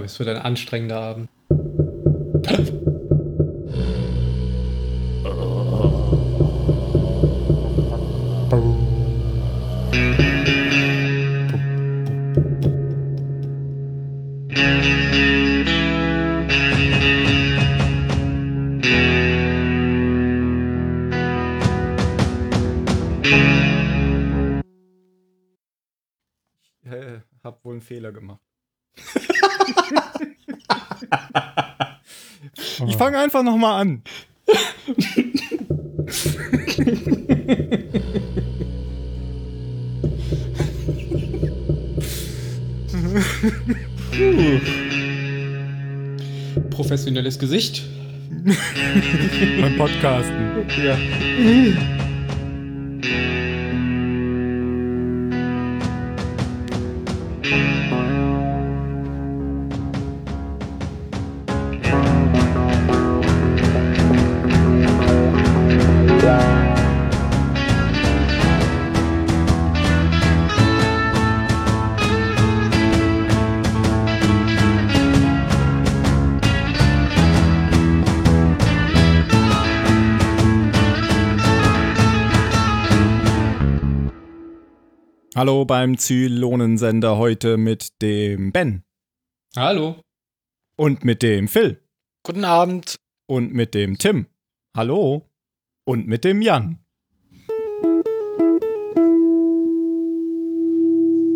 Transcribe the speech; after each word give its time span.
glaube, 0.00 0.06
es 0.06 0.18
wird 0.18 0.28
ein 0.28 0.36
anstrengender 0.38 1.00
Abend. 1.00 1.28
Ich 26.82 26.90
äh, 26.90 27.20
hab 27.44 27.64
wohl 27.64 27.74
einen 27.74 27.82
Fehler 27.82 28.12
gemacht. 28.12 28.39
Ich 33.10 33.12
fange 33.12 33.24
einfach 33.24 33.42
noch 33.42 33.56
mal 33.56 33.80
an. 33.80 34.02
Professionelles 46.70 47.38
Gesicht. 47.38 47.82
Beim 49.60 49.76
Podcasten. 49.76 50.66
Ja. 50.82 50.96
Hallo 85.40 85.64
beim 85.64 85.96
Zylonensender 85.96 87.16
heute 87.16 87.56
mit 87.56 88.02
dem 88.02 88.52
Ben 88.52 88.84
Hallo. 89.56 89.96
und 90.76 91.02
mit 91.02 91.22
dem 91.22 91.48
Phil 91.48 91.80
Guten 92.24 92.44
Abend. 92.44 92.96
und 93.26 93.54
mit 93.54 93.72
dem 93.72 93.96
Tim. 93.96 94.26
Hallo. 94.76 95.30
Und 95.86 96.06
mit 96.06 96.24
dem 96.24 96.42
Jan. 96.42 96.84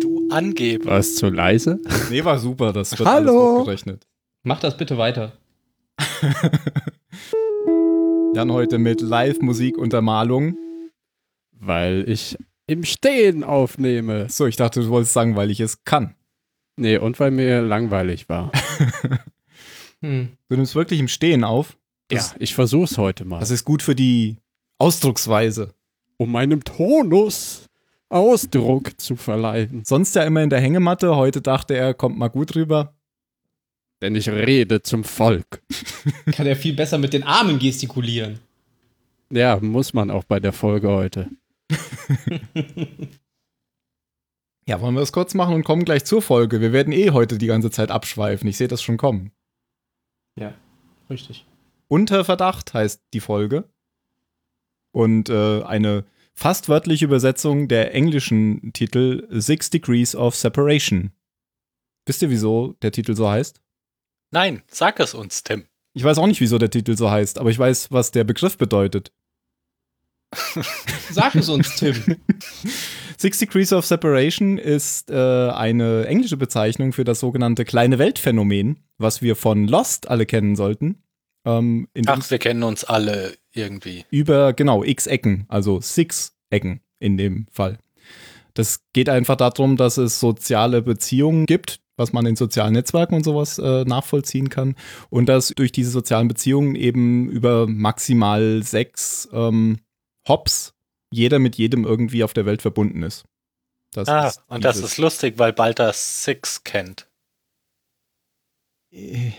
Du 0.01 0.27
Angeber. 0.29 0.85
War 0.85 0.99
es 0.99 1.15
zu 1.15 1.31
leise? 1.31 1.79
Nee, 2.11 2.23
war 2.23 2.37
super, 2.37 2.73
das 2.73 2.91
wird 2.99 3.09
Hallo. 3.09 3.31
alles 3.31 3.59
hochgerechnet. 3.61 4.07
Mach 4.43 4.59
das 4.59 4.77
bitte 4.77 4.99
weiter. 4.99 5.31
Jan 8.35 8.51
heute 8.51 8.77
mit 8.77 9.01
Live-Musikuntermalung. 9.01 10.59
Weil 11.53 12.07
ich 12.07 12.37
im 12.67 12.83
Stehen 12.83 13.43
aufnehme. 13.43 14.27
So, 14.29 14.45
ich 14.47 14.55
dachte, 14.55 14.81
du 14.81 14.89
wolltest 14.89 15.13
sagen, 15.13 15.35
weil 15.35 15.51
ich 15.51 15.59
es 15.59 15.83
kann. 15.83 16.15
Nee, 16.77 16.97
und 16.97 17.19
weil 17.19 17.31
mir 17.31 17.61
langweilig 17.61 18.29
war. 18.29 18.51
Hm. 20.01 20.33
Du 20.49 20.57
nimmst 20.57 20.75
wirklich 20.75 20.99
im 20.99 21.07
Stehen 21.07 21.43
auf. 21.45 21.77
Das, 22.09 22.31
ja, 22.31 22.35
ich 22.39 22.53
versuch's 22.53 22.97
heute 22.97 23.23
mal. 23.25 23.39
das 23.39 23.49
ist 23.49 23.63
gut 23.63 23.81
für 23.81 23.95
die 23.95 24.35
Ausdrucksweise. 24.77 25.73
um 26.17 26.31
meinem 26.31 26.63
Tonus 26.63 27.69
Ausdruck 28.09 28.99
zu 28.99 29.15
verleihen. 29.15 29.83
Sonst 29.83 30.15
ja 30.15 30.23
immer 30.23 30.43
in 30.43 30.49
der 30.49 30.59
Hängematte. 30.59 31.15
Heute 31.15 31.41
dachte 31.41 31.75
er, 31.75 31.93
kommt 31.93 32.17
mal 32.17 32.27
gut 32.27 32.55
rüber. 32.55 32.93
Denn 34.01 34.15
ich 34.15 34.29
rede 34.29 34.83
zum 34.83 35.03
Volk. 35.03 35.63
Kann 36.33 36.45
er 36.45 36.55
viel 36.55 36.73
besser 36.75 36.97
mit 36.97 37.13
den 37.13 37.23
Armen 37.23 37.57
gestikulieren. 37.57 38.39
Ja, 39.31 39.57
muss 39.59 39.93
man 39.93 40.11
auch 40.11 40.23
bei 40.23 40.39
der 40.39 40.53
Folge 40.53 40.89
heute. 40.89 41.29
Ja, 44.67 44.81
wollen 44.81 44.95
wir 44.95 45.01
das 45.01 45.11
kurz 45.11 45.35
machen 45.35 45.53
und 45.53 45.63
kommen 45.63 45.85
gleich 45.85 46.05
zur 46.05 46.23
Folge. 46.23 46.59
Wir 46.59 46.73
werden 46.73 46.91
eh 46.91 47.11
heute 47.11 47.37
die 47.37 47.45
ganze 47.45 47.69
Zeit 47.69 47.91
abschweifen. 47.91 48.49
Ich 48.49 48.57
sehe 48.57 48.67
das 48.67 48.81
schon 48.81 48.97
kommen. 48.97 49.31
Ja, 50.35 50.55
richtig. 51.07 51.45
Unter 51.87 52.25
Verdacht 52.25 52.73
heißt 52.73 53.03
die 53.13 53.19
Folge. 53.19 53.69
Und 54.91 55.29
äh, 55.29 55.61
eine 55.61 56.05
fast 56.33 56.67
wörtliche 56.67 57.05
Übersetzung 57.05 57.67
der 57.67 57.93
englischen 57.93 58.73
Titel 58.73 59.27
Six 59.29 59.69
Degrees 59.69 60.15
of 60.15 60.35
Separation. 60.35 61.11
Wisst 62.07 62.23
ihr, 62.23 62.31
wieso 62.31 62.73
der 62.81 62.91
Titel 62.91 63.15
so 63.15 63.29
heißt? 63.29 63.61
Nein, 64.31 64.63
sag 64.67 64.99
es 64.99 65.13
uns, 65.13 65.43
Tim. 65.43 65.65
Ich 65.93 66.03
weiß 66.03 66.17
auch 66.17 66.27
nicht, 66.27 66.41
wieso 66.41 66.57
der 66.57 66.71
Titel 66.71 66.97
so 66.97 67.11
heißt, 67.11 67.37
aber 67.37 67.51
ich 67.51 67.59
weiß, 67.59 67.91
was 67.91 68.11
der 68.11 68.23
Begriff 68.23 68.57
bedeutet. 68.57 69.13
Sag 71.11 71.35
es 71.35 71.49
uns, 71.49 71.75
Tim. 71.75 71.95
Six 73.17 73.39
Degrees 73.39 73.71
of 73.73 73.85
Separation 73.85 74.57
ist 74.57 75.09
äh, 75.09 75.49
eine 75.49 76.05
englische 76.05 76.37
Bezeichnung 76.37 76.93
für 76.93 77.03
das 77.03 77.19
sogenannte 77.19 77.65
kleine 77.65 77.97
Weltphänomen, 77.97 78.83
was 78.97 79.21
wir 79.21 79.35
von 79.35 79.67
Lost 79.67 80.09
alle 80.09 80.25
kennen 80.25 80.55
sollten. 80.55 81.01
Ähm, 81.45 81.87
Ach, 82.07 82.29
wir 82.29 82.39
kennen 82.39 82.63
uns 82.63 82.83
alle 82.83 83.35
irgendwie. 83.53 84.05
über, 84.09 84.53
genau, 84.53 84.83
x 84.83 85.07
Ecken, 85.07 85.45
also 85.47 85.79
six 85.79 86.35
Ecken 86.49 86.81
in 86.99 87.17
dem 87.17 87.47
Fall. 87.51 87.77
Das 88.53 88.81
geht 88.93 89.09
einfach 89.09 89.35
darum, 89.35 89.77
dass 89.77 89.97
es 89.97 90.19
soziale 90.19 90.81
Beziehungen 90.81 91.45
gibt, 91.45 91.79
was 91.97 92.13
man 92.13 92.25
in 92.25 92.35
sozialen 92.35 92.73
Netzwerken 92.73 93.15
und 93.15 93.23
sowas 93.23 93.59
äh, 93.59 93.83
nachvollziehen 93.85 94.49
kann. 94.49 94.75
Und 95.09 95.27
dass 95.27 95.49
durch 95.49 95.71
diese 95.71 95.91
sozialen 95.91 96.27
Beziehungen 96.27 96.75
eben 96.75 97.29
über 97.29 97.67
maximal 97.67 98.63
sechs 98.63 99.29
ähm, 99.31 99.79
Hops 100.27 100.73
jeder 101.11 101.39
mit 101.39 101.55
jedem 101.55 101.85
irgendwie 101.85 102.23
auf 102.23 102.33
der 102.33 102.45
Welt 102.45 102.61
verbunden 102.61 103.03
ist. 103.03 103.25
Das 103.91 104.09
Ah, 104.09 104.27
ist 104.27 104.41
und 104.47 104.65
das 104.65 104.77
ist 104.77 104.97
lustig, 104.97 105.35
weil 105.37 105.53
Balder 105.53 105.93
Six 105.93 106.63
kennt. 106.63 107.07
Äh, 108.91 109.31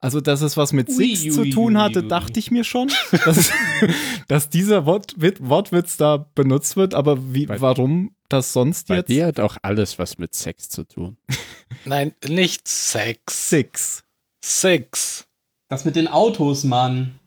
Also, 0.00 0.20
dass 0.20 0.40
es 0.40 0.56
was 0.56 0.72
mit 0.72 0.88
Ui, 0.88 1.14
Six 1.14 1.34
zu 1.34 1.42
ui, 1.42 1.50
tun 1.50 1.76
ui, 1.76 1.80
hatte, 1.82 2.02
ui. 2.02 2.08
dachte 2.08 2.38
ich 2.40 2.50
mir 2.50 2.64
schon, 2.64 2.90
dass, 3.24 3.50
dass 4.28 4.48
dieser 4.50 4.84
Wort, 4.86 5.14
Wit- 5.20 5.46
Wortwitz 5.46 5.96
da 5.96 6.16
benutzt 6.34 6.76
wird, 6.76 6.94
aber 6.94 7.32
wie, 7.34 7.46
Bei- 7.46 7.60
warum 7.60 8.14
das 8.28 8.52
sonst 8.52 8.88
Bei 8.88 8.96
jetzt 8.96 9.08
dir 9.08 9.26
hat 9.26 9.38
auch 9.40 9.58
alles 9.62 9.98
was 9.98 10.18
mit 10.18 10.34
Sex 10.34 10.68
zu 10.70 10.84
tun. 10.84 11.18
Nein, 11.84 12.14
nicht 12.26 12.66
Sex. 12.66 13.50
Six? 13.50 14.02
Six. 14.44 15.26
Das 15.68 15.84
mit 15.84 15.94
den 15.96 16.08
Autos, 16.08 16.64
Mann. 16.64 17.18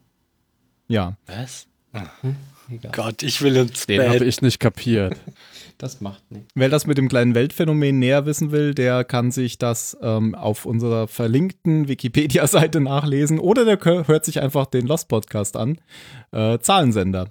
Ja, 0.88 1.18
Was? 1.28 1.68
Egal. 2.70 2.92
Gott, 2.94 3.24
ich 3.24 3.42
will 3.42 3.56
ins 3.56 3.86
Den 3.86 4.02
habe 4.02 4.20
Bett. 4.20 4.28
ich 4.28 4.42
nicht 4.42 4.60
kapiert. 4.60 5.16
Das 5.78 6.02
macht 6.02 6.24
nichts. 6.32 6.50
wer 6.56 6.70
das 6.70 6.88
mit 6.88 6.98
dem 6.98 7.10
kleinen 7.10 7.36
Weltphänomen 7.36 8.00
näher 8.00 8.26
wissen 8.26 8.52
will, 8.52 8.74
der 8.74 9.04
kann 9.04 9.32
sich 9.32 9.58
das 9.58 9.96
ähm, 10.02 10.34
auf 10.34 10.66
unserer 10.66 11.08
verlinkten 11.08 11.88
Wikipedia-Seite 11.88 12.80
nachlesen 12.80 13.40
oder 13.40 13.66
der 13.66 13.78
hört 14.08 14.26
sich 14.26 14.42
einfach 14.42 14.66
den 14.68 14.88
Lost 14.88 15.10
Podcast 15.10 15.58
an. 15.58 15.80
Äh, 16.32 16.60
Zahlensender. 16.60 17.30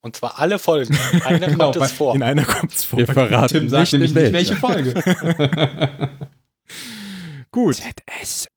Und 0.00 0.16
zwar 0.16 0.38
alle 0.38 0.58
Folgen. 0.58 0.96
Einer 1.24 1.46
Genau, 1.48 1.72
kommt 1.72 1.84
es 1.84 1.92
vor. 1.92 2.14
In 2.14 2.22
einer 2.22 2.44
kommt's 2.44 2.84
vor. 2.84 2.98
Wir 3.00 3.06
verraten 3.06 3.48
Tim 3.58 3.68
sagt 3.68 3.92
nicht, 3.92 4.14
nicht, 4.14 4.32
welche. 4.32 4.56
Folge. 4.56 4.94
Gut. 7.50 7.76
ZS. 7.76 8.47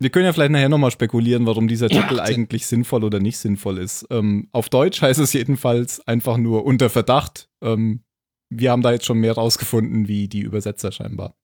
Wir 0.00 0.10
können 0.10 0.26
ja 0.26 0.32
vielleicht 0.32 0.52
nachher 0.52 0.68
nochmal 0.68 0.92
spekulieren, 0.92 1.44
warum 1.46 1.66
dieser 1.66 1.90
Ja, 1.90 2.02
Titel 2.02 2.20
eigentlich 2.20 2.66
sinnvoll 2.66 3.02
oder 3.02 3.18
nicht 3.18 3.36
sinnvoll 3.38 3.78
ist. 3.78 4.06
Ähm, 4.10 4.48
auf 4.52 4.68
Deutsch 4.68 5.02
heißt 5.02 5.18
es 5.18 5.32
jedenfalls 5.32 6.00
einfach 6.06 6.36
nur 6.36 6.64
unter 6.64 6.88
Verdacht. 6.88 7.48
Ähm, 7.62 8.04
wir 8.48 8.70
haben 8.70 8.82
da 8.82 8.92
jetzt 8.92 9.06
schon 9.06 9.18
mehr 9.18 9.32
rausgefunden, 9.34 10.06
wie 10.06 10.28
die 10.28 10.40
Übersetzer 10.40 10.92
scheinbar. 10.92 11.34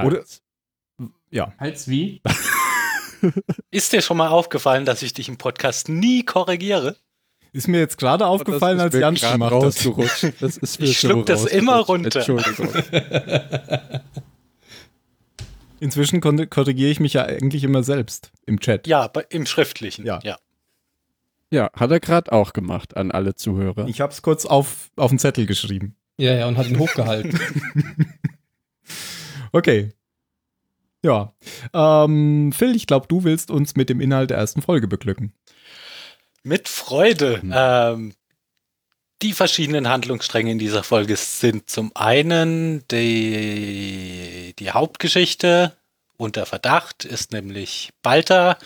Oder- 0.00 0.18
Als- 0.20 0.42
Ja. 1.30 1.52
Als 1.58 1.88
wie? 1.88 2.22
Ist 3.72 3.92
dir 3.92 4.00
schon 4.00 4.16
mal 4.16 4.28
aufgefallen, 4.28 4.84
dass 4.84 5.02
ich 5.02 5.12
dich 5.12 5.28
im 5.28 5.38
Podcast 5.38 5.88
nie 5.88 6.24
korrigiere? 6.24 6.96
Ist 7.52 7.66
mir 7.66 7.80
jetzt 7.80 7.98
gerade 7.98 8.26
aufgefallen, 8.28 8.78
als 8.78 8.94
Jan 8.94 9.14
gemacht 9.16 9.40
hat. 9.52 9.52
rausgerutscht. 9.52 10.34
Das 10.40 10.56
ist 10.56 10.80
Ich 10.80 10.98
schluck 11.00 11.26
das 11.26 11.46
immer 11.46 11.78
runter. 11.78 12.20
Entschuldigung. 12.20 12.68
Inzwischen 15.80 16.20
korrigiere 16.20 16.90
ich 16.90 17.00
mich 17.00 17.12
ja 17.12 17.24
eigentlich 17.24 17.64
immer 17.64 17.82
selbst 17.82 18.32
im 18.46 18.60
Chat. 18.60 18.86
Ja, 18.86 19.08
bei, 19.08 19.24
im 19.30 19.46
Schriftlichen. 19.46 20.04
Ja. 20.04 20.20
ja. 20.22 20.38
Ja, 21.50 21.70
hat 21.74 21.90
er 21.90 22.00
gerade 22.00 22.32
auch 22.32 22.52
gemacht 22.52 22.96
an 22.96 23.10
alle 23.10 23.34
Zuhörer. 23.34 23.88
Ich 23.88 24.00
habe 24.00 24.12
es 24.12 24.20
kurz 24.20 24.44
auf, 24.44 24.90
auf 24.96 25.10
den 25.10 25.18
Zettel 25.18 25.46
geschrieben. 25.46 25.96
Ja, 26.18 26.34
ja, 26.34 26.46
und 26.46 26.58
hat 26.58 26.68
ihn 26.68 26.78
hochgehalten. 26.78 27.38
Okay. 29.52 29.92
Ja. 31.02 31.32
Ähm, 31.72 32.52
Phil, 32.52 32.74
ich 32.74 32.86
glaube, 32.86 33.06
du 33.08 33.24
willst 33.24 33.50
uns 33.50 33.76
mit 33.76 33.88
dem 33.88 34.00
Inhalt 34.00 34.30
der 34.30 34.38
ersten 34.38 34.62
Folge 34.62 34.88
beglücken. 34.88 35.32
Mit 36.42 36.68
Freude. 36.68 37.40
Mhm. 37.42 37.54
Ähm, 37.54 38.12
die 39.22 39.32
verschiedenen 39.32 39.88
Handlungsstränge 39.88 40.52
in 40.52 40.58
dieser 40.58 40.82
Folge 40.82 41.16
sind 41.16 41.68
zum 41.68 41.92
einen 41.94 42.86
die, 42.88 44.54
die 44.58 44.70
Hauptgeschichte 44.70 45.76
unter 46.16 46.46
Verdacht 46.46 47.04
ist 47.04 47.32
nämlich 47.32 47.90
Balter, 48.02 48.58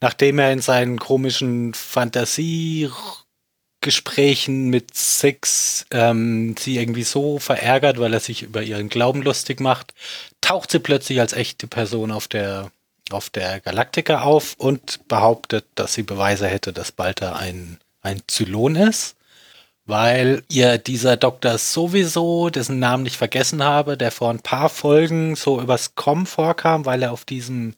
nachdem 0.00 0.38
er 0.38 0.52
in 0.52 0.60
seinen 0.60 1.00
komischen 1.00 1.74
Fantasiegesprächen 1.74 4.70
mit 4.70 4.96
Six 4.96 5.86
ähm, 5.90 6.54
sie 6.56 6.78
irgendwie 6.78 7.02
so 7.02 7.40
verärgert, 7.40 7.98
weil 7.98 8.14
er 8.14 8.20
sich 8.20 8.42
über 8.42 8.62
ihren 8.62 8.88
Glauben 8.88 9.22
lustig 9.22 9.58
macht, 9.60 9.94
taucht 10.40 10.70
sie 10.70 10.78
plötzlich 10.78 11.18
als 11.20 11.32
echte 11.32 11.66
Person 11.66 12.12
auf 12.12 12.28
der 12.28 12.70
auf 13.10 13.28
der 13.28 13.58
Galaktika 13.58 14.22
auf 14.22 14.54
und 14.56 15.08
behauptet, 15.08 15.66
dass 15.74 15.94
sie 15.94 16.04
Beweise 16.04 16.46
hätte, 16.46 16.72
dass 16.72 16.92
Balter 16.92 17.34
ein, 17.34 17.80
ein 18.02 18.22
Zylon 18.28 18.76
ist, 18.76 19.16
weil 19.90 20.42
ihr 20.48 20.78
dieser 20.78 21.16
Doktor 21.16 21.58
sowieso, 21.58 22.48
dessen 22.48 22.78
Namen 22.78 23.06
ich 23.06 23.18
vergessen 23.18 23.62
habe, 23.62 23.96
der 23.96 24.10
vor 24.10 24.30
ein 24.30 24.40
paar 24.40 24.68
Folgen 24.68 25.36
so 25.36 25.60
übers 25.60 25.94
Com 25.94 26.26
vorkam, 26.26 26.86
weil 26.86 27.02
er 27.02 27.12
auf 27.12 27.24
diesem 27.24 27.74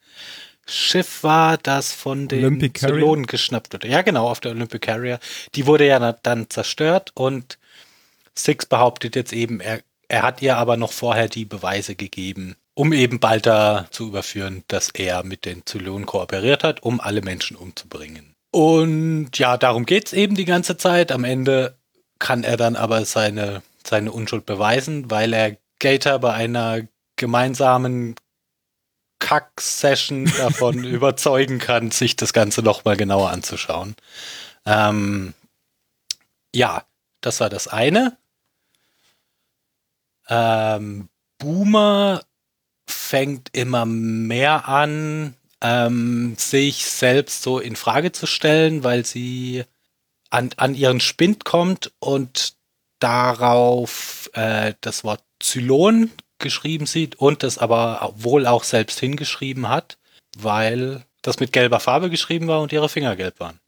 Schiff 0.66 1.22
war, 1.22 1.58
das 1.58 1.92
von 1.92 2.28
den? 2.28 2.72
Zylonen 2.74 3.26
geschnappt 3.26 3.74
wurde. 3.74 3.88
Ja, 3.88 4.02
genau, 4.02 4.28
auf 4.28 4.40
der 4.40 4.52
Olympic 4.52 4.86
Carrier. 4.86 5.18
Die 5.54 5.66
wurde 5.66 5.86
ja 5.86 6.12
dann 6.12 6.48
zerstört 6.48 7.10
und 7.14 7.58
Six 8.34 8.66
behauptet 8.66 9.16
jetzt 9.16 9.32
eben, 9.32 9.60
er, 9.60 9.80
er 10.08 10.22
hat 10.22 10.40
ihr 10.40 10.56
aber 10.56 10.76
noch 10.76 10.92
vorher 10.92 11.28
die 11.28 11.44
Beweise 11.44 11.94
gegeben, 11.94 12.56
um 12.74 12.92
eben 12.92 13.20
Balta 13.20 13.86
zu 13.90 14.08
überführen, 14.08 14.64
dass 14.68 14.90
er 14.90 15.24
mit 15.24 15.44
den 15.44 15.66
Zylonen 15.66 16.06
kooperiert 16.06 16.64
hat, 16.64 16.82
um 16.82 17.00
alle 17.00 17.22
Menschen 17.22 17.56
umzubringen. 17.56 18.34
Und 18.50 19.38
ja, 19.38 19.56
darum 19.56 19.86
geht's 19.86 20.12
eben 20.12 20.34
die 20.34 20.44
ganze 20.44 20.76
Zeit. 20.76 21.10
Am 21.10 21.24
Ende 21.24 21.76
kann 22.22 22.44
er 22.44 22.56
dann 22.56 22.76
aber 22.76 23.04
seine, 23.04 23.62
seine 23.84 24.12
Unschuld 24.12 24.46
beweisen, 24.46 25.10
weil 25.10 25.34
er 25.34 25.56
Gator 25.80 26.20
bei 26.20 26.32
einer 26.32 26.82
gemeinsamen 27.16 28.14
Kack-Session 29.18 30.26
davon 30.38 30.84
überzeugen 30.84 31.58
kann, 31.58 31.90
sich 31.90 32.14
das 32.14 32.32
Ganze 32.32 32.62
nochmal 32.62 32.96
genauer 32.96 33.30
anzuschauen. 33.30 33.96
Ähm, 34.64 35.34
ja, 36.54 36.84
das 37.20 37.40
war 37.40 37.50
das 37.50 37.66
eine. 37.66 38.16
Ähm, 40.28 41.08
Boomer 41.38 42.22
fängt 42.86 43.48
immer 43.52 43.84
mehr 43.84 44.68
an, 44.68 45.34
ähm, 45.60 46.36
sich 46.38 46.86
selbst 46.86 47.42
so 47.42 47.58
in 47.58 47.74
Frage 47.74 48.12
zu 48.12 48.26
stellen, 48.26 48.84
weil 48.84 49.04
sie 49.04 49.64
an, 50.32 50.50
an 50.56 50.74
ihren 50.74 51.00
Spind 51.00 51.44
kommt 51.44 51.92
und 51.98 52.54
darauf 52.98 54.30
äh, 54.32 54.74
das 54.80 55.04
Wort 55.04 55.22
Zylon 55.40 56.10
geschrieben 56.38 56.86
sieht 56.86 57.16
und 57.16 57.42
das 57.42 57.58
aber 57.58 58.12
wohl 58.16 58.46
auch 58.46 58.64
selbst 58.64 58.98
hingeschrieben 58.98 59.68
hat, 59.68 59.98
weil 60.36 61.04
das 61.20 61.38
mit 61.38 61.52
gelber 61.52 61.80
Farbe 61.80 62.10
geschrieben 62.10 62.48
war 62.48 62.62
und 62.62 62.72
ihre 62.72 62.88
Finger 62.88 63.14
gelb 63.14 63.40
waren. 63.40 63.60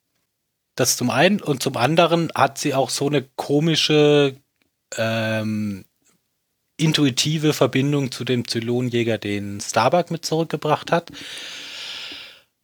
Das 0.74 0.96
zum 0.96 1.10
einen 1.10 1.40
und 1.40 1.62
zum 1.62 1.76
anderen 1.76 2.32
hat 2.34 2.58
sie 2.58 2.74
auch 2.74 2.90
so 2.90 3.06
eine 3.06 3.22
komische 3.22 4.36
ähm, 4.96 5.84
intuitive 6.76 7.52
Verbindung 7.52 8.10
zu 8.10 8.24
dem 8.24 8.48
Zylonjäger, 8.48 9.18
den 9.18 9.60
Starbuck 9.60 10.10
mit 10.10 10.24
zurückgebracht 10.24 10.90
hat, 10.90 11.12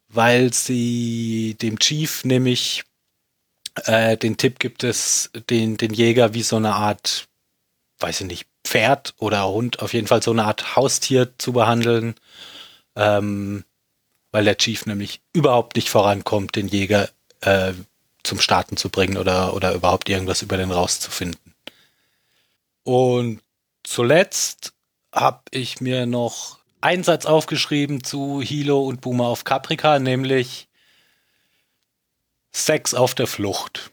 weil 0.09 0.51
sie 0.51 1.55
dem 1.61 1.79
Chief 1.79 2.25
nämlich 2.25 2.83
äh, 3.85 4.17
den 4.17 4.37
Tipp 4.37 4.59
gibt 4.59 4.83
es, 4.83 5.31
den, 5.49 5.77
den 5.77 5.93
Jäger 5.93 6.33
wie 6.33 6.43
so 6.43 6.57
eine 6.57 6.73
Art, 6.73 7.27
weiß 7.99 8.21
ich 8.21 8.27
nicht, 8.27 8.47
Pferd 8.63 9.13
oder 9.17 9.47
Hund, 9.47 9.81
auf 9.81 9.93
jeden 9.93 10.07
Fall 10.07 10.21
so 10.21 10.31
eine 10.31 10.45
Art 10.45 10.75
Haustier 10.75 11.37
zu 11.37 11.53
behandeln, 11.53 12.15
ähm, 12.95 13.63
weil 14.31 14.45
der 14.45 14.57
Chief 14.57 14.85
nämlich 14.85 15.21
überhaupt 15.33 15.75
nicht 15.75 15.89
vorankommt, 15.89 16.55
den 16.55 16.67
Jäger 16.67 17.09
äh, 17.41 17.73
zum 18.23 18.39
Starten 18.39 18.77
zu 18.77 18.89
bringen 18.89 19.17
oder, 19.17 19.53
oder 19.55 19.73
überhaupt 19.73 20.09
irgendwas 20.09 20.41
über 20.41 20.57
den 20.57 20.71
rauszufinden. 20.71 21.55
Und 22.83 23.41
zuletzt 23.83 24.73
habe 25.13 25.41
ich 25.51 25.81
mir 25.81 26.05
noch 26.05 26.59
einen 26.81 27.03
Satz 27.03 27.25
aufgeschrieben 27.25 28.03
zu 28.03 28.41
Hilo 28.41 28.81
und 28.83 29.01
Boomer 29.01 29.27
auf 29.27 29.43
Caprica, 29.43 29.99
nämlich 29.99 30.67
Sex 32.51 32.93
auf 32.93 33.15
der 33.15 33.27
Flucht. 33.27 33.91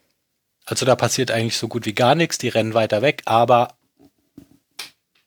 Also 0.65 0.85
da 0.85 0.97
passiert 0.97 1.31
eigentlich 1.31 1.57
so 1.57 1.69
gut 1.69 1.87
wie 1.87 1.95
gar 1.95 2.15
nichts, 2.15 2.39
die 2.39 2.49
rennen 2.49 2.75
weiter 2.75 3.01
weg, 3.03 3.23
aber 3.25 3.75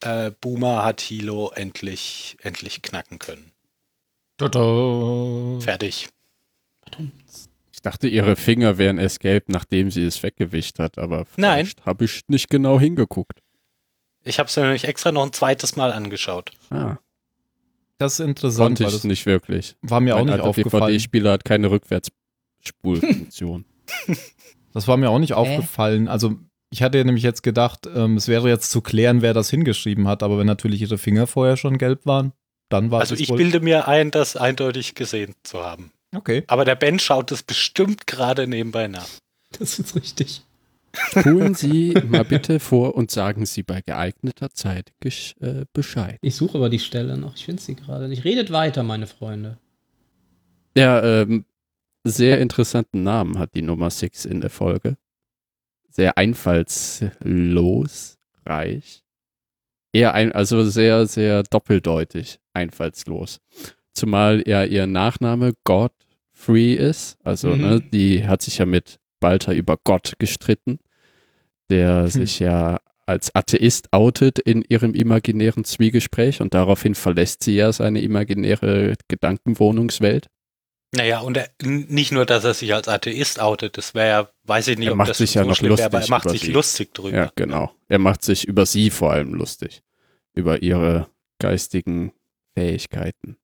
äh, 0.01 0.31
Boomer 0.41 0.83
hat 0.83 1.01
Hilo 1.01 1.51
endlich, 1.55 2.37
endlich 2.41 2.81
knacken 2.81 3.19
können. 3.19 3.51
Tada. 4.37 5.59
Fertig. 5.59 6.09
Ich 7.71 7.81
dachte, 7.81 8.07
ihre 8.07 8.35
Finger 8.35 8.77
wären 8.77 8.97
erst 8.99 9.19
gelb, 9.19 9.45
nachdem 9.49 9.89
sie 9.91 10.03
es 10.05 10.21
weggewischt 10.21 10.77
hat, 10.79 10.97
aber 10.97 11.25
Nein. 11.37 11.69
habe 11.85 12.05
ich 12.05 12.21
nicht 12.27 12.49
genau 12.49 12.79
hingeguckt. 12.79 13.39
Ich 14.23 14.37
habe 14.37 14.47
es 14.49 14.55
mir 14.55 14.63
nämlich 14.63 14.83
extra 14.85 15.11
noch 15.11 15.23
ein 15.25 15.33
zweites 15.33 15.75
Mal 15.75 15.91
angeschaut. 15.91 16.51
Ah, 16.69 16.97
Das 17.97 18.13
ist 18.13 18.19
interessant, 18.19 18.67
konnte 18.67 18.83
weil 18.83 18.89
ich 18.89 18.95
das 18.95 19.03
nicht 19.05 19.25
wirklich. 19.25 19.75
war 19.81 19.99
mir 19.99 20.13
auch 20.15 20.19
Mein 20.19 20.25
nicht 20.27 20.33
alter 20.35 20.45
aufgefallen. 20.49 20.83
DVD-Spieler 20.87 21.31
hat 21.31 21.45
keine 21.45 21.71
Rückwärtsspulfunktion. 22.83 23.65
Das 24.73 24.87
war 24.87 24.97
mir 24.97 25.09
auch 25.09 25.19
nicht 25.19 25.33
aufgefallen. 25.33 26.07
Also 26.07 26.35
ich 26.69 26.81
hatte 26.81 27.03
nämlich 27.03 27.23
jetzt 27.23 27.43
gedacht, 27.43 27.87
ähm, 27.93 28.15
es 28.17 28.27
wäre 28.27 28.47
jetzt 28.47 28.71
zu 28.71 28.81
klären, 28.81 29.21
wer 29.21 29.33
das 29.33 29.49
hingeschrieben 29.49 30.07
hat, 30.07 30.23
aber 30.23 30.37
wenn 30.37 30.47
natürlich 30.47 30.81
ihre 30.81 30.97
Finger 30.97 31.27
vorher 31.27 31.57
schon 31.57 31.77
gelb 31.77 32.05
waren, 32.05 32.31
dann 32.69 32.91
war 32.91 33.01
Also 33.01 33.15
es 33.15 33.19
ich 33.19 33.29
wohl... 33.29 33.37
bilde 33.37 33.59
mir 33.59 33.87
ein, 33.87 34.11
das 34.11 34.37
eindeutig 34.37 34.95
gesehen 34.95 35.35
zu 35.43 35.63
haben. 35.63 35.91
Okay. 36.15 36.43
Aber 36.47 36.63
der 36.65 36.75
Ben 36.75 36.99
schaut 36.99 37.31
es 37.31 37.43
bestimmt 37.43 38.07
gerade 38.07 38.47
nebenbei 38.47 38.87
nach. 38.87 39.07
Das 39.59 39.79
ist 39.79 39.95
richtig. 39.95 40.43
Spulen 40.93 41.55
Sie 41.55 41.93
mal 42.07 42.25
bitte 42.25 42.59
vor 42.59 42.95
und 42.95 43.11
sagen 43.11 43.45
Sie 43.45 43.63
bei 43.63 43.81
geeigneter 43.81 44.51
Zeit 44.51 44.91
äh, 45.39 45.65
Bescheid. 45.73 46.17
Ich 46.21 46.35
suche 46.35 46.57
aber 46.57 46.69
die 46.69 46.79
Stelle 46.79 47.17
noch. 47.17 47.35
Ich 47.35 47.45
finde 47.45 47.61
sie 47.61 47.75
gerade 47.75 48.09
nicht. 48.09 48.25
Redet 48.25 48.51
weiter, 48.51 48.83
meine 48.83 49.07
Freunde. 49.07 49.57
Ja, 50.75 51.01
ähm, 51.03 51.45
sehr 52.03 52.39
interessanten 52.39 53.03
Namen 53.03 53.39
hat 53.39 53.55
die 53.55 53.61
Nummer 53.61 53.89
6 53.89 54.25
in 54.25 54.41
der 54.41 54.49
Folge. 54.49 54.97
Sehr 55.89 56.17
einfallslos, 56.17 58.17
reich. 58.45 59.03
Eher 59.93 60.13
ein, 60.13 60.31
also 60.31 60.63
sehr, 60.63 61.05
sehr 61.05 61.43
doppeldeutig, 61.43 62.39
einfallslos. 62.53 63.39
Zumal 63.93 64.41
ja 64.47 64.63
ihr 64.63 64.87
Nachname 64.87 65.53
Godfrey 65.65 66.73
ist. 66.73 67.17
Also, 67.25 67.49
Mhm. 67.49 67.61
ne, 67.61 67.81
die 67.81 68.25
hat 68.25 68.41
sich 68.41 68.57
ja 68.59 68.65
mit 68.65 68.99
Balter 69.19 69.53
über 69.53 69.77
Gott 69.83 70.13
gestritten, 70.17 70.79
der 71.69 72.07
sich 72.07 72.39
ja 72.39 72.79
als 73.05 73.35
Atheist 73.35 73.91
outet 73.91 74.39
in 74.39 74.63
ihrem 74.67 74.93
imaginären 74.93 75.65
Zwiegespräch 75.65 76.39
und 76.41 76.53
daraufhin 76.53 76.95
verlässt 76.95 77.43
sie 77.43 77.55
ja 77.55 77.73
seine 77.73 78.01
imaginäre 78.01 78.95
Gedankenwohnungswelt. 79.09 80.27
Naja, 80.93 81.21
und 81.21 81.37
er, 81.37 81.49
nicht 81.63 82.11
nur, 82.11 82.25
dass 82.25 82.43
er 82.43 82.53
sich 82.53 82.73
als 82.73 82.89
Atheist 82.89 83.39
outet, 83.39 83.77
das 83.77 83.93
wäre 83.95 84.07
ja, 84.09 84.29
weiß 84.43 84.67
ich 84.69 84.77
nicht, 84.77 84.87
Er 84.87 84.91
ob 84.91 84.97
macht 84.97 85.09
das 85.11 85.19
sich 85.19 85.33
ja 85.35 85.43
so 85.43 85.49
noch 85.49 85.55
schlimm 85.55 85.77
wäre, 85.77 85.85
aber 85.85 85.99
er 85.99 85.99
lustig 85.99 86.09
macht 86.09 86.29
sich 86.29 86.41
sie. 86.41 86.51
lustig 86.51 86.93
drüber. 86.93 87.17
Ja, 87.17 87.31
genau. 87.35 87.71
Er 87.87 87.99
macht 87.99 88.23
sich 88.23 88.45
über 88.45 88.65
sie 88.65 88.89
vor 88.89 89.11
allem 89.11 89.33
lustig. 89.33 89.83
Über 90.33 90.61
ihre 90.61 91.07
geistigen 91.39 92.11
Fähigkeiten. 92.53 93.37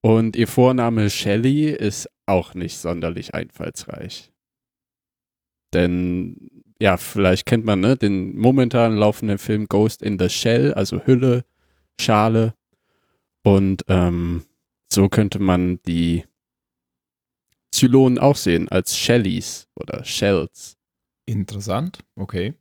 Und 0.00 0.36
ihr 0.36 0.46
Vorname 0.46 1.10
Shelley 1.10 1.70
ist 1.70 2.08
auch 2.26 2.54
nicht 2.54 2.78
sonderlich 2.78 3.34
einfallsreich. 3.34 4.32
Denn, 5.74 6.62
ja, 6.80 6.96
vielleicht 6.96 7.44
kennt 7.46 7.64
man 7.64 7.80
ne, 7.80 7.96
den 7.96 8.36
momentan 8.38 8.96
laufenden 8.96 9.38
Film 9.38 9.66
Ghost 9.66 10.00
in 10.00 10.18
the 10.18 10.28
Shell, 10.28 10.72
also 10.74 11.04
Hülle, 11.04 11.44
Schale. 12.00 12.54
Und 13.42 13.84
ähm, 13.88 14.44
so 14.90 15.08
könnte 15.08 15.40
man 15.40 15.80
die 15.86 16.24
Zylonen 17.72 18.18
auch 18.18 18.36
sehen 18.36 18.68
als 18.68 18.96
Shellies 18.96 19.68
oder 19.74 20.04
Shells. 20.04 20.76
Interessant. 21.26 21.98
Okay. 22.16 22.54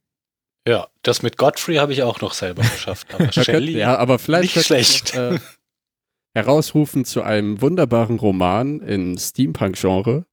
Ja, 0.68 0.88
das 1.02 1.22
mit 1.24 1.38
Godfrey 1.38 1.76
habe 1.76 1.94
ich 1.94 2.04
auch 2.04 2.20
noch 2.22 2.34
selber 2.34 2.62
geschafft. 2.74 3.14
Aber 3.14 3.32
Shelley, 3.32 3.78
ja, 3.78 3.98
aber 3.98 4.20
vielleicht 4.20 4.56
nicht 4.56 4.66
schlecht. 4.66 5.16
man, 5.16 5.36
Äh, 5.36 5.40
herausrufen 6.36 7.06
zu 7.06 7.24
einem 7.24 7.62
wunderbaren 7.62 8.20
Roman 8.20 8.82
im 8.82 9.18
Steampunk-Genre 9.18 10.26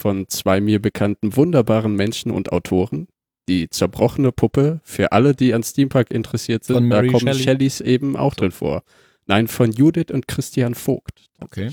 von 0.00 0.28
zwei 0.28 0.60
mir 0.60 0.80
bekannten 0.80 1.36
wunderbaren 1.36 1.94
Menschen 1.94 2.30
und 2.30 2.52
Autoren. 2.52 3.08
Die 3.48 3.68
zerbrochene 3.68 4.30
Puppe, 4.30 4.80
für 4.84 5.12
alle, 5.12 5.34
die 5.34 5.54
an 5.54 5.62
Steampunk 5.62 6.10
interessiert 6.10 6.64
Von 6.64 6.76
sind, 6.76 6.90
da 6.90 6.96
Mary 6.96 7.08
kommen 7.08 7.26
Shelley. 7.28 7.42
Shelleys 7.42 7.80
eben 7.80 8.16
auch 8.16 8.34
drin 8.34 8.52
vor. 8.52 8.82
Nein, 9.26 9.48
von 9.48 9.72
Judith 9.72 10.10
und 10.10 10.28
Christian 10.28 10.74
Vogt 10.74 11.28
Okay. 11.40 11.70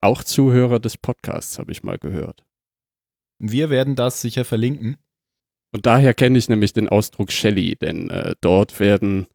Auch 0.00 0.22
Zuhörer 0.22 0.78
des 0.78 0.96
Podcasts 0.96 1.58
habe 1.58 1.72
ich 1.72 1.82
mal 1.82 1.98
gehört. 1.98 2.44
Wir 3.38 3.70
werden 3.70 3.96
das 3.96 4.20
sicher 4.20 4.44
verlinken. 4.44 4.96
Und 5.72 5.86
daher 5.86 6.14
kenne 6.14 6.38
ich 6.38 6.48
nämlich 6.48 6.72
den 6.72 6.88
Ausdruck 6.88 7.30
Shelley, 7.30 7.76
denn 7.76 8.10
äh, 8.10 8.34
dort 8.40 8.80
werden 8.80 9.26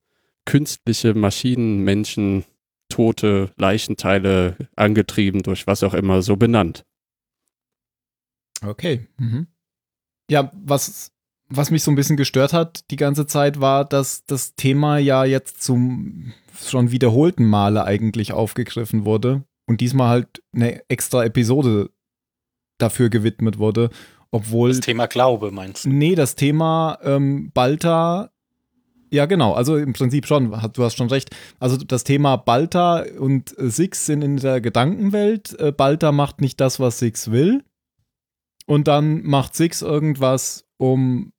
künstliche 0.46 1.14
Maschinen, 1.14 1.80
Menschen, 1.84 2.46
tote 2.90 3.52
Leichenteile 3.58 4.58
angetrieben 4.76 5.42
durch 5.44 5.68
was 5.68 5.84
auch 5.84 5.94
immer 5.94 6.22
so 6.22 6.36
benannt. 6.36 6.86
Okay. 8.66 9.08
Mhm. 9.18 9.48
Ja, 10.30 10.52
was, 10.54 11.12
was 11.50 11.72
mich 11.72 11.84
so 11.84 11.92
ein 11.92 11.96
bisschen 11.96 12.18
gestört 12.18 12.54
hat 12.54 12.90
die 12.92 12.96
ganze 12.96 13.26
Zeit 13.28 13.60
war, 13.60 13.86
dass 13.86 14.26
das 14.26 14.56
Thema 14.56 14.98
ja 14.98 15.26
jetzt 15.26 15.62
zum 15.62 16.34
schon 16.56 16.92
wiederholten 16.92 17.46
Male 17.46 17.84
eigentlich 17.84 18.32
aufgegriffen 18.32 19.06
wurde 19.06 19.44
und 19.66 19.82
diesmal 19.82 20.10
halt 20.10 20.44
eine 20.54 20.82
extra 20.90 21.24
Episode 21.24 21.90
dafür 22.78 23.10
gewidmet 23.10 23.58
wurde, 23.58 23.90
obwohl 24.32 24.70
Das 24.70 24.80
Thema 24.80 25.08
Glaube 25.08 25.52
meinst 25.52 25.86
du? 25.86 25.90
Nee, 25.90 26.16
das 26.16 26.36
Thema 26.36 26.98
ähm, 27.04 27.52
Balta, 27.54 28.32
ja 29.12 29.26
genau, 29.28 29.54
also 29.54 29.78
im 29.78 29.94
Prinzip 29.94 30.26
schon, 30.26 30.52
du 30.52 30.84
hast 30.84 30.98
schon 30.98 31.10
recht. 31.10 31.30
Also 31.60 31.78
das 31.78 32.04
Thema 32.04 32.38
Balta 32.38 33.06
und 33.20 33.54
Six 33.58 34.08
sind 34.08 34.24
in 34.24 34.38
der 34.38 34.60
Gedankenwelt. 34.60 35.58
Äh, 35.60 35.72
Balta 35.72 36.12
macht 36.12 36.42
nicht 36.42 36.60
das, 36.60 36.80
was 36.80 37.00
Six 37.00 37.32
will. 37.32 37.64
Und 38.66 38.88
dann 38.88 39.24
macht 39.24 39.56
Six 39.56 39.82
irgendwas, 39.82 40.66
um 40.78 41.32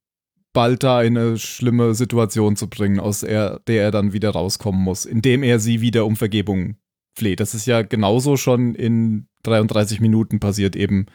Balta 0.52 1.02
in 1.02 1.18
eine 1.18 1.36
schlimme 1.36 1.94
Situation 1.94 2.54
zu 2.54 2.68
bringen, 2.68 3.00
aus 3.00 3.24
er, 3.24 3.60
der 3.66 3.82
er 3.82 3.90
dann 3.90 4.12
wieder 4.12 4.30
rauskommen 4.30 4.80
muss, 4.80 5.04
indem 5.04 5.42
er 5.42 5.58
sie 5.58 5.80
wieder 5.80 6.06
um 6.06 6.14
Vergebung 6.14 6.76
fleht. 7.14 7.40
Das 7.40 7.54
ist 7.54 7.66
ja 7.66 7.82
genauso 7.82 8.36
schon 8.36 8.74
in 8.74 9.26
33 9.44 10.00
Minuten 10.00 10.40
passiert, 10.40 10.76
eben 10.76 11.06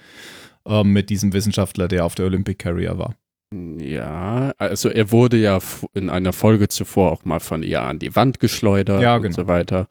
ähm, 0.65 0.91
mit 0.93 1.09
diesem 1.09 1.33
Wissenschaftler, 1.33 1.87
der 1.87 2.05
auf 2.05 2.15
der 2.15 2.25
Olympic 2.25 2.57
Carrier 2.63 2.97
war. 2.97 3.15
Ja, 3.51 4.53
also 4.59 4.89
er 4.89 5.11
wurde 5.11 5.37
ja 5.37 5.59
in 5.93 6.09
einer 6.09 6.33
Folge 6.33 6.67
zuvor 6.67 7.11
auch 7.11 7.25
mal 7.25 7.39
von 7.39 7.63
ihr 7.63 7.81
an 7.81 7.97
die 7.97 8.15
Wand 8.15 8.39
geschleudert 8.39 9.01
Ja, 9.01 9.15
und 9.15 9.23
genau. 9.23 9.35
so 9.35 9.47
weiter. 9.47 9.87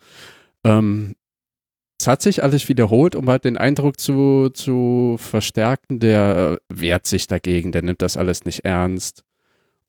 Ähm, 0.65 1.17
es 2.01 2.07
hat 2.07 2.23
sich 2.23 2.45
alles 2.45 2.69
wiederholt, 2.69 3.17
um 3.17 3.29
halt 3.29 3.45
den 3.45 3.57
Eindruck 3.57 3.99
zu, 3.99 4.51
zu 4.51 5.17
verstärken, 5.19 5.99
der 5.99 6.61
äh, 6.71 6.81
wehrt 6.81 7.07
sich 7.07 7.27
dagegen, 7.27 7.73
der 7.73 7.83
nimmt 7.83 8.03
das 8.03 8.17
alles 8.17 8.45
nicht 8.45 8.65
ernst. 8.65 9.25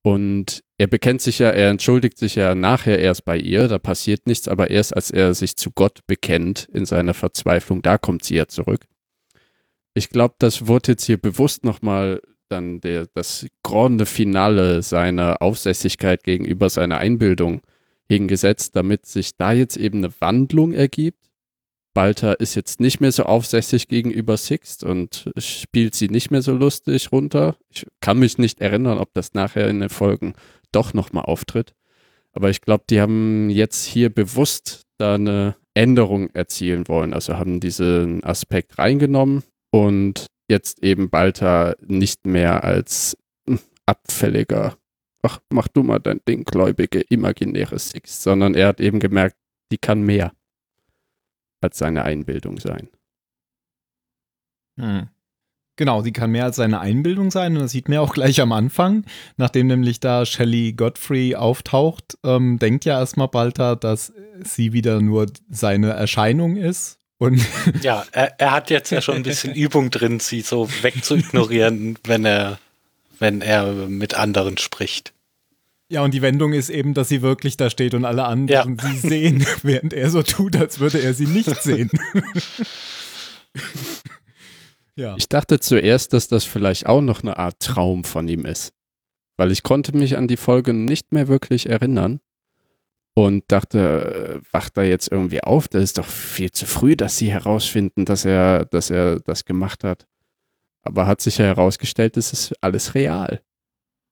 Und 0.01 0.63
er 0.77 0.87
bekennt 0.87 1.21
sich 1.21 1.39
ja, 1.39 1.49
er 1.49 1.69
entschuldigt 1.69 2.17
sich 2.17 2.35
ja 2.35 2.55
nachher 2.55 2.99
erst 2.99 3.25
bei 3.25 3.37
ihr, 3.37 3.67
da 3.67 3.79
passiert 3.79 4.27
nichts, 4.27 4.47
aber 4.47 4.69
erst 4.69 4.95
als 4.95 5.11
er 5.11 5.33
sich 5.33 5.57
zu 5.57 5.71
Gott 5.71 5.99
bekennt 6.07 6.67
in 6.71 6.85
seiner 6.85 7.13
Verzweiflung, 7.13 7.81
da 7.81 7.97
kommt 7.97 8.23
sie 8.23 8.35
ja 8.35 8.47
zurück. 8.47 8.85
Ich 9.93 10.09
glaube, 10.09 10.35
das 10.39 10.67
wurde 10.67 10.93
jetzt 10.93 11.03
hier 11.03 11.17
bewusst 11.17 11.65
nochmal 11.65 12.21
dann 12.47 12.79
der, 12.79 13.07
das 13.13 13.45
grande 13.63 14.05
Finale 14.05 14.81
seiner 14.81 15.41
Aufsässigkeit 15.41 16.23
gegenüber 16.23 16.69
seiner 16.69 16.97
Einbildung 16.97 17.61
hingesetzt, 18.07 18.75
damit 18.75 19.05
sich 19.05 19.35
da 19.37 19.51
jetzt 19.51 19.77
eben 19.77 19.99
eine 19.99 20.13
Wandlung 20.19 20.73
ergibt. 20.73 21.28
Balter 21.99 22.39
ist 22.39 22.55
jetzt 22.55 22.79
nicht 22.79 23.01
mehr 23.01 23.11
so 23.11 23.23
aufsässig 23.23 23.89
gegenüber 23.89 24.37
Sixt 24.37 24.85
und 24.85 25.29
spielt 25.35 25.95
sie 25.95 26.07
nicht 26.07 26.31
mehr 26.31 26.41
so 26.41 26.53
lustig 26.53 27.11
runter. 27.11 27.57
Ich 27.67 27.85
kann 27.99 28.19
mich 28.19 28.37
nicht 28.37 28.61
erinnern, 28.61 28.99
ob 28.99 29.13
das 29.13 29.33
nachher 29.33 29.67
in 29.67 29.81
den 29.81 29.89
Folgen 29.89 30.33
doch 30.71 30.93
nochmal 30.93 31.25
auftritt. 31.25 31.75
Aber 32.31 32.49
ich 32.49 32.61
glaube, 32.61 32.85
die 32.89 33.01
haben 33.01 33.49
jetzt 33.49 33.83
hier 33.83 34.09
bewusst 34.09 34.83
da 34.97 35.15
eine 35.15 35.57
Änderung 35.73 36.29
erzielen 36.29 36.87
wollen. 36.87 37.13
Also 37.13 37.37
haben 37.37 37.59
diesen 37.59 38.23
Aspekt 38.23 38.77
reingenommen 38.77 39.43
und 39.69 40.27
jetzt 40.47 40.81
eben 40.81 41.09
Balta 41.09 41.75
nicht 41.85 42.25
mehr 42.25 42.63
als 42.63 43.17
hm, 43.45 43.59
abfälliger, 43.85 44.77
ach, 45.21 45.41
mach 45.49 45.67
du 45.67 45.83
mal 45.83 45.99
dein 45.99 46.21
Ding, 46.25 46.45
gläubige, 46.45 47.01
imaginäre 47.01 47.77
Six, 47.77 48.23
sondern 48.23 48.55
er 48.55 48.69
hat 48.69 48.79
eben 48.79 49.01
gemerkt, 49.01 49.35
die 49.69 49.77
kann 49.77 50.01
mehr 50.01 50.31
als 51.61 51.77
seine 51.77 52.03
Einbildung 52.03 52.59
sein. 52.59 52.89
Genau, 55.79 56.01
die 56.01 56.11
kann 56.11 56.31
mehr 56.31 56.43
als 56.43 56.57
seine 56.57 56.81
Einbildung 56.81 57.31
sein 57.31 57.55
und 57.55 57.61
das 57.61 57.71
sieht 57.71 57.87
man 57.87 57.95
ja 57.95 58.01
auch 58.01 58.13
gleich 58.13 58.41
am 58.41 58.51
Anfang, 58.51 59.05
nachdem 59.37 59.67
nämlich 59.67 60.01
da 60.01 60.25
Shelley 60.25 60.73
Godfrey 60.73 61.35
auftaucht, 61.35 62.17
ähm, 62.25 62.59
denkt 62.59 62.83
ja 62.83 62.99
erstmal 62.99 63.29
Balta, 63.29 63.75
dass 63.75 64.11
sie 64.43 64.73
wieder 64.73 65.01
nur 65.01 65.27
seine 65.49 65.91
Erscheinung 65.91 66.57
ist 66.57 66.99
und 67.17 67.41
Ja, 67.81 68.05
er, 68.11 68.37
er 68.41 68.51
hat 68.51 68.69
jetzt 68.69 68.89
ja 68.89 69.01
schon 69.01 69.15
ein 69.15 69.23
bisschen 69.23 69.53
Übung 69.55 69.89
drin, 69.89 70.19
sie 70.19 70.41
so 70.41 70.69
wegzuignorieren, 70.81 71.97
wenn 72.03 72.25
er, 72.25 72.59
wenn 73.17 73.39
er 73.39 73.71
mit 73.87 74.15
anderen 74.15 74.57
spricht. 74.57 75.13
Ja 75.89 76.03
und 76.03 76.13
die 76.13 76.21
Wendung 76.21 76.53
ist 76.53 76.69
eben, 76.69 76.93
dass 76.93 77.09
sie 77.09 77.21
wirklich 77.21 77.57
da 77.57 77.69
steht 77.69 77.93
und 77.93 78.05
alle 78.05 78.25
anderen 78.25 78.77
sie 78.79 78.97
sehen, 78.97 79.45
während 79.63 79.93
er 79.93 80.09
so 80.09 80.23
tut, 80.23 80.55
als 80.55 80.79
würde 80.79 81.01
er 81.01 81.13
sie 81.13 81.27
nicht 81.27 81.53
sehen. 81.61 81.89
ja. 84.95 85.15
Ich 85.17 85.27
dachte 85.27 85.59
zuerst, 85.59 86.13
dass 86.13 86.27
das 86.27 86.45
vielleicht 86.45 86.85
auch 86.85 87.01
noch 87.01 87.23
eine 87.23 87.37
Art 87.37 87.59
Traum 87.59 88.03
von 88.03 88.27
ihm 88.27 88.45
ist. 88.45 88.73
Weil 89.37 89.51
ich 89.51 89.63
konnte 89.63 89.95
mich 89.95 90.17
an 90.17 90.27
die 90.27 90.37
Folge 90.37 90.73
nicht 90.73 91.13
mehr 91.13 91.27
wirklich 91.29 91.69
erinnern 91.69 92.19
und 93.13 93.45
dachte, 93.47 94.41
äh, 94.43 94.53
wacht 94.53 94.77
er 94.77 94.83
jetzt 94.83 95.11
irgendwie 95.11 95.43
auf? 95.43 95.67
Das 95.67 95.83
ist 95.83 95.97
doch 95.97 96.05
viel 96.05 96.51
zu 96.51 96.65
früh, 96.65 96.95
dass 96.95 97.17
sie 97.17 97.31
herausfinden, 97.31 98.05
dass 98.05 98.25
er, 98.25 98.65
dass 98.65 98.89
er 98.89 99.19
das 99.21 99.45
gemacht 99.45 99.83
hat. 99.83 100.07
Aber 100.81 101.07
hat 101.07 101.21
sich 101.21 101.37
ja 101.37 101.45
herausgestellt, 101.45 102.17
es 102.17 102.33
ist 102.33 102.53
alles 102.61 102.95
real. 102.95 103.41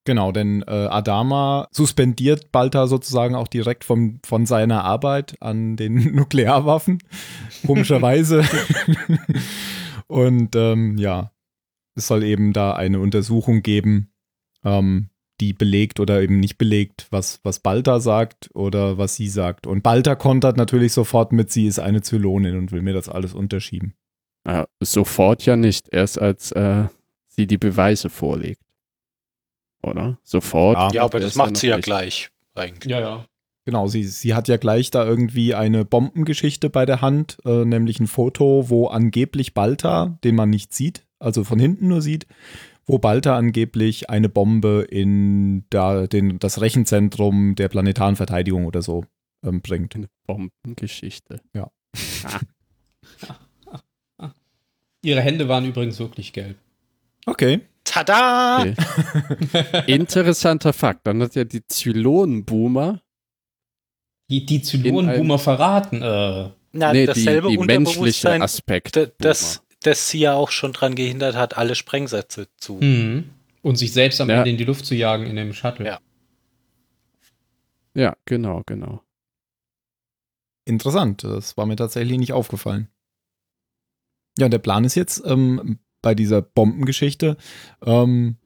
Genau, 0.08 0.32
denn 0.32 0.62
äh, 0.66 0.72
Adama 0.72 1.68
suspendiert 1.70 2.54
Balta 2.54 2.88
sozusagen 2.88 3.36
auch 3.36 3.50
direkt 3.50 3.84
vom, 3.84 4.22
von 4.26 4.46
seiner 4.46 4.86
Arbeit 4.86 5.36
an 5.42 5.76
den 5.76 5.96
Nuklearwaffen, 6.16 7.00
komischerweise. 7.66 8.46
Und 10.08 10.56
ähm, 10.56 10.98
ja, 10.98 11.34
es 11.96 12.08
soll 12.08 12.24
eben 12.24 12.54
da 12.54 12.72
eine 12.72 13.02
Untersuchung 13.02 13.64
geben, 13.64 14.14
ähm, 14.64 15.10
die 15.42 15.52
belegt 15.52 16.00
oder 16.00 16.22
eben 16.22 16.40
nicht 16.40 16.58
belegt, 16.58 17.08
was, 17.10 17.42
was 17.44 17.60
Balta 17.60 18.00
sagt 18.00 18.50
oder 18.54 18.98
was 18.98 19.16
sie 19.16 19.28
sagt. 19.28 19.68
Und 19.68 19.84
Balta 19.84 20.16
kontert 20.16 20.56
natürlich 20.56 20.94
sofort 20.94 21.34
mit, 21.34 21.52
sie 21.52 21.68
ist 21.68 21.80
eine 21.80 22.02
Zylonin 22.02 22.58
und 22.58 22.72
will 22.72 22.82
mir 22.82 22.94
das 22.94 23.10
alles 23.10 23.34
unterschieben. 23.34 23.94
Ja, 24.48 24.68
sofort 24.80 25.46
ja 25.46 25.58
nicht, 25.58 25.90
erst 25.92 26.18
als 26.18 26.54
äh, 26.54 26.86
sie 27.28 27.46
die 27.46 27.58
Beweise 27.58 28.10
vorlegt. 28.10 28.67
Oder? 29.88 30.18
Sofort. 30.24 30.78
Ja. 30.78 30.90
Ja, 30.92 31.04
aber 31.04 31.20
das 31.20 31.36
macht 31.36 31.58
sie 31.58 31.68
ja 31.68 31.78
nicht. 31.78 31.86
gleich 31.86 32.30
eigentlich. 32.56 32.92
Ja, 32.92 33.00
ja. 33.00 33.26
Genau, 33.66 33.88
sie, 33.88 34.04
sie 34.04 34.34
hat 34.34 34.48
ja 34.48 34.56
gleich 34.56 34.92
da 34.92 35.06
irgendwie 35.06 35.54
eine 35.54 35.84
Bombengeschichte 35.84 36.70
bei 36.70 36.86
der 36.86 37.02
Hand, 37.02 37.38
äh, 37.44 37.66
nämlich 37.66 38.00
ein 38.00 38.08
Foto, 38.08 38.70
wo 38.70 38.88
angeblich 38.88 39.54
Balta, 39.54 40.18
den 40.24 40.36
man 40.36 40.50
nicht 40.50 40.74
sieht, 40.74 41.06
also 41.20 41.44
von 41.44 41.60
hinten 41.60 41.90
nur 41.90 42.02
sieht, 42.02 42.28
wo 42.86 42.98
Balta 42.98 43.38
angeblich 43.38 44.10
eine 44.10 44.30
Bombe 44.30 44.88
in 44.90 45.66
da, 45.70 46.08
den, 46.08 46.40
das 46.40 46.62
Rechenzentrum 46.62 47.56
der 47.56 47.68
planetaren 47.68 48.16
Verteidigung 48.16 48.66
oder 48.66 48.82
so 48.82 49.04
ähm, 49.44 49.62
bringt. 49.62 49.96
Eine 49.96 50.08
Bombengeschichte. 50.26 51.42
Ihre 55.04 55.22
Hände 55.22 55.50
waren 55.50 55.66
übrigens 55.66 56.00
wirklich 56.00 56.32
gelb. 56.32 56.58
Okay. 57.26 57.60
Tada! 57.88 58.60
Okay. 58.62 58.76
Interessanter 59.88 60.74
Fakt. 60.74 61.08
Dann 61.08 61.22
hat 61.22 61.36
ja 61.36 61.44
die 61.46 61.66
Zylonenboomer, 61.66 63.02
Die, 64.30 64.46
die 64.46 64.62
Zylonenboomer 64.62 65.40
verraten. 65.40 66.02
Äh, 66.02 66.50
Na, 66.74 66.92
nee, 66.94 67.02
die, 67.02 67.06
dasselbe 67.06 67.48
die 67.50 67.58
menschliche 67.58 67.80
Unterbewusstsein, 68.00 68.42
Aspekt. 68.42 69.00
das, 69.20 69.64
das 69.82 70.10
sie 70.10 70.20
ja 70.20 70.34
auch 70.34 70.52
schon 70.52 70.74
dran 70.74 70.96
gehindert 70.96 71.36
hat, 71.36 71.58
alle 71.58 71.76
Sprengsätze 71.76 72.48
zu. 72.58 72.76
mhm. 72.82 73.30
Und 73.62 73.78
sich 73.78 73.92
selbst 73.92 74.22
am 74.22 74.30
Ja. 74.30 74.38
Ende 74.40 74.52
in 74.52 74.58
die 74.58 74.64
Luft 74.64 74.86
zu 74.86 74.96
jagen 74.96 75.26
in 75.26 75.36
dem 75.36 75.54
Shuttle. 75.54 75.86
Ja. 75.86 76.00
Ja, 77.96 78.16
genau, 78.26 78.62
genau. 78.66 79.02
Interessant, 80.66 81.24
das 81.24 81.58
war 81.58 81.66
mir 81.66 81.76
tatsächlich 81.76 82.18
nicht 82.18 82.34
aufgefallen. 82.34 82.88
Ja, 84.38 84.46
und 84.46 84.52
der 84.52 84.60
Plan 84.60 84.84
ist 84.84 84.96
jetzt 84.96 85.24
ähm, 85.26 85.80
bei 86.02 86.16
dieser 86.16 86.42
Bombengeschichte, 86.42 87.38
ähm, 87.86 88.38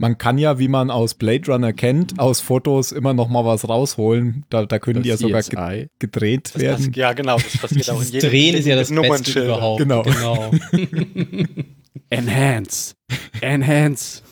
man 0.00 0.16
kann 0.16 0.38
ja, 0.38 0.60
wie 0.60 0.68
man 0.68 0.90
aus 0.90 1.14
Blade 1.14 1.50
Runner 1.50 1.72
kennt, 1.72 2.20
aus 2.20 2.40
Fotos 2.40 2.92
immer 2.92 3.14
noch 3.14 3.28
mal 3.28 3.44
was 3.44 3.68
rausholen. 3.68 4.44
Da, 4.48 4.64
da 4.64 4.78
können 4.78 5.02
die 5.02 5.08
ja 5.08 5.16
Das 5.16 5.20
sogar 5.20 5.42
ge 5.42 5.88
gedreht 5.98 6.52
Das 6.54 6.62
werden. 6.62 6.92
ja, 6.94 7.12
genau, 7.12 7.36
das 7.36 7.58
passiert 7.58 7.90
auch 7.90 8.00
in 8.00 8.08
jedem 8.08 8.30
Drehen 8.30 8.54
ist 8.54 8.66
ja 8.66 8.76
das 8.76 8.90
Beste 8.90 9.44
überhaupt. 9.44 9.80
Genau. 9.80 10.02
genau. 10.02 10.52
Enhance. 12.10 12.94
Enhance. 13.40 14.22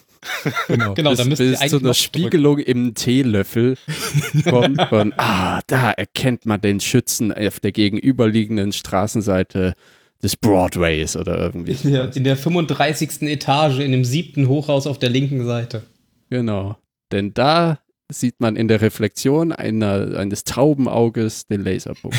Genau. 0.68 0.94
Genau, 0.94 1.10
bis, 1.10 1.18
da 1.18 1.24
müsst 1.24 1.40
ihr 1.40 1.50
bis 1.50 1.70
zu 1.70 1.78
einer 1.78 1.94
Spiegelung 1.94 2.58
im 2.58 2.94
Teelöffel 2.94 3.76
kommt 4.48 4.80
von, 4.82 5.14
ah, 5.16 5.60
da 5.66 5.90
erkennt 5.90 6.46
man 6.46 6.60
den 6.60 6.80
Schützen 6.80 7.32
auf 7.32 7.60
der 7.60 7.72
gegenüberliegenden 7.72 8.72
Straßenseite 8.72 9.74
des 10.22 10.36
Broadways 10.36 11.16
oder 11.16 11.38
irgendwie. 11.38 11.76
In 11.84 11.92
der, 11.92 12.16
in 12.16 12.24
der 12.24 12.36
35. 12.36 13.22
Etage, 13.22 13.78
in 13.80 13.92
dem 13.92 14.04
siebten 14.04 14.48
Hochhaus 14.48 14.86
auf 14.86 14.98
der 14.98 15.10
linken 15.10 15.44
Seite. 15.44 15.82
Genau. 16.30 16.76
Denn 17.12 17.34
da 17.34 17.78
sieht 18.08 18.40
man 18.40 18.54
in 18.54 18.68
der 18.68 18.80
Reflexion 18.80 19.50
einer, 19.52 20.16
eines 20.16 20.44
Taubenauges 20.44 21.46
den 21.48 21.64
Laserpunkt. 21.64 22.16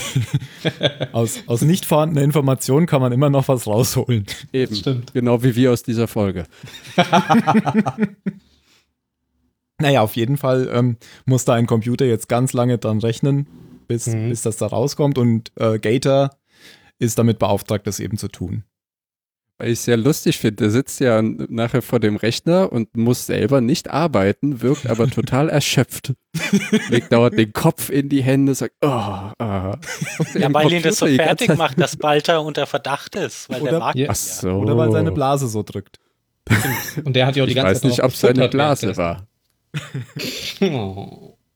Aus, 1.14 1.40
aus 1.48 1.62
nicht 1.64 1.86
vorhandener 1.86 2.24
Information 2.24 2.86
kann 2.88 3.00
man 3.02 3.14
immer 3.14 3.30
noch 3.30 3.48
was 3.48 3.68
rausholen. 3.68 4.26
Eben. 4.52 4.76
Stimmt. 4.76 5.14
Genau 5.14 5.44
wie 5.44 5.56
wir 5.56 5.72
aus 5.72 5.84
dieser 5.84 6.08
Folge. 6.08 6.44
Naja, 9.80 10.02
auf 10.02 10.16
jeden 10.16 10.38
Fall 10.38 10.70
ähm, 10.74 10.98
muss 11.26 11.46
da 11.46 11.54
ein 11.54 11.68
Computer 11.68 12.06
jetzt 12.06 12.28
ganz 12.28 12.54
lange 12.54 12.80
dran 12.80 12.98
rechnen, 13.00 13.46
bis, 13.88 14.08
Mhm. 14.08 14.30
bis 14.30 14.42
das 14.42 14.58
da 14.58 14.66
rauskommt. 14.66 15.20
Und 15.20 15.52
äh, 15.56 15.78
Gator 15.78 16.32
ist 17.00 17.18
damit 17.20 17.40
beauftragt, 17.40 17.86
das 17.88 18.00
eben 18.00 18.18
zu 18.18 18.28
tun. 18.28 18.64
Weil 19.60 19.70
ich 19.70 19.80
es 19.80 19.86
sehr 19.86 19.98
lustig 19.98 20.38
finde, 20.38 20.58
der 20.58 20.70
sitzt 20.70 21.00
ja 21.00 21.20
nachher 21.24 21.82
vor 21.82 22.00
dem 22.00 22.16
Rechner 22.16 22.72
und 22.72 22.96
muss 22.96 23.26
selber 23.26 23.60
nicht 23.60 23.90
arbeiten, 23.90 24.62
wirkt 24.62 24.86
aber 24.88 25.08
total 25.10 25.50
erschöpft. 25.50 26.14
Legt 26.90 27.12
dauernd 27.12 27.40
den 27.40 27.54
Kopf 27.54 27.90
in 27.90 28.08
die 28.08 28.22
Hände, 28.22 28.54
sagt, 28.54 28.76
oh, 28.82 28.88
ah. 28.88 29.78
Ja, 30.36 30.54
weil 30.54 30.72
ihn 30.72 30.84
das 30.84 30.98
so 31.00 31.08
fertig 31.08 31.56
macht, 31.58 31.80
dass 31.82 31.96
Balter 31.98 32.44
unter 32.44 32.68
Verdacht 32.68 33.16
ist, 33.16 33.50
weil 33.50 33.62
Oder- 33.64 33.72
der 33.72 33.80
mag 33.80 33.96
Ja. 33.96 34.14
so. 34.14 34.50
Oder 34.52 34.78
weil 34.78 34.92
seine 34.92 35.12
Blase 35.12 35.48
so 35.48 35.64
drückt. 35.64 35.98
Und 37.04 37.16
der 37.16 37.26
hat 37.26 37.36
ja 37.36 37.44
auch 37.44 37.48
die 37.48 37.52
Ich 37.54 37.56
ganze 37.56 37.72
weiß 37.72 37.82
Zeit 37.82 37.90
nicht, 37.90 38.00
darauf 38.00 38.12
ob 38.14 38.16
seine 38.16 38.34
gefuttert 38.36 38.52
Blase 38.52 38.98
war. 38.98 39.28
Oh. 40.62 41.34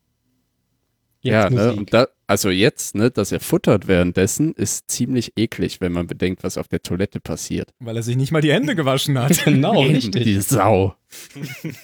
Ja, 1.23 1.51
ne? 1.51 1.73
Und 1.73 1.93
da, 1.93 2.07
also 2.31 2.49
jetzt, 2.49 2.95
ne, 2.95 3.11
dass 3.11 3.33
er 3.33 3.41
futtert 3.41 3.89
währenddessen, 3.89 4.53
ist 4.53 4.89
ziemlich 4.89 5.33
eklig, 5.35 5.81
wenn 5.81 5.91
man 5.91 6.07
bedenkt, 6.07 6.45
was 6.45 6.57
auf 6.57 6.69
der 6.69 6.81
Toilette 6.81 7.19
passiert. 7.19 7.73
Weil 7.79 7.97
er 7.97 8.03
sich 8.03 8.15
nicht 8.15 8.31
mal 8.31 8.41
die 8.41 8.53
Hände 8.53 8.73
gewaschen 8.73 9.19
hat. 9.19 9.43
Genau, 9.51 9.81
richtig. 9.81 10.23
Die 10.23 10.39
Sau. 10.39 10.95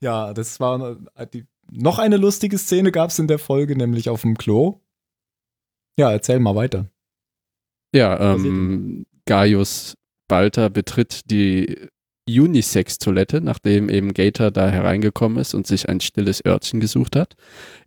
ja, 0.00 0.32
das 0.32 0.58
war 0.58 0.96
die, 1.34 1.44
noch 1.70 1.98
eine 1.98 2.16
lustige 2.16 2.56
Szene 2.56 2.92
gab 2.92 3.10
es 3.10 3.18
in 3.18 3.28
der 3.28 3.38
Folge, 3.38 3.76
nämlich 3.76 4.08
auf 4.08 4.22
dem 4.22 4.38
Klo. 4.38 4.80
Ja, 5.98 6.10
erzähl 6.10 6.40
mal 6.40 6.54
weiter. 6.54 6.86
Ja, 7.94 8.34
ähm, 8.34 9.04
Gaius 9.26 9.98
Balter 10.28 10.70
betritt 10.70 11.30
die 11.30 11.76
Unisex-Toilette, 12.28 13.40
nachdem 13.40 13.88
eben 13.88 14.14
Gator 14.14 14.50
da 14.50 14.68
hereingekommen 14.68 15.38
ist 15.38 15.54
und 15.54 15.66
sich 15.66 15.88
ein 15.88 16.00
stilles 16.00 16.44
Örtchen 16.44 16.80
gesucht 16.80 17.16
hat. 17.16 17.34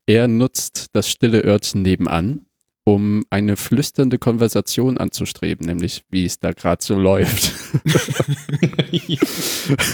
Er 0.06 0.28
nutzt 0.28 0.88
das 0.94 1.10
stille 1.10 1.44
Örtchen 1.44 1.82
nebenan, 1.82 2.46
um 2.86 3.24
eine 3.30 3.56
flüsternde 3.56 4.18
Konversation 4.18 4.98
anzustreben, 4.98 5.66
nämlich 5.66 6.04
wie 6.10 6.26
es 6.26 6.40
da 6.40 6.52
gerade 6.52 6.84
so 6.84 6.96
läuft. 6.98 7.54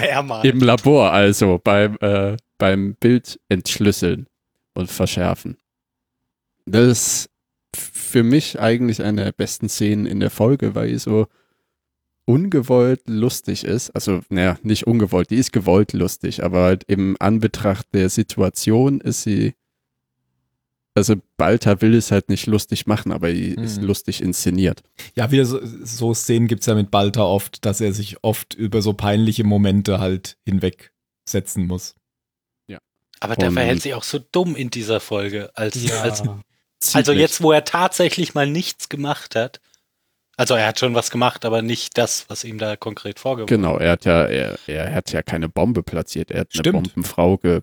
Ja. 0.01 0.41
Im 0.41 0.59
Labor 0.59 1.11
also, 1.11 1.59
beim, 1.63 1.95
äh, 2.01 2.35
beim 2.57 2.95
Bild 2.95 3.39
entschlüsseln 3.49 4.27
und 4.73 4.89
verschärfen. 4.89 5.57
Das 6.65 6.87
ist 6.87 7.29
für 7.75 8.23
mich 8.23 8.59
eigentlich 8.59 9.01
eine 9.01 9.25
der 9.25 9.31
besten 9.31 9.69
Szenen 9.69 10.05
in 10.05 10.19
der 10.19 10.29
Folge, 10.29 10.75
weil 10.75 10.97
so 10.97 11.27
ungewollt 12.29 13.01
lustig 13.07 13.63
ist. 13.63 13.89
Also, 13.91 14.21
naja, 14.29 14.57
nicht 14.61 14.85
ungewollt, 14.85 15.31
die 15.31 15.37
ist 15.37 15.51
gewollt 15.51 15.93
lustig, 15.93 16.43
aber 16.43 16.61
halt 16.63 16.83
im 16.87 17.17
Anbetracht 17.19 17.87
der 17.93 18.09
Situation 18.09 19.01
ist 19.01 19.23
sie. 19.23 19.55
Also, 20.93 21.15
Balta 21.37 21.81
will 21.81 21.95
es 21.95 22.11
halt 22.11 22.29
nicht 22.29 22.45
lustig 22.45 22.85
machen, 22.85 23.11
aber 23.11 23.31
die 23.31 23.53
ist 23.55 23.79
Mhm. 23.81 23.87
lustig 23.87 24.21
inszeniert. 24.21 24.83
Ja, 25.15 25.31
wieder 25.31 25.45
so, 25.45 25.59
so 25.63 26.13
Szenen 26.13 26.47
gibt 26.47 26.61
es 26.61 26.65
ja 26.67 26.75
mit 26.75 26.91
Balta 26.91 27.23
oft, 27.23 27.65
dass 27.65 27.81
er 27.81 27.93
sich 27.93 28.23
oft 28.23 28.53
über 28.53 28.81
so 28.81 28.93
peinliche 28.93 29.43
Momente 29.43 29.99
halt 29.99 30.37
hinwegsetzen 30.45 31.65
muss. 31.67 31.95
Aber 33.21 33.35
der 33.35 33.49
Und- 33.49 33.55
verhält 33.55 33.81
sich 33.81 33.93
auch 33.95 34.03
so 34.03 34.17
dumm 34.31 34.55
in 34.55 34.69
dieser 34.69 35.01
Folge. 35.01 35.49
Als, 35.53 35.83
Ja. 35.83 35.99
als, 36.03 36.23
also 36.93 37.11
jetzt, 37.11 37.41
wo 37.43 37.51
er 37.51 37.65
tatsächlich 37.65 38.33
mal 38.33 38.49
nichts 38.49 38.87
gemacht 38.87 39.35
hat. 39.35 39.59
Also 40.39 40.53
er 40.53 40.67
hat 40.67 40.79
schon 40.79 40.95
was 40.95 41.11
gemacht, 41.11 41.43
aber 41.43 41.61
nicht 41.61 41.97
das, 41.97 42.23
was 42.29 42.45
ihm 42.45 42.57
da 42.59 42.77
konkret 42.77 43.19
vorgeworfen 43.19 43.53
Genau, 43.53 43.77
er 43.77 43.91
hat 43.91 44.05
ja, 44.05 44.23
er, 44.23 44.57
er 44.67 44.93
hat 44.95 45.11
ja 45.11 45.21
keine 45.21 45.49
Bombe 45.49 45.83
platziert, 45.83 46.31
er 46.31 46.41
hat 46.41 46.47
eine 46.53 46.59
Stimmt. 46.61 46.93
Bombenfrau 46.93 47.37
ge 47.37 47.61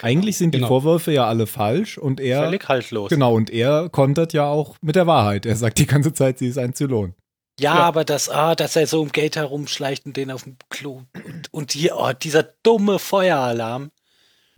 Eigentlich 0.00 0.38
sind 0.38 0.54
die 0.54 0.58
Genau. 0.58 0.68
Vorwürfe 0.68 1.10
ja 1.10 1.26
alle 1.26 1.48
falsch 1.48 1.98
und 1.98 2.20
er 2.20 2.44
Völlig 2.44 2.68
haltlos. 2.68 3.08
genau 3.10 3.34
und 3.34 3.50
er 3.50 3.88
kontert 3.88 4.32
ja 4.32 4.46
auch 4.46 4.76
mit 4.80 4.94
der 4.94 5.08
Wahrheit. 5.08 5.44
Er 5.46 5.56
sagt 5.56 5.78
die 5.78 5.86
ganze 5.86 6.12
Zeit, 6.12 6.38
sie 6.38 6.46
ist 6.46 6.58
ein 6.58 6.74
Zylon. 6.74 7.14
Ja, 7.58 7.74
Ja. 7.74 7.80
aber 7.82 8.04
das, 8.04 8.28
ah, 8.28 8.54
dass 8.54 8.76
er 8.76 8.86
so 8.86 9.00
um 9.00 9.10
Gate 9.10 9.34
herumschleicht 9.34 10.06
und 10.06 10.16
den 10.16 10.30
auf 10.30 10.44
dem 10.44 10.56
Klo. 10.70 11.02
Und, 11.26 11.52
und 11.52 11.72
hier, 11.72 11.96
oh, 11.96 12.12
dieser 12.12 12.44
dumme 12.62 13.00
Feueralarm. 13.00 13.90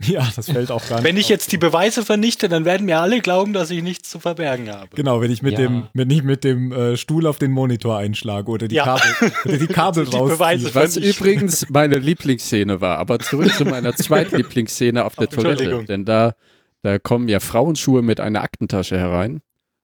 Ja, 0.07 0.27
das 0.35 0.49
fällt 0.51 0.71
auch 0.71 0.87
gar 0.89 0.97
nicht. 0.97 1.03
Wenn 1.05 1.17
ich 1.17 1.25
auf. 1.25 1.29
jetzt 1.31 1.51
die 1.51 1.57
Beweise 1.57 2.03
vernichte, 2.03 2.49
dann 2.49 2.65
werden 2.65 2.85
mir 2.85 2.99
alle 2.99 3.19
glauben, 3.21 3.53
dass 3.53 3.69
ich 3.69 3.83
nichts 3.83 4.09
zu 4.09 4.19
verbergen 4.19 4.69
habe. 4.71 4.89
Genau, 4.95 5.21
wenn 5.21 5.31
ich 5.31 5.41
mit 5.41 5.53
Ja. 5.53 5.59
dem, 5.59 5.87
wenn 5.93 6.09
ich 6.09 6.23
mit 6.23 6.43
dem 6.43 6.71
äh, 6.71 6.97
Stuhl 6.97 7.27
auf 7.27 7.37
den 7.37 7.51
Monitor 7.51 7.97
einschlage 7.97 8.49
oder 8.49 8.67
die 8.67 8.75
Ja. 8.75 8.83
Kabel, 8.97 9.31
oder 9.45 9.57
die 9.57 9.67
Kabel 9.73 10.05
Die 10.05 10.11
rausziehe. 10.15 10.35
Beweise 10.37 10.75
Was 10.75 10.97
übrigens 10.97 11.69
meine 11.69 11.97
Lieblingsszene 11.97 12.81
war, 12.81 12.97
aber 12.97 13.19
zurück 13.19 13.53
zu 13.53 13.65
meiner 13.65 13.95
zweitlieblingsszene 13.95 15.05
auf 15.05 15.15
der 15.15 15.27
Toilette. 15.29 15.49
Entschuldigung. 15.63 15.85
Denn 15.85 16.05
da, 16.05 16.33
da 16.81 16.97
kommen 16.99 17.27
ja 17.29 17.39
Frauenschuhe 17.39 18.01
mit 18.01 18.19
einer 18.19 18.41
Aktentasche 18.43 18.97
herein 18.97 19.41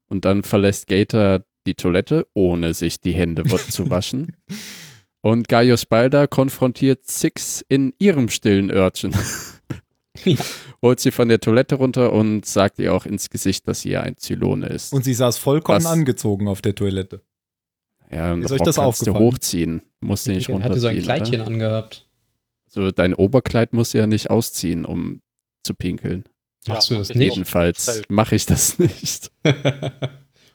und 0.09 0.25
dann 0.25 0.43
verlässt 0.43 0.87
Gator 0.87 1.41
die 1.67 1.75
Toilette, 1.75 2.25
ohne 2.33 2.73
sich 2.73 3.01
die 3.01 3.11
Hände 3.11 3.43
zu 3.43 3.89
waschen. 3.89 4.35
Und 5.21 5.49
Gaius 5.49 5.85
Balder 5.85 6.27
konfrontiert 6.27 7.05
Six 7.05 7.63
in 7.67 7.93
ihrem 7.99 8.29
stillen 8.29 8.71
Örtchen. 8.71 9.13
Ja. 10.25 10.35
Holt 10.81 10.99
sie 10.99 11.11
von 11.11 11.27
der 11.29 11.39
Toilette 11.39 11.75
runter 11.75 12.13
und 12.13 12.45
sagt 12.45 12.79
ihr 12.79 12.93
auch 12.93 13.05
ins 13.05 13.29
Gesicht, 13.29 13.67
dass 13.67 13.81
sie 13.81 13.89
ja 13.91 14.01
ein 14.01 14.17
Zylone 14.17 14.67
ist. 14.67 14.93
Und 14.93 15.03
sie 15.03 15.13
saß 15.13 15.37
vollkommen 15.37 15.83
Was? 15.83 15.85
angezogen 15.91 16.47
auf 16.47 16.61
der 16.61 16.75
Toilette. 16.75 17.21
ja, 18.11 18.33
und 18.33 18.43
Ist 18.43 18.51
euch 18.51 18.59
das 18.59 18.75
kannst 18.77 18.77
du 18.77 18.81
aufgefallen? 19.11 19.23
hochziehen. 19.25 19.81
Musst 20.01 20.27
du 20.27 20.31
nicht 20.31 20.49
Er 20.49 20.53
runterziehen. 20.55 20.71
hatte 20.71 20.79
so 20.81 20.87
ein 20.87 20.95
oder? 20.97 21.03
Kleidchen 21.03 21.41
angehabt. 21.41 22.07
So, 22.69 22.91
dein 22.91 23.13
Oberkleid 23.13 23.73
musst 23.73 23.93
du 23.93 23.97
ja 23.97 24.07
nicht 24.07 24.29
ausziehen, 24.29 24.85
um 24.85 25.21
zu 25.63 25.73
pinkeln. 25.73 26.25
Machst 26.67 26.89
du 26.91 26.95
das 26.95 27.09
ich 27.09 27.15
nicht? 27.15 27.31
Jedenfalls 27.33 28.01
mache 28.09 28.35
ich 28.35 28.45
das 28.45 28.77
nicht. 28.79 29.31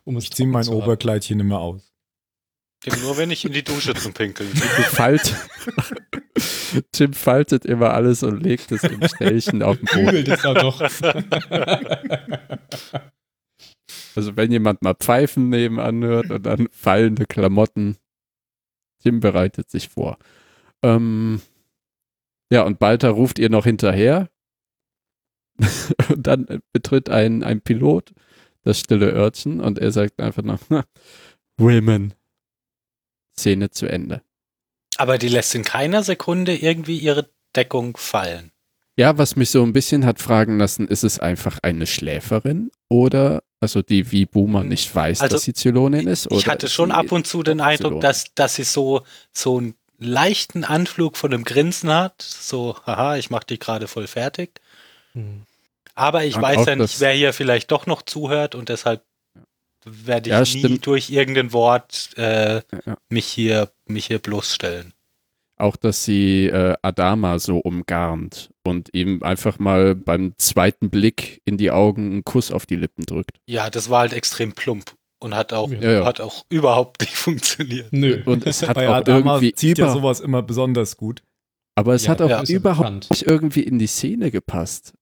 um 0.05 0.19
Ich 0.19 0.31
ziehe 0.31 0.47
mein. 0.49 0.69
Oberkleidchen 0.69 1.41
immer 1.41 1.61
aus. 1.61 1.92
Tim, 2.83 3.01
nur 3.03 3.17
wenn 3.17 3.31
ich 3.31 3.45
in 3.45 3.53
die 3.53 3.63
Dusche 3.63 3.95
zum 3.95 4.13
Pinkeln. 4.13 4.51
Falt 4.51 5.35
Tim 6.93 7.13
faltet 7.13 7.65
immer 7.65 7.95
alles 7.95 8.23
und 8.23 8.43
legt 8.43 8.73
es 8.73 8.83
im 8.85 9.07
Ställchen 9.07 9.63
auf 9.63 9.77
den 9.77 9.87
Boden. 9.87 10.31
Es 10.31 10.43
da 10.43 10.55
doch. 10.55 10.81
Also 14.15 14.37
wenn 14.37 14.53
jemand 14.53 14.83
mal 14.83 14.95
Pfeifen 14.95 15.49
nebenan 15.49 16.05
hört 16.05 16.31
und 16.31 16.45
dann 16.45 16.69
fallende 16.71 17.25
Klamotten, 17.25 17.97
Tim 19.03 19.21
bereitet 19.21 19.71
sich 19.71 19.89
vor. 19.89 20.19
Ähm, 20.83 21.41
ja, 22.53 22.63
und 22.63 22.79
Balta 22.79 23.09
ruft 23.09 23.39
ihr 23.39 23.49
noch 23.49 23.65
hinterher. 23.65 24.29
und 26.11 26.27
dann 26.27 26.61
betritt 26.75 27.09
ein, 27.09 27.43
ein 27.43 27.63
Pilot 27.63 28.13
das 28.65 28.79
stille 28.79 29.11
Örtchen 29.11 29.61
und 29.61 29.79
er 29.79 29.91
sagt 29.91 30.21
einfach 30.21 30.43
noch, 30.43 30.61
"Na, 30.69 30.85
Women. 31.59 32.15
Szene 33.37 33.71
zu 33.71 33.87
Ende. 33.87 34.23
Aber 34.97 35.19
die 35.19 35.29
lässt 35.29 35.55
in 35.55 35.65
keiner 35.65 36.03
Sekunde 36.03 36.55
irgendwie 36.55 36.99
ihre 36.99 37.31
Deckung 37.57 37.97
fallen. 37.97 38.53
Ja, 38.97 39.17
was 39.17 39.37
mich 39.37 39.51
so 39.51 39.63
ein 39.63 39.73
bisschen 39.73 40.05
hat 40.05 40.21
fragen 40.21 40.59
lassen, 40.59 40.87
ist 40.87 41.03
es 41.03 41.19
einfach 41.19 41.59
eine 41.63 41.87
Schläferin 41.87 42.71
oder, 42.91 43.43
also 43.59 43.81
die 43.81 44.13
wie 44.13 44.27
Boomer 44.27 44.65
nicht 44.65 44.95
weiß, 44.95 45.23
Also, 45.23 45.37
dass 45.37 45.45
sie 45.45 45.55
Zylonin 45.55 46.07
ist? 46.07 46.31
Ich 46.31 46.47
hatte 46.47 46.69
schon 46.69 46.93
ab 46.93 47.11
und 47.11 47.27
zu 47.27 47.43
den 47.43 47.63
Eindruck, 47.63 47.93
Zylon? 47.93 48.01
dass, 48.01 48.35
dass 48.35 48.57
sie 48.57 48.65
so, 48.65 49.03
so 49.33 49.59
einen 49.59 49.75
leichten 49.99 50.65
Anflug 50.65 51.17
von 51.17 51.33
einem 51.33 51.45
Grinsen 51.45 51.91
hat. 51.91 52.21
So, 52.21 52.77
haha, 52.85 53.17
ich 53.17 53.31
mach 53.31 53.45
die 53.45 53.59
gerade 53.59 53.89
voll 53.89 54.07
fertig. 54.07 54.61
Hm. 55.13 55.43
Aber 55.95 56.25
ich 56.25 56.37
Und 56.37 56.43
weiß 56.43 56.67
ja 56.67 56.77
nicht, 56.77 57.01
wer 57.01 57.13
hier 57.13 57.33
vielleicht 57.33 57.71
doch 57.71 57.87
noch 57.87 58.03
zuhört 58.03 58.55
und 58.55 58.69
deshalb 58.69 59.03
werde 59.85 60.29
ich 60.31 60.33
Ja, 60.33 60.41
nie 60.41 60.47
stimmt. 60.47 60.87
durch 60.87 61.11
irgendein 61.11 61.53
Wort 61.53 62.11
äh, 62.17 62.57
Ja. 62.87 62.97
mich 63.09 63.27
hier 63.27 63.71
mich 63.87 64.07
hier 64.07 64.19
bloßstellen. 64.19 64.93
Auch, 65.57 65.77
dass 65.77 66.05
sie 66.05 66.47
äh, 66.47 66.75
Adama 66.83 67.39
so 67.39 67.59
umgarnt 67.59 68.51
und 68.65 68.89
ihm 68.95 69.23
einfach 69.23 69.59
mal 69.61 69.95
beim 69.95 70.35
zweiten 70.39 70.91
Blick 70.91 71.41
in 71.45 71.57
die 71.57 71.71
Augen 71.71 72.11
einen 72.11 72.25
Kuss 72.25 72.51
auf 72.51 72.67
die 72.67 72.75
Lippen 72.77 73.05
drückt. 73.07 73.39
Ja, 73.47 73.71
das 73.71 73.89
war 73.89 74.01
halt 74.01 74.13
extrem 74.13 74.53
plump 74.55 74.95
Und 75.21 75.37
hat 75.37 75.53
auch, 75.53 75.71
Ja, 75.71 75.93
ja. 75.93 76.05
hat 76.05 76.21
auch 76.21 76.45
überhaupt 76.49 77.01
nicht 77.03 77.15
funktioniert. 77.17 77.93
Nö. 77.93 78.23
Und 78.25 78.45
es 78.47 78.63
hat 78.67 78.75
Bei 78.75 78.89
auch 78.89 78.95
Adama 78.95 79.35
irgendwie 79.35 79.53
zieht 79.55 79.79
ja 79.79 79.85
über, 79.85 79.93
sowas 79.95 80.19
immer 80.21 80.43
besonders 80.43 80.97
gut. 80.97 81.23
aber 81.77 81.95
es 81.95 82.07
Ja, 82.07 82.11
hat 82.13 82.23
auch 82.23 82.31
ja, 82.31 82.41
ist 82.41 82.49
ja 82.49 82.57
überhaupt 82.57 82.79
bekannt. 82.81 83.11
nicht 83.11 83.27
irgendwie 83.27 83.63
in 83.63 83.79
die 83.79 83.87
Szene 83.87 84.31
gepasst. 84.33 84.95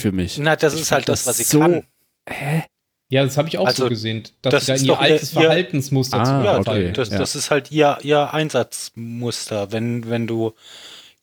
Für 0.00 0.10
mich. 0.10 0.38
Na, 0.38 0.56
das 0.56 0.74
Ich 0.74 0.80
ist 0.80 0.90
halt 0.92 1.08
das, 1.08 1.24
was 1.26 1.36
sie 1.36 1.44
so, 1.44 1.60
kann. 1.60 1.86
Hä? 2.28 2.64
Ja, 3.12 3.22
das 3.24 3.36
habe 3.36 3.46
ich 3.48 3.58
auch 3.58 3.66
Also, 3.66 3.82
so 3.84 3.88
gesehen, 3.90 4.22
dass 4.40 4.52
das 4.52 4.64
sie 4.64 4.70
da 4.70 4.74
ist 4.74 4.80
in 4.80 4.86
ihr 4.86 4.92
doch 4.94 5.00
ihr- 5.02 5.12
altes 5.12 5.32
ihr- 5.34 5.40
Verhaltensmuster 5.42 6.16
Ah, 6.18 6.44
Ja, 6.44 6.52
zurückfallen. 6.52 6.84
okay. 6.86 6.92
das, 6.94 7.10
ja. 7.10 7.18
das 7.18 7.34
ist 7.36 7.50
halt 7.50 7.70
ihr, 7.70 7.98
ihr 8.02 8.32
Einsatzmuster. 8.32 9.70
Wenn, 9.70 10.08
wenn 10.08 10.26
du 10.26 10.54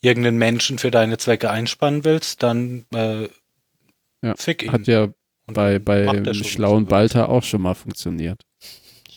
irgendeinen 0.01 0.37
Menschen 0.37 0.77
für 0.77 0.91
deine 0.91 1.17
Zwecke 1.17 1.49
einspannen 1.49 2.03
willst, 2.03 2.43
dann 2.43 2.85
äh, 2.93 3.23
Ja, 4.21 4.35
fick 4.37 4.63
ihn. 4.63 4.71
Hat 4.71 4.85
ja 4.87 5.05
Und 5.47 5.53
bei, 5.55 5.79
bei 5.79 6.31
schlauen 6.35 6.83
will. 6.83 6.89
Balter 6.89 7.27
auch 7.29 7.41
schon 7.43 7.61
mal 7.63 7.73
funktioniert. 7.73 8.41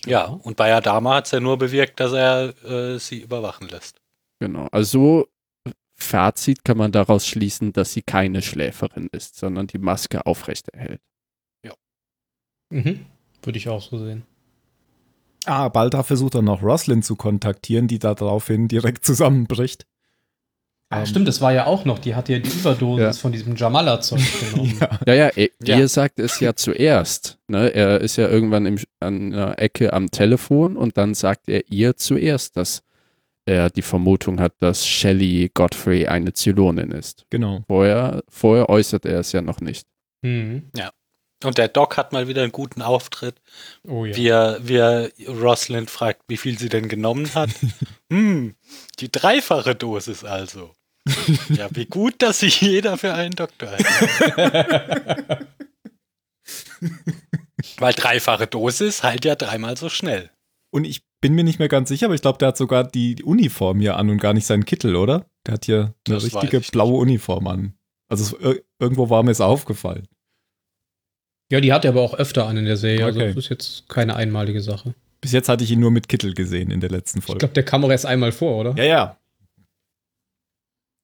Ja, 0.06 0.24
und 0.24 0.56
bei 0.56 0.74
Adama 0.74 1.16
hat 1.16 1.26
es 1.26 1.32
ja 1.32 1.40
nur 1.40 1.58
bewirkt, 1.58 2.00
dass 2.00 2.12
er 2.12 2.54
äh, 2.64 2.98
sie 2.98 3.18
überwachen 3.20 3.68
lässt. 3.68 3.96
Genau. 4.40 4.66
Also 4.72 5.28
Fazit 5.94 6.64
kann 6.64 6.78
man 6.78 6.90
daraus 6.90 7.26
schließen, 7.26 7.72
dass 7.74 7.92
sie 7.92 8.02
keine 8.02 8.40
Schläferin 8.42 9.08
ist, 9.12 9.36
sondern 9.36 9.66
die 9.68 9.78
Maske 9.78 10.24
aufrechterhält. 10.26 11.00
Mhm. 12.72 13.00
Würde 13.42 13.58
ich 13.58 13.68
auch 13.68 13.82
so 13.82 13.98
sehen. 13.98 14.22
Ah, 15.44 15.68
Balta 15.68 16.02
versucht 16.04 16.36
dann 16.36 16.44
noch 16.44 16.62
Roslyn 16.62 17.02
zu 17.02 17.16
kontaktieren, 17.16 17.88
die 17.88 17.98
da 17.98 18.14
daraufhin 18.14 18.68
direkt 18.68 19.04
zusammenbricht. 19.04 19.86
Ah, 20.88 21.00
Ähm, 21.00 21.06
stimmt, 21.06 21.26
das 21.26 21.40
war 21.40 21.52
ja 21.52 21.66
auch 21.66 21.84
noch. 21.84 21.98
Die 21.98 22.14
hat 22.14 22.28
ja 22.28 22.38
die 22.38 22.48
Überdosis 22.50 23.02
Ja. 23.02 23.12
von 23.14 23.32
diesem 23.32 23.56
Jamala-Zeug 23.56 24.20
genommen. 24.52 24.76
Ja. 24.80 24.98
Ja, 25.06 25.14
ja, 25.14 25.28
er, 25.34 25.48
Ja. 25.64 25.78
ihr 25.78 25.88
sagt 25.88 26.20
es 26.20 26.38
ja 26.38 26.54
zuerst. 26.54 27.38
Ne? 27.48 27.74
Er 27.74 28.00
ist 28.00 28.16
ja 28.16 28.28
irgendwann 28.28 28.66
im, 28.66 28.78
an 29.00 29.32
einer 29.32 29.58
Ecke 29.58 29.92
am 29.92 30.10
Telefon 30.10 30.76
und 30.76 30.96
dann 30.96 31.14
sagt 31.14 31.48
er 31.48 31.62
ihr 31.72 31.96
zuerst, 31.96 32.56
dass 32.56 32.82
er 33.44 33.70
die 33.70 33.82
Vermutung 33.82 34.38
hat, 34.38 34.52
dass 34.60 34.86
Shelley 34.86 35.50
Godfrey 35.52 36.06
eine 36.06 36.32
Zylonin 36.34 36.92
ist. 36.92 37.26
Genau. 37.30 37.64
Vorher, 37.66 38.22
vorher 38.28 38.68
äußert 38.68 39.04
er 39.06 39.18
es 39.18 39.32
ja 39.32 39.42
noch 39.42 39.60
nicht. 39.60 39.88
Mhm. 40.22 40.70
Und 41.44 41.58
der 41.58 41.68
Doc 41.68 41.96
hat 41.96 42.12
mal 42.12 42.28
wieder 42.28 42.42
einen 42.42 42.52
guten 42.52 42.82
Auftritt, 42.82 43.36
Oh 43.86 44.04
ja. 44.04 44.16
wie, 44.16 44.28
er, 44.28 44.58
wie 44.62 44.76
er 44.76 45.10
Rosalind 45.28 45.90
fragt, 45.90 46.22
wie 46.28 46.36
viel 46.36 46.58
sie 46.58 46.68
denn 46.68 46.88
genommen 46.88 47.34
hat. 47.34 47.50
hm, 48.12 48.54
die 49.00 49.10
dreifache 49.10 49.74
Dosis 49.74 50.24
also. 50.24 50.74
ja, 51.48 51.68
wie 51.72 51.86
gut, 51.86 52.14
dass 52.22 52.40
sich 52.40 52.60
jeder 52.60 52.96
für 52.96 53.12
einen 53.14 53.34
Doktor 53.34 53.70
hält. 53.70 53.86
Weil 57.78 57.92
dreifache 57.94 58.46
Dosis 58.46 59.02
halt 59.02 59.24
ja 59.24 59.34
dreimal 59.34 59.76
so 59.76 59.88
schnell. 59.88 60.30
Und 60.70 60.84
ich 60.84 61.02
bin 61.20 61.34
mir 61.34 61.44
nicht 61.44 61.58
mehr 61.58 61.68
ganz 61.68 61.88
sicher, 61.88 62.06
aber 62.06 62.14
ich 62.14 62.22
glaube, 62.22 62.38
der 62.38 62.48
hat 62.48 62.56
sogar 62.56 62.84
die, 62.84 63.14
die 63.16 63.24
Uniform 63.24 63.80
hier 63.80 63.96
an 63.96 64.10
und 64.10 64.18
gar 64.18 64.32
nicht 64.32 64.46
seinen 64.46 64.64
Kittel, 64.64 64.96
oder? 64.96 65.26
Der 65.46 65.54
hat 65.54 65.64
hier 65.66 65.94
eine 66.06 66.16
Das 66.16 66.24
richtige 66.24 66.46
ich 66.58 66.62
nicht. 66.62 66.72
blaue 66.72 66.98
Uniform 66.98 67.46
an. 67.46 67.74
Also 68.08 68.24
es, 68.36 68.42
ir- 68.42 68.62
irgendwo 68.78 69.10
war 69.10 69.22
mir 69.22 69.30
es 69.32 69.40
aufgefallen. 69.40 70.08
Ja, 71.52 71.60
die 71.60 71.72
hat 71.72 71.84
er 71.84 71.90
aber 71.90 72.00
auch 72.00 72.14
öfter 72.14 72.46
an 72.46 72.56
in 72.56 72.64
der 72.64 72.78
Serie. 72.78 73.04
Also 73.04 73.20
Okay. 73.20 73.28
das 73.34 73.44
ist 73.44 73.50
jetzt 73.50 73.88
keine 73.88 74.16
einmalige 74.16 74.62
Sache. 74.62 74.94
Bis 75.20 75.32
jetzt 75.32 75.48
hatte 75.50 75.62
ich 75.64 75.70
ihn 75.70 75.80
nur 75.80 75.90
mit 75.90 76.08
Kittel 76.08 76.32
gesehen 76.32 76.70
in 76.70 76.80
der 76.80 76.88
letzten 76.90 77.18
Ich 77.18 77.24
Folge. 77.26 77.40
glaube, 77.40 77.52
der 77.54 77.62
kam 77.64 77.84
auch 77.84 77.90
erst 77.90 78.06
einmal 78.06 78.32
vor, 78.32 78.56
oder? 78.58 78.74
Ja, 78.76 78.84
ja. 78.84 79.16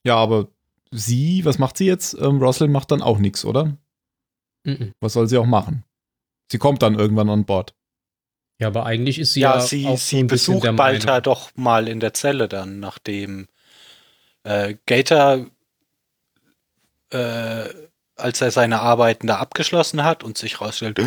Ja, 0.07 0.17
aber 0.17 0.49
sie, 0.91 1.45
was 1.45 1.59
macht 1.59 1.77
sie 1.77 1.85
jetzt? 1.87 2.15
Ähm, 2.19 2.39
Roslyn 2.43 2.73
macht 2.73 2.91
dann 2.91 3.03
auch 3.03 3.19
nichts, 3.19 3.45
oder? 3.45 3.77
Mhm. 4.65 4.93
Was 5.01 5.13
soll 5.13 5.29
sie 5.29 5.37
auch 5.37 5.45
machen? 5.47 5.85
Sie 6.51 6.57
kommt 6.59 6.81
dann 6.83 6.95
irgendwann 6.99 7.29
an 7.29 7.45
Bord. 7.45 7.75
Ja, 8.59 8.69
aber 8.69 8.87
eigentlich 8.87 9.19
ist 9.19 9.35
sie 9.35 9.41
Ja, 9.41 9.57
ja, 9.57 9.61
sie, 9.61 9.87
auch 9.87 9.91
so 9.91 9.97
sie 9.99 10.19
ein 10.21 10.27
bisschen 10.29 10.55
besucht 10.55 10.65
der 10.65 10.73
Balta 10.73 11.07
Meinung. 11.09 11.23
doch 11.25 11.51
mal 11.57 11.87
in 11.89 12.01
der 12.01 12.15
Zelle 12.15 12.49
dann, 12.49 12.81
nachdem 12.81 13.49
äh, 14.45 14.77
Gator, 14.87 15.47
äh, 17.11 17.65
als 18.19 18.41
er 18.41 18.51
seine 18.51 18.81
Arbeiten 18.81 19.27
da 19.27 19.39
abgeschlossen 19.39 20.05
hat 20.05 20.25
und 20.25 20.37
sich 20.37 20.61
rausstellt, 20.61 21.01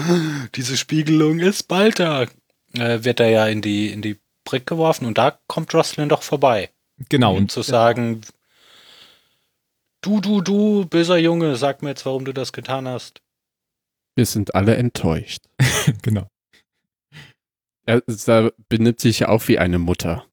diese 0.56 0.78
Spiegelung 0.78 1.39
ist 1.39 1.67
Balta, 1.67 2.24
äh, 2.74 3.04
wird 3.04 3.19
er 3.19 3.30
ja 3.30 3.47
in 3.47 3.62
die, 3.62 3.91
in 3.91 4.02
die 4.02 4.19
Brick 4.43 4.65
geworfen 4.65 5.06
und 5.06 5.17
da 5.17 5.39
kommt 5.47 5.74
Roslyn 5.74 6.10
doch 6.10 6.24
vorbei. 6.24 6.69
Genau, 7.10 7.32
um 7.32 7.39
und 7.39 7.52
zu 7.52 7.62
sagen, 7.62 8.21
du, 10.02 10.19
du, 10.19 10.41
du, 10.41 10.86
böser 10.86 11.17
Junge, 11.17 11.56
sag 11.56 11.82
mir 11.82 11.89
jetzt, 11.89 12.06
warum 12.06 12.26
du 12.26 12.34
das 12.34 12.54
getan 12.54 12.88
hast. 12.88 13.21
Wir 14.15 14.26
sind 14.26 14.56
alle 14.56 14.76
enttäuscht. 14.76 15.43
genau. 16.02 16.28
Er 17.86 18.02
da 18.02 18.52
benimmt 18.69 19.00
sich 19.00 19.19
ja 19.19 19.30
auch 19.30 19.47
wie 19.47 19.58
eine 19.58 19.80
Mutter. 19.80 20.26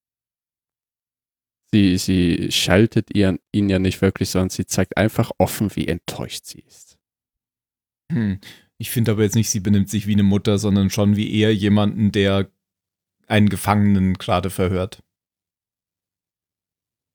Sie, 1.72 1.98
sie 1.98 2.50
schaltet 2.50 3.14
ihren, 3.14 3.38
ihn 3.52 3.68
ja 3.68 3.78
nicht 3.78 4.00
wirklich, 4.00 4.30
sondern 4.30 4.50
sie 4.50 4.66
zeigt 4.66 4.96
einfach 4.96 5.30
offen, 5.38 5.74
wie 5.76 5.86
enttäuscht 5.86 6.46
sie 6.46 6.60
ist. 6.60 6.98
Hm. 8.10 8.40
Ich 8.78 8.90
finde 8.90 9.12
aber 9.12 9.22
jetzt 9.22 9.34
nicht, 9.34 9.50
sie 9.50 9.60
benimmt 9.60 9.90
sich 9.90 10.06
wie 10.06 10.14
eine 10.14 10.22
Mutter, 10.22 10.58
sondern 10.58 10.88
schon 10.88 11.16
wie 11.16 11.34
eher 11.34 11.54
jemanden, 11.54 12.12
der 12.12 12.50
einen 13.26 13.48
Gefangenen 13.48 14.14
gerade 14.14 14.50
verhört. 14.50 15.02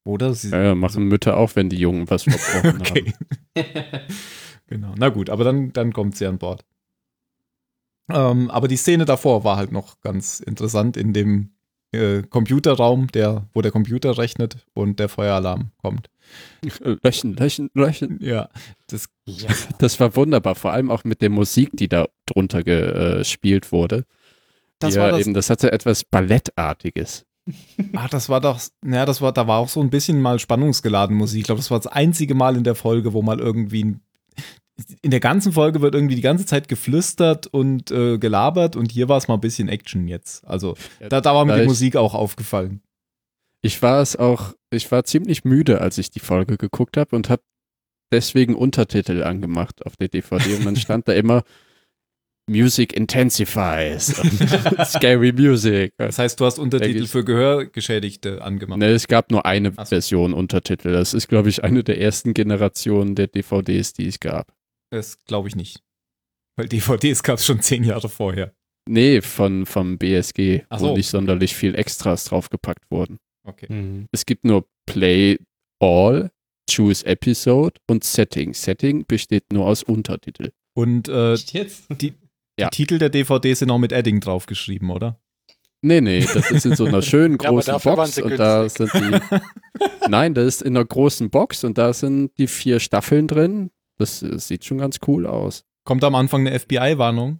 Oder? 0.05 0.33
Sie, 0.33 0.49
Ja, 0.49 0.63
ja, 0.63 0.75
machen 0.75 1.05
Mütter 1.07 1.37
auch, 1.37 1.55
wenn 1.55 1.69
die 1.69 1.77
Jungen 1.77 2.09
was 2.09 2.23
verbrochen 2.23 2.81
okay. 2.81 3.13
genau. 4.67 4.93
Na 4.97 5.09
gut, 5.09 5.29
aber 5.29 5.43
dann, 5.43 5.71
dann 5.73 5.93
kommt 5.93 6.17
sie 6.17 6.27
an 6.27 6.37
Bord. 6.37 6.65
Ähm, 8.09 8.51
aber 8.51 8.67
die 8.67 8.77
Szene 8.77 9.05
davor 9.05 9.43
war 9.43 9.55
halt 9.55 9.71
noch 9.71 10.01
ganz 10.01 10.41
interessant 10.41 10.97
in 10.97 11.13
dem 11.13 11.55
äh, 11.93 12.23
Computerraum, 12.23 13.07
der, 13.07 13.47
wo 13.53 13.61
der 13.61 13.71
Computer 13.71 14.17
rechnet 14.17 14.57
und 14.73 14.99
der 14.99 15.09
Feueralarm 15.09 15.71
kommt. 15.81 16.09
haben. 16.83 16.99
Löchen, 17.03 17.35
löchen, 17.35 17.69
löchen. 17.73 18.19
Ja, 18.21 18.49
das 18.87 19.07
Ja. 19.25 19.49
Das 19.77 19.99
war 19.99 20.15
wunderbar, 20.15 20.55
vor 20.55 20.71
allem 20.73 20.89
auch 20.91 21.03
mit 21.03 21.21
der 21.21 21.29
Musik, 21.29 21.69
die 21.73 21.87
da 21.87 22.07
drunter 22.25 22.63
gespielt 22.63 23.71
wurde. 23.71 24.05
Das 24.79 24.95
ja, 24.95 25.03
war 25.03 25.11
das- 25.11 25.21
eben, 25.21 25.33
das 25.33 25.49
hatte 25.49 25.71
etwas 25.71 26.03
Ballettartiges. 26.03 27.25
Ach, 27.95 28.09
das 28.09 28.29
war 28.29 28.39
doch, 28.41 28.59
naja, 28.81 29.05
das 29.05 29.21
war, 29.21 29.31
da 29.33 29.47
war 29.47 29.59
auch 29.59 29.69
so 29.69 29.81
ein 29.81 29.89
bisschen 29.89 30.21
mal 30.21 30.39
spannungsgeladen 30.39 31.15
Musik. 31.15 31.39
Ich 31.41 31.45
glaube, 31.45 31.59
das 31.59 31.71
war 31.71 31.79
das 31.79 31.87
einzige 31.87 32.35
Mal 32.35 32.55
in 32.55 32.63
der 32.63 32.75
Folge, 32.75 33.13
wo 33.13 33.21
mal 33.21 33.39
irgendwie 33.39 33.83
ein, 33.83 34.01
in 35.01 35.11
der 35.11 35.19
ganzen 35.19 35.53
Folge 35.53 35.81
wird 35.81 35.93
irgendwie 35.93 36.15
die 36.15 36.21
ganze 36.21 36.45
Zeit 36.45 36.67
geflüstert 36.67 37.47
und 37.47 37.91
äh, 37.91 38.17
gelabert 38.17 38.75
und 38.75 38.91
hier 38.91 39.07
war 39.07 39.17
es 39.17 39.27
mal 39.27 39.35
ein 39.35 39.41
bisschen 39.41 39.69
Action 39.69 40.07
jetzt. 40.07 40.45
Also 40.45 40.75
da, 41.09 41.21
da 41.21 41.35
war 41.35 41.45
mir 41.45 41.59
die 41.59 41.67
Musik 41.67 41.95
auch 41.95 42.13
aufgefallen. 42.13 42.81
Ich 43.61 43.81
war 43.81 44.01
es 44.01 44.15
auch, 44.15 44.53
ich 44.71 44.91
war 44.91 45.03
ziemlich 45.03 45.45
müde, 45.45 45.79
als 45.79 45.97
ich 45.97 46.09
die 46.09 46.19
Folge 46.19 46.57
geguckt 46.57 46.97
habe 46.97 47.15
und 47.15 47.29
habe 47.29 47.43
deswegen 48.11 48.55
Untertitel 48.55 49.23
angemacht 49.23 49.85
auf 49.85 49.95
der 49.95 50.07
DVD 50.07 50.55
und 50.55 50.65
dann 50.65 50.75
stand 50.75 51.07
da 51.07 51.13
immer 51.13 51.43
Music 52.49 52.93
intensifies 52.93 54.07
Scary 54.85 55.31
Music. 55.31 55.93
Das 55.97 56.19
heißt, 56.19 56.39
du 56.39 56.45
hast 56.45 56.59
Untertitel 56.59 57.05
für 57.05 57.23
Gehörgeschädigte 57.23 58.41
angemacht. 58.41 58.79
Ne, 58.79 58.87
es 58.87 59.07
gab 59.07 59.31
nur 59.31 59.45
eine 59.45 59.71
so. 59.71 59.85
Version 59.85 60.33
Untertitel. 60.33 60.91
Das 60.91 61.13
ist, 61.13 61.29
glaube 61.29 61.47
ich, 61.47 61.63
eine 61.63 61.83
der 61.83 62.01
ersten 62.01 62.33
Generationen 62.33 63.15
der 63.15 63.27
DVDs, 63.27 63.93
die 63.93 64.07
es 64.07 64.19
gab. 64.19 64.53
Das 64.93 65.23
glaube 65.25 65.47
ich 65.47 65.55
nicht. 65.55 65.81
Weil 66.55 66.67
DVDs 66.67 67.23
gab 67.23 67.39
es 67.39 67.45
schon 67.45 67.61
zehn 67.61 67.83
Jahre 67.83 68.09
vorher. 68.09 68.53
Nee, 68.87 69.21
von, 69.21 69.65
vom 69.65 69.97
BSG, 69.97 70.63
Ach 70.69 70.79
wo 70.81 70.87
so. 70.89 70.95
nicht 70.95 71.07
sonderlich 71.07 71.55
viel 71.55 71.73
Extras 71.75 72.25
draufgepackt 72.25 72.91
wurden. 72.91 73.17
Okay. 73.43 73.65
Mhm. 73.73 74.07
Es 74.11 74.25
gibt 74.25 74.45
nur 74.45 74.67
Play 74.85 75.37
All, 75.81 76.29
Choose 76.69 77.05
Episode 77.05 77.79
und 77.89 78.03
Setting. 78.03 78.53
Setting 78.53 79.05
besteht 79.07 79.45
nur 79.51 79.65
aus 79.65 79.83
Untertitel. 79.83 80.51
Und 80.75 81.07
äh, 81.07 81.35
die 81.89 82.13
Ja. 82.59 82.69
Titel 82.69 82.99
der 82.99 83.09
DVD 83.09 83.53
sind 83.53 83.71
auch 83.71 83.79
mit 83.79 83.91
Adding 83.93 84.19
draufgeschrieben, 84.19 84.91
oder? 84.91 85.19
Nee, 85.81 86.01
nee, 86.01 86.19
das 86.21 86.51
ist 86.51 86.65
in 86.65 86.75
so 86.75 86.85
einer 86.85 87.01
schönen 87.01 87.37
Ja, 87.41 87.49
großen 87.49 87.73
waren 87.73 87.95
Box 87.95 88.17
und 88.19 88.37
da 88.37 88.69
sind 88.69 88.93
die. 88.93 89.19
Nein, 90.09 90.33
das 90.33 90.45
ist 90.45 90.61
in 90.61 90.77
einer 90.77 90.85
großen 90.85 91.29
Box 91.29 91.63
und 91.63 91.77
da 91.77 91.93
sind 91.93 92.31
die 92.37 92.47
vier 92.47 92.79
Staffeln 92.79 93.27
drin. 93.27 93.69
Das 94.03 94.21
äh, 94.21 94.37
sieht 94.37 94.65
schon 94.65 94.79
ganz 94.79 94.99
cool 95.07 95.25
aus. 95.25 95.63
Kommt 95.85 96.03
am 96.03 96.15
Anfang 96.15 96.45
eine 96.45 96.59
FBI-Warnung? 96.59 97.39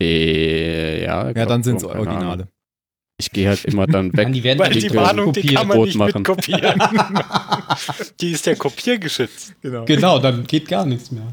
Äh, 0.00 1.02
ja, 1.02 1.30
Ja, 1.30 1.46
dann 1.46 1.64
sind 1.64 1.76
es 1.78 1.84
Ahnung. 1.84 2.06
Originale. 2.06 2.48
Ich 3.18 3.30
gehe 3.32 3.48
halt 3.48 3.64
immer 3.64 3.86
dann 3.88 4.12
weg. 4.16 4.32
Die 4.32 4.44
werden 4.44 4.58
Weil 4.60 4.72
die 4.72 4.82
nicht 4.82 4.94
Warnung, 4.94 5.32
die 5.32 5.54
kann 5.54 5.66
man 5.66 5.80
nicht 5.80 5.96
machen. 5.96 6.22
kopieren. 6.22 6.80
die 8.20 8.30
ist 8.32 8.46
ja 8.46 8.54
kopiergeschützt. 8.54 9.54
Genau. 9.62 9.84
Genau, 9.84 10.18
dann 10.20 10.46
geht 10.46 10.68
gar 10.68 10.86
nichts 10.86 11.10
mehr. 11.10 11.26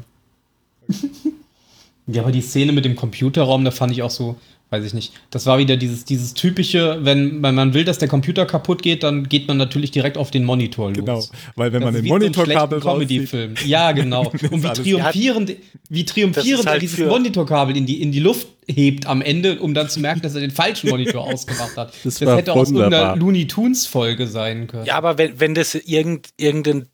ja, 2.08 2.22
aber 2.22 2.32
die 2.32 2.40
Szene 2.40 2.72
mit 2.72 2.84
dem 2.84 2.96
Computerraum, 2.96 3.64
da 3.64 3.70
fand 3.70 3.92
ich 3.92 4.02
auch 4.02 4.10
so, 4.10 4.36
weiß 4.74 4.84
ich 4.84 4.94
nicht. 4.94 5.12
Das 5.30 5.46
war 5.46 5.58
wieder 5.58 5.76
dieses, 5.76 6.04
dieses 6.04 6.34
typische, 6.34 6.98
wenn, 7.02 7.42
wenn 7.42 7.54
man 7.54 7.74
will, 7.74 7.84
dass 7.84 7.98
der 7.98 8.08
Computer 8.08 8.44
kaputt 8.46 8.82
geht, 8.82 9.02
dann 9.02 9.28
geht 9.28 9.48
man 9.48 9.56
natürlich 9.56 9.90
direkt 9.90 10.18
auf 10.18 10.30
den 10.30 10.44
Monitor 10.44 10.88
los. 10.90 10.96
Genau, 10.96 11.24
weil 11.56 11.72
wenn 11.72 11.82
Das 11.82 11.92
man 11.92 11.94
den 11.94 12.04
so 12.04 12.12
Monitorkabel 12.12 12.78
rauszieht, 12.80 13.08
Comedy-Film. 13.08 13.54
Ja, 13.64 13.92
genau. 13.92 14.32
Und 14.50 14.62
wie 14.62 14.68
triumphierend, 14.68 15.56
wie 15.88 16.04
triumphierend 16.04 16.66
halt 16.66 16.76
er 16.76 16.80
dieses 16.80 16.98
Monitorkabel 16.98 17.76
in 17.76 17.86
die, 17.86 18.02
in 18.02 18.12
die 18.12 18.20
Luft 18.20 18.48
hebt 18.66 19.06
am 19.06 19.22
Ende, 19.22 19.60
um 19.60 19.74
dann 19.74 19.88
zu 19.88 20.00
merken, 20.00 20.22
dass 20.22 20.34
er 20.34 20.40
den 20.40 20.50
falschen 20.50 20.90
Monitor 20.90 21.24
ausgemacht 21.32 21.76
hat. 21.76 21.92
Das 22.02 22.14
Das, 22.18 22.26
war 22.26 22.36
hätte 22.36 22.52
aus 22.52 22.70
irgendeiner 22.70 23.16
Looney 23.16 23.46
Tunes-Folge 23.46 24.26
sein 24.26 24.66
können. 24.66 24.86
Ja, 24.86 24.96
aber 24.96 25.18
wenn, 25.18 25.38
wenn 25.38 25.54
das 25.54 25.74
irgend, 25.74 26.30
irgendein 26.36 26.88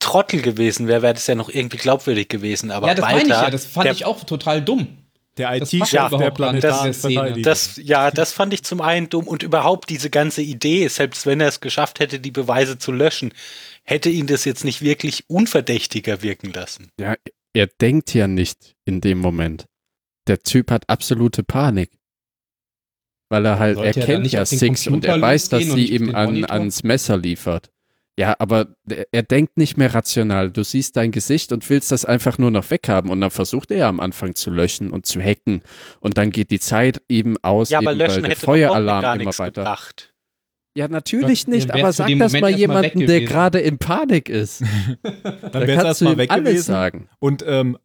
Trottel 0.00 0.40
gewesen 0.40 0.88
wäre, 0.88 1.02
wäre 1.02 1.14
das 1.14 1.26
ja 1.26 1.34
noch 1.34 1.50
irgendwie 1.50 1.76
glaubwürdig 1.76 2.28
gewesen. 2.28 2.70
Aber 2.70 2.88
ja, 2.88 2.94
das 2.94 3.04
meine 3.04 3.22
ich 3.22 3.28
ja. 3.28 3.50
Das 3.50 3.66
fand 3.66 3.86
der, 3.86 3.92
ich 3.92 4.06
auch 4.06 4.24
total 4.24 4.62
dumm. 4.62 4.88
Der 5.36 5.58
Das 5.58 5.72
IT-Chef 5.72 6.10
der 6.10 6.30
planetaren 6.30 6.92
Szene. 6.92 7.42
Das, 7.42 7.80
ja, 7.82 8.10
das 8.10 8.32
fand 8.32 8.52
ich 8.52 8.62
zum 8.62 8.80
einen 8.80 9.08
dumm 9.08 9.26
und 9.26 9.42
überhaupt 9.42 9.88
diese 9.90 10.10
ganze 10.10 10.42
Idee, 10.42 10.88
selbst 10.88 11.26
wenn 11.26 11.40
er 11.40 11.48
es 11.48 11.60
geschafft 11.60 12.00
hätte, 12.00 12.20
die 12.20 12.30
Beweise 12.30 12.78
zu 12.78 12.92
löschen, 12.92 13.32
hätte 13.84 14.10
ihn 14.10 14.26
das 14.26 14.44
jetzt 14.44 14.64
nicht 14.64 14.82
wirklich 14.82 15.24
unverdächtiger 15.28 16.22
wirken 16.22 16.52
lassen. 16.52 16.90
Ja, 16.98 17.16
er 17.52 17.66
denkt 17.66 18.14
ja 18.14 18.28
nicht 18.28 18.74
in 18.84 19.00
dem 19.00 19.18
Moment. 19.18 19.66
Der 20.26 20.40
Typ 20.40 20.70
hat 20.70 20.88
absolute 20.88 21.42
Panik. 21.42 21.90
Weil 23.30 23.46
er 23.46 23.58
halt, 23.58 23.78
er 23.78 23.92
kennt 23.92 24.30
ja 24.32 24.44
Six 24.44 24.88
und 24.88 25.04
er 25.04 25.20
weiß, 25.20 25.50
dass 25.50 25.62
sie 25.62 25.86
ihm 25.86 26.14
an, 26.14 26.44
ans 26.44 26.82
Messer 26.82 27.16
liefert. 27.16 27.70
Ja, 28.20 28.36
aber 28.38 28.66
er, 29.12 29.22
denkt 29.22 29.56
nicht 29.56 29.78
mehr 29.78 29.94
rational. 29.94 30.50
Du 30.50 30.62
siehst 30.62 30.96
dein 30.98 31.10
Gesicht 31.10 31.52
und 31.52 31.68
willst 31.70 31.90
das 31.90 32.04
einfach 32.04 32.36
nur 32.36 32.50
noch 32.50 32.70
weghaben. 32.70 33.10
Und 33.10 33.22
dann 33.22 33.30
versucht 33.30 33.70
er 33.70 33.86
am 33.86 33.98
Anfang 33.98 34.34
zu 34.34 34.50
löschen 34.50 34.90
und 34.90 35.06
zu 35.06 35.22
hacken. 35.22 35.62
Und 36.00 36.18
dann 36.18 36.30
geht 36.30 36.50
die 36.50 36.60
Zeit 36.60 37.00
eben 37.08 37.36
aus, 37.42 37.70
Ja, 37.70 37.78
aber 37.78 37.92
eben, 37.92 38.00
weil 38.00 38.06
löschen 38.08 38.22
der 38.24 38.30
hätte 38.32 38.40
doch 38.42 38.46
gar 38.48 38.54
Feueralarm 38.56 39.20
immer 39.20 39.38
weiter. 39.38 39.62
gebracht. 39.62 40.12
Ja, 40.76 40.86
natürlich 40.88 41.44
Was- 41.44 41.46
nicht, 41.46 41.70
aber 41.72 41.92
sag 41.94 42.10
das 42.18 42.32
mal 42.38 42.50
jemandem, 42.50 43.06
der 43.06 43.22
gerade 43.22 43.58
in 43.58 43.78
Panik 43.78 44.28
ist. 44.28 44.60
Dann 45.02 45.50
Da 45.50 45.60
wäre 45.66 45.78
es 45.78 45.82
kannst 45.84 46.00
du 46.02 46.16
weg 46.18 46.30
alles 46.30 46.44
gewesen. 46.44 46.62
sagen. 46.66 47.08
Und 47.20 47.42
ähm, 47.46 47.78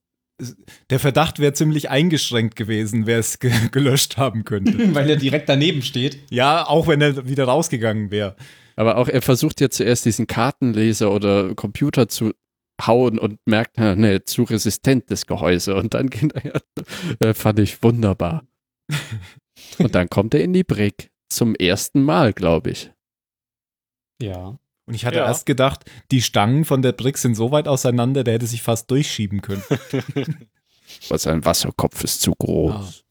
der 0.89 1.00
Verdacht 1.00 1.39
wäre 1.39 1.54
ziemlich 1.54 1.89
eingeschränkt 1.89 2.58
gewesen, 2.58 3.06
wer 3.08 3.19
es 3.19 3.39
ge 3.39 3.52
gelöscht 3.71 4.17
haben 4.17 4.43
könnte. 4.43 4.74
Weil 4.93 5.10
er 5.10 5.15
direkt 5.15 5.48
daneben 5.48 5.82
steht. 5.82 6.19
ja, 6.30 6.67
auch 6.67 6.88
wenn 6.88 7.00
er 7.00 7.26
wieder 7.28 7.45
rausgegangen 7.45 8.12
wäre. 8.12 8.36
Aber 8.76 8.98
auch 8.98 9.08
er 9.08 9.22
versucht 9.22 9.62
ja 9.62 9.70
zuerst 9.70 10.06
diesen 10.06 10.28
Kartenleser 10.28 11.12
oder 11.12 11.56
Computer 11.56 12.08
zu 12.08 12.34
hauen 12.86 13.18
und 13.20 13.40
merkt, 13.46 13.78
na, 13.78 13.96
ne, 13.96 14.26
zu 14.26 14.44
resistent 14.44 15.10
das 15.10 15.26
Gehäuse. 15.26 15.76
Und 15.76 15.94
dann 15.94 16.10
geht 16.10 16.34
er, 16.34 16.62
äh, 17.20 17.34
fand 17.34 17.60
ich 17.60 17.82
wunderbar. 17.84 18.46
und 19.80 19.96
dann 19.96 20.10
kommt 20.10 20.34
er 20.34 20.44
in 20.44 20.54
die 20.54 20.64
Brick. 20.64 21.12
Zum 21.30 21.56
ersten 21.56 22.04
Mal, 22.04 22.34
glaube 22.34 22.72
ich. 22.72 22.92
Ja. 24.22 24.60
Und 24.86 24.94
ich 24.94 25.06
hatte 25.06 25.18
Ja. 25.18 25.26
erst 25.26 25.46
gedacht, 25.46 25.90
die 26.12 26.22
Stangen 26.22 26.66
von 26.66 26.82
der 26.84 26.92
Brick 26.92 27.18
sind 27.18 27.34
so 27.36 27.52
weit 27.52 27.68
auseinander, 27.68 28.24
der 28.24 28.36
hätte 28.36 28.46
sich 28.46 28.62
fast 28.62 28.92
durchschieben 28.92 29.42
können. 29.42 29.64
Aber 31.10 31.18
sein 31.18 31.44
Wasserkopf 31.44 32.04
ist 32.04 32.22
zu 32.22 32.34
groß. 32.34 33.04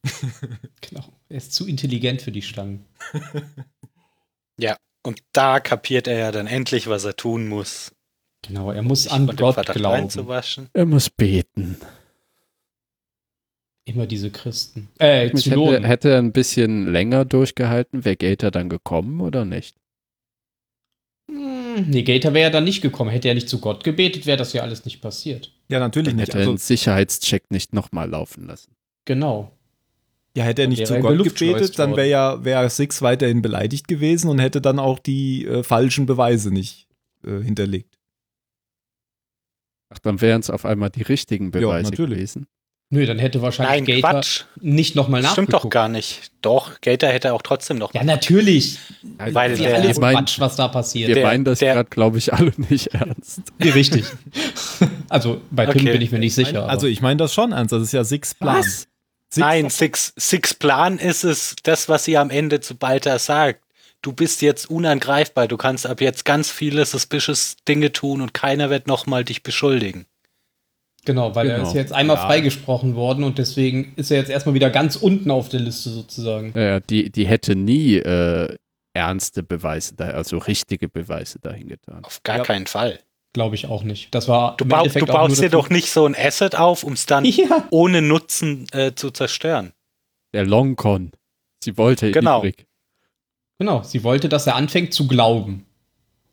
Genau. 0.80 1.04
Er 1.28 1.36
ist 1.36 1.52
zu 1.52 1.66
intelligent 1.66 2.22
für 2.22 2.30
die 2.30 2.42
Stangen. 2.42 2.86
Und 5.06 5.20
da 5.32 5.60
kapiert 5.60 6.06
er 6.08 6.18
ja 6.18 6.32
dann 6.32 6.46
endlich, 6.46 6.86
was 6.88 7.04
er 7.04 7.14
tun 7.14 7.46
muss. 7.46 7.92
Genau, 8.46 8.70
er 8.70 8.82
muss 8.82 9.06
an 9.06 9.26
Gott 9.26 9.66
glauben. 9.66 9.94
reinzuwaschen. 10.02 10.68
Er 10.72 10.86
muss 10.86 11.10
beten. 11.10 11.76
Immer 13.86 14.06
diese 14.06 14.30
Christen. 14.30 14.88
Äh, 14.98 15.28
hätte, 15.28 15.86
hätte 15.86 16.08
er 16.10 16.18
ein 16.18 16.32
bisschen 16.32 16.90
länger 16.90 17.24
durchgehalten, 17.26 18.04
wäre 18.04 18.16
Gator 18.16 18.50
dann 18.50 18.68
gekommen 18.70 19.20
oder 19.20 19.44
nicht? 19.44 19.76
Hm, 21.30 21.90
Nee, 21.90 22.02
Gator 22.02 22.32
wäre 22.32 22.44
ja 22.44 22.50
dann 22.50 22.64
nicht 22.64 22.80
gekommen. 22.82 23.10
Hätte 23.10 23.28
er 23.28 23.34
nicht 23.34 23.48
zu 23.48 23.60
Gott 23.60 23.82
gebetet, 23.84 24.26
wäre 24.26 24.38
das 24.38 24.52
ja 24.52 24.62
alles 24.62 24.84
nicht 24.84 25.00
passiert. 25.02 25.52
Ja, 25.68 25.80
natürlich 25.80 26.08
Dann 26.08 26.16
nicht. 26.16 26.28
hätte 26.28 26.38
er 26.38 26.40
Also, 26.42 26.52
den 26.52 26.58
Sicherheitscheck 26.58 27.50
nicht 27.50 27.72
nochmal 27.74 28.08
laufen 28.08 28.46
lassen. 28.46 28.74
Genau. 29.06 29.50
Ja, 30.36 30.44
hätte 30.44 30.62
er 30.62 30.68
nicht 30.68 30.86
zu 30.86 30.98
Gott 31.00 31.22
gebetet, 31.22 31.78
dann 31.78 31.96
wäre 31.96 32.08
ja 32.08 32.44
wär 32.44 32.68
Six 32.68 33.02
weiterhin 33.02 33.40
beleidigt 33.42 33.86
gewesen 33.88 34.28
und 34.30 34.38
hätte 34.40 34.60
dann 34.60 34.78
auch 34.78 34.98
die 34.98 35.46
äh, 35.46 35.62
falschen 35.62 36.06
Beweise 36.06 36.50
nicht 36.50 36.88
äh, 37.24 37.40
hinterlegt. 37.42 37.98
Ach, 39.92 39.98
dann 40.00 40.20
wären 40.20 40.40
es 40.40 40.50
auf 40.50 40.64
einmal 40.64 40.90
die 40.90 41.02
richtigen 41.02 41.50
Beweise 41.50 41.90
natürlich. 41.90 42.16
gewesen. 42.18 42.46
Nö, 42.90 43.06
dann 43.06 43.18
hätte 43.18 43.40
wahrscheinlich 43.42 43.86
Nein, 43.88 44.00
Gator 44.02 44.10
Quatsch. 44.20 44.44
nicht 44.60 44.94
nochmal 44.94 45.22
Das 45.22 45.30
nachgeguckt. 45.30 45.50
stimmt 45.52 45.64
doch 45.64 45.70
gar 45.70 45.88
nicht. 45.88 46.32
Doch, 46.42 46.80
Gator 46.80 47.08
hätte 47.10 47.32
auch 47.32 47.42
trotzdem 47.42 47.78
noch. 47.78 47.94
Ja, 47.94 48.04
natürlich. 48.04 48.78
Weil 49.18 49.52
ja 49.52 49.68
der- 49.68 49.74
alles 49.76 49.98
mein- 49.98 50.16
Quatsch, 50.16 50.38
was 50.38 50.56
da 50.56 50.68
passiert. 50.68 51.08
Wir 51.08 51.14
Der- 51.16 51.24
meinen 51.26 51.44
das 51.44 51.60
gerade, 51.60 51.88
glaube 51.88 52.18
ich, 52.18 52.32
alle 52.34 52.52
nicht 52.68 52.88
ernst. 52.88 53.40
Nee, 53.58 53.70
richtig. 53.70 54.04
also 55.08 55.40
bei 55.50 55.66
Tim 55.66 55.80
Okay. 55.82 55.92
bin 55.92 56.02
ich 56.02 56.10
mir 56.12 56.18
nicht 56.18 56.34
sicher. 56.34 56.68
also 56.68 56.86
ich 56.86 57.00
meine 57.00 57.16
das 57.16 57.32
schon 57.32 57.52
ernst, 57.52 57.72
das 57.72 57.82
ist 57.82 57.92
ja 57.92 58.04
Six 58.04 58.34
Plan. 58.34 58.58
Was? 58.58 58.86
Six 59.34 59.40
Nein, 59.46 59.70
Six, 59.70 60.12
Six 60.16 60.54
Plan 60.54 60.98
ist 60.98 61.24
es, 61.24 61.56
das, 61.62 61.88
was 61.88 62.04
sie 62.04 62.16
am 62.16 62.30
Ende 62.30 62.60
zu 62.60 62.74
Balta 62.76 63.18
sagt. 63.18 63.60
Du 64.02 64.12
bist 64.12 64.42
jetzt 64.42 64.68
unangreifbar, 64.70 65.48
du 65.48 65.56
kannst 65.56 65.86
ab 65.86 66.00
jetzt 66.00 66.24
ganz 66.24 66.50
viele 66.50 66.84
suspicious 66.84 67.56
Dinge 67.66 67.90
tun 67.92 68.20
und 68.20 68.34
keiner 68.34 68.68
wird 68.70 68.86
nochmal 68.86 69.24
dich 69.24 69.42
beschuldigen. 69.42 70.06
genau, 71.06 71.34
weil 71.34 71.50
er 71.50 71.56
Genau. 71.58 71.68
ist 71.68 71.74
jetzt 71.74 71.92
einmal 71.92 72.16
Ja. 72.16 72.26
freigesprochen 72.26 72.94
worden 72.94 73.24
und 73.24 73.36
deswegen 73.38 73.92
ist 73.96 74.10
er 74.10 74.16
jetzt 74.18 74.30
erstmal 74.30 74.54
wieder 74.54 74.70
ganz 74.70 74.96
unten 74.96 75.30
auf 75.30 75.50
der 75.50 75.60
Liste 75.60 75.90
sozusagen. 75.90 76.52
Ja, 76.58 76.80
die, 76.80 77.10
die 77.10 77.26
hätte 77.26 77.54
nie 77.56 77.96
äh, 77.96 78.56
ernste 78.94 79.42
Beweise, 79.42 79.94
da, 79.96 80.10
also 80.10 80.38
richtige 80.38 80.88
Beweise 80.88 81.38
dahin 81.40 81.68
getan. 81.68 82.04
Auf 82.04 82.22
gar 82.22 82.38
Ja. 82.38 82.42
keinen 82.44 82.66
Fall. 82.66 83.00
Glaube 83.34 83.56
ich 83.56 83.66
auch 83.66 83.82
nicht. 83.82 84.14
Das 84.14 84.28
war 84.28 84.56
Du, 84.56 84.64
im 84.64 84.68
bau, 84.70 84.78
Endeffekt 84.78 85.08
du 85.08 85.12
auch 85.12 85.28
baust 85.28 85.42
dir 85.42 85.50
doch 85.50 85.68
nicht 85.68 85.90
so 85.90 86.06
ein 86.06 86.14
Asset 86.16 86.54
auf, 86.56 86.82
um 86.84 86.94
es 86.94 87.04
dann 87.04 87.24
Ja. 87.26 87.66
ohne 87.70 88.00
Nutzen 88.00 88.66
äh, 88.72 88.94
zu 88.94 89.10
zerstören. 89.10 89.72
Der 90.32 90.46
Longcon. 90.46 91.10
Sie 91.62 91.76
wollte 91.76 92.10
Genau. 92.12 92.40
Brick. 92.40 92.66
Genau, 93.58 93.82
sie 93.82 94.02
wollte, 94.04 94.28
dass 94.28 94.46
er 94.46 94.56
anfängt 94.56 94.94
zu 94.94 95.06
glauben. 95.06 95.66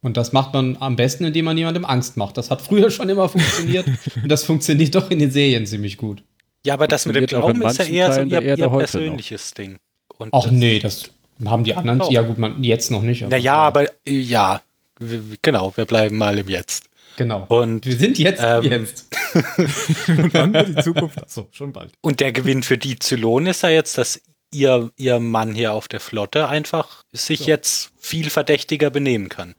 Und 0.02 0.18
das 0.18 0.32
macht 0.32 0.54
man 0.54 0.78
am 0.80 0.96
besten, 0.96 1.26
indem 1.26 1.46
man 1.46 1.58
jemandem 1.58 1.86
Angst 1.86 2.18
macht. 2.18 2.38
Das 2.38 2.50
hat 2.50 2.62
früher 2.68 2.90
schon 2.90 3.10
immer 3.10 3.30
funktioniert 3.30 3.86
und 4.22 4.30
das 4.30 4.44
funktioniert 4.44 4.96
doch 4.96 5.10
in 5.12 5.20
den 5.20 5.32
Serien 5.32 5.66
ziemlich 5.66 5.98
gut. 5.98 6.24
Ja, 6.66 6.76
aber 6.76 6.88
das 6.88 7.06
mit 7.08 7.16
dem 7.16 7.24
auch 7.26 7.28
Glauben 7.28 7.62
ist 7.64 7.80
ja 7.80 7.86
eher 7.86 8.14
so 8.14 8.22
ihr, 8.22 8.42
ihr 8.58 8.70
persönliches 8.70 9.54
Ding. 9.56 9.78
Und 10.18 10.30
Ach 10.34 10.44
das- 10.44 10.52
nee, 10.52 10.78
das 10.80 11.10
haben 11.46 11.64
die 11.64 11.74
anderen. 11.74 11.98
Doch. 12.00 12.12
Ja, 12.12 12.22
gut, 12.22 12.38
man, 12.38 12.64
jetzt 12.64 12.92
noch 12.92 13.02
nicht. 13.02 13.28
Naja, 13.28 13.56
aber 13.56 13.86
äh, 14.06 14.12
ja, 14.12 14.62
w- 15.00 15.38
genau, 15.42 15.72
wir 15.76 15.86
bleiben 15.86 16.18
mal 16.18 16.38
im 16.38 16.48
Jetzt. 16.48 16.84
Genau. 17.22 17.46
Und, 17.50 17.86
Wir 17.86 17.98
sind 17.98 18.18
jetzt. 18.18 18.42
Ähm, 18.44 18.64
jetzt. 18.64 19.16
Und 20.08 20.34
dann 20.34 20.54
wird 20.54 20.70
die 20.70 20.82
Zukunft, 20.82 21.22
achso, 21.22 21.48
schon 21.52 21.72
bald. 21.72 21.92
und 22.02 22.20
der 22.20 22.32
Gewinn 22.32 22.64
für 22.64 22.80
die 22.80 22.98
Zylonen 22.98 23.52
ist 23.52 23.62
ja 23.62 23.70
jetzt, 23.70 24.00
dass 24.00 24.20
ihr, 24.52 24.90
ihr 24.98 25.20
Mann 25.20 25.54
hier 25.54 25.74
auf 25.74 25.88
der 25.88 26.00
Flotte 26.00 26.48
einfach 26.48 27.04
sich 27.12 27.46
jetzt 27.46 27.92
viel 28.00 28.32
verdächtiger 28.32 28.90
benehmen 28.90 29.30
kann. 29.30 29.54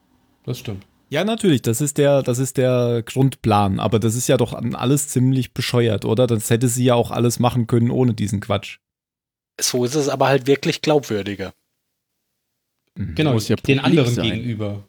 Das 0.44 0.58
stimmt. 0.58 0.84
Ja, 1.08 1.22
natürlich, 1.22 1.62
das 1.62 1.80
ist 1.80 1.98
der, 1.98 2.22
das 2.22 2.40
ist 2.40 2.56
der 2.56 3.04
Grundplan, 3.06 3.78
aber 3.78 4.00
das 4.00 4.16
ist 4.16 4.26
ja 4.26 4.36
doch 4.36 4.54
alles 4.54 5.08
ziemlich 5.08 5.54
bescheuert, 5.54 6.04
oder? 6.04 6.26
Das 6.26 6.50
hätte 6.50 6.66
sie 6.66 6.84
ja 6.84 6.94
auch 6.94 7.12
alles 7.12 7.38
machen 7.38 7.68
können 7.68 7.90
ohne 7.92 8.14
diesen 8.14 8.40
Quatsch. 8.40 8.78
So 9.60 9.84
ist 9.84 9.94
es 9.94 10.08
aber 10.08 10.26
halt 10.26 10.48
wirklich 10.48 10.82
glaubwürdiger. 10.82 11.52
Mhm. 12.96 13.14
Genau, 13.14 13.38
ja 13.38 13.54
den 13.54 13.78
anderen 13.78 14.12
sein. 14.12 14.32
gegenüber. 14.32 14.82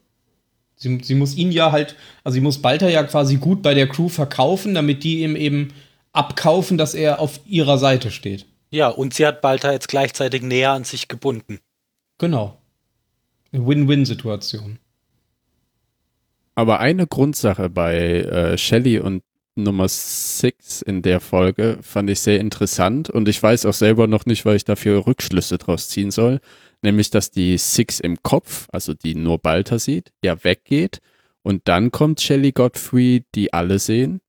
Sie, 0.84 1.00
sie 1.02 1.16
muss 1.16 1.36
ihn 1.36 1.52
ja 1.52 1.72
halt, 1.72 1.96
also 2.24 2.36
sie 2.36 2.42
muss 2.42 2.62
Balter 2.62 2.90
ja 2.90 3.04
quasi 3.04 3.38
gut 3.38 3.62
bei 3.62 3.74
der 3.74 3.88
Crew 3.88 4.10
verkaufen, 4.10 4.76
damit 4.76 5.04
die 5.04 5.24
ihm 5.24 5.36
eben 5.36 5.74
abkaufen, 6.12 6.78
dass 6.78 6.94
er 6.94 7.20
auf 7.20 7.40
ihrer 7.48 7.78
Seite 7.78 8.12
steht. 8.12 8.46
Ja, 8.70 8.90
und 8.90 9.14
sie 9.14 9.26
hat 9.26 9.42
Balta 9.42 9.72
jetzt 9.72 9.88
gleichzeitig 9.88 10.42
näher 10.42 10.72
an 10.72 10.84
sich 10.84 11.08
gebunden. 11.08 11.60
Genau. 12.18 12.58
Eine 13.52 13.66
Win-Win-Situation. 13.66 14.80
Aber 16.56 16.80
eine 16.80 17.08
Grundsache 17.08 17.70
bei 17.70 17.96
äh, 17.96 18.58
Shelley 18.58 19.00
und 19.00 19.24
Nummer 19.56 19.88
6 19.88 20.82
in 20.82 21.02
der 21.04 21.20
Folge 21.20 21.78
fand 21.82 22.10
ich 22.10 22.20
sehr 22.20 22.40
interessant 22.40 23.10
und 23.10 23.30
ich 23.30 23.42
weiß 23.42 23.68
auch 23.68 23.74
selber 23.74 24.08
noch 24.08 24.26
nicht, 24.26 24.46
weil 24.46 24.56
ich 24.56 24.66
dafür 24.66 25.06
Rückschlüsse 25.06 25.60
draus 25.60 25.90
ziehen 25.90 26.10
soll, 26.10 26.40
nämlich 26.84 27.10
dass 27.10 27.32
die 27.32 27.58
Six 27.58 28.00
im 28.00 28.22
Kopf, 28.24 28.68
also 28.72 28.94
die 28.94 29.16
nur 29.16 29.40
Balter 29.40 29.80
sieht, 29.80 30.12
ja 30.24 30.44
weggeht 30.44 31.00
und 31.42 31.68
dann 31.68 31.92
kommt 31.92 32.22
Shelley 32.22 32.52
Godfrey, 32.52 33.26
die 33.36 33.54
alle 33.54 33.80
sehen 33.80 34.22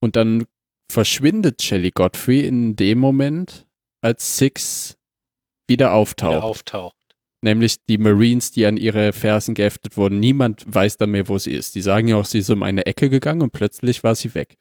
und 0.00 0.16
dann 0.16 0.44
verschwindet 0.90 1.62
Shelley 1.62 1.90
Godfrey 1.90 2.46
in 2.46 2.76
dem 2.76 2.98
Moment, 2.98 3.66
als 4.00 4.36
Six 4.36 4.96
wieder 5.66 5.92
auftaucht. 5.92 6.32
Der 6.32 6.44
auftaucht. 6.44 6.94
Nämlich 7.40 7.76
die 7.86 7.98
Marines, 7.98 8.52
die 8.52 8.64
an 8.66 8.76
ihre 8.76 9.12
Fersen 9.12 9.54
geheftet 9.54 9.96
wurden. 9.96 10.20
Niemand 10.20 10.64
weiß 10.66 10.96
dann 10.98 11.10
mehr, 11.10 11.28
wo 11.28 11.38
sie 11.38 11.52
ist. 11.52 11.74
Die 11.74 11.82
sagen 11.82 12.08
ja 12.08 12.16
auch, 12.16 12.24
sie 12.24 12.38
ist 12.38 12.50
um 12.50 12.62
eine 12.62 12.86
Ecke 12.86 13.10
gegangen 13.10 13.42
und 13.42 13.52
plötzlich 13.52 14.02
war 14.04 14.14
sie 14.14 14.34
weg. 14.34 14.56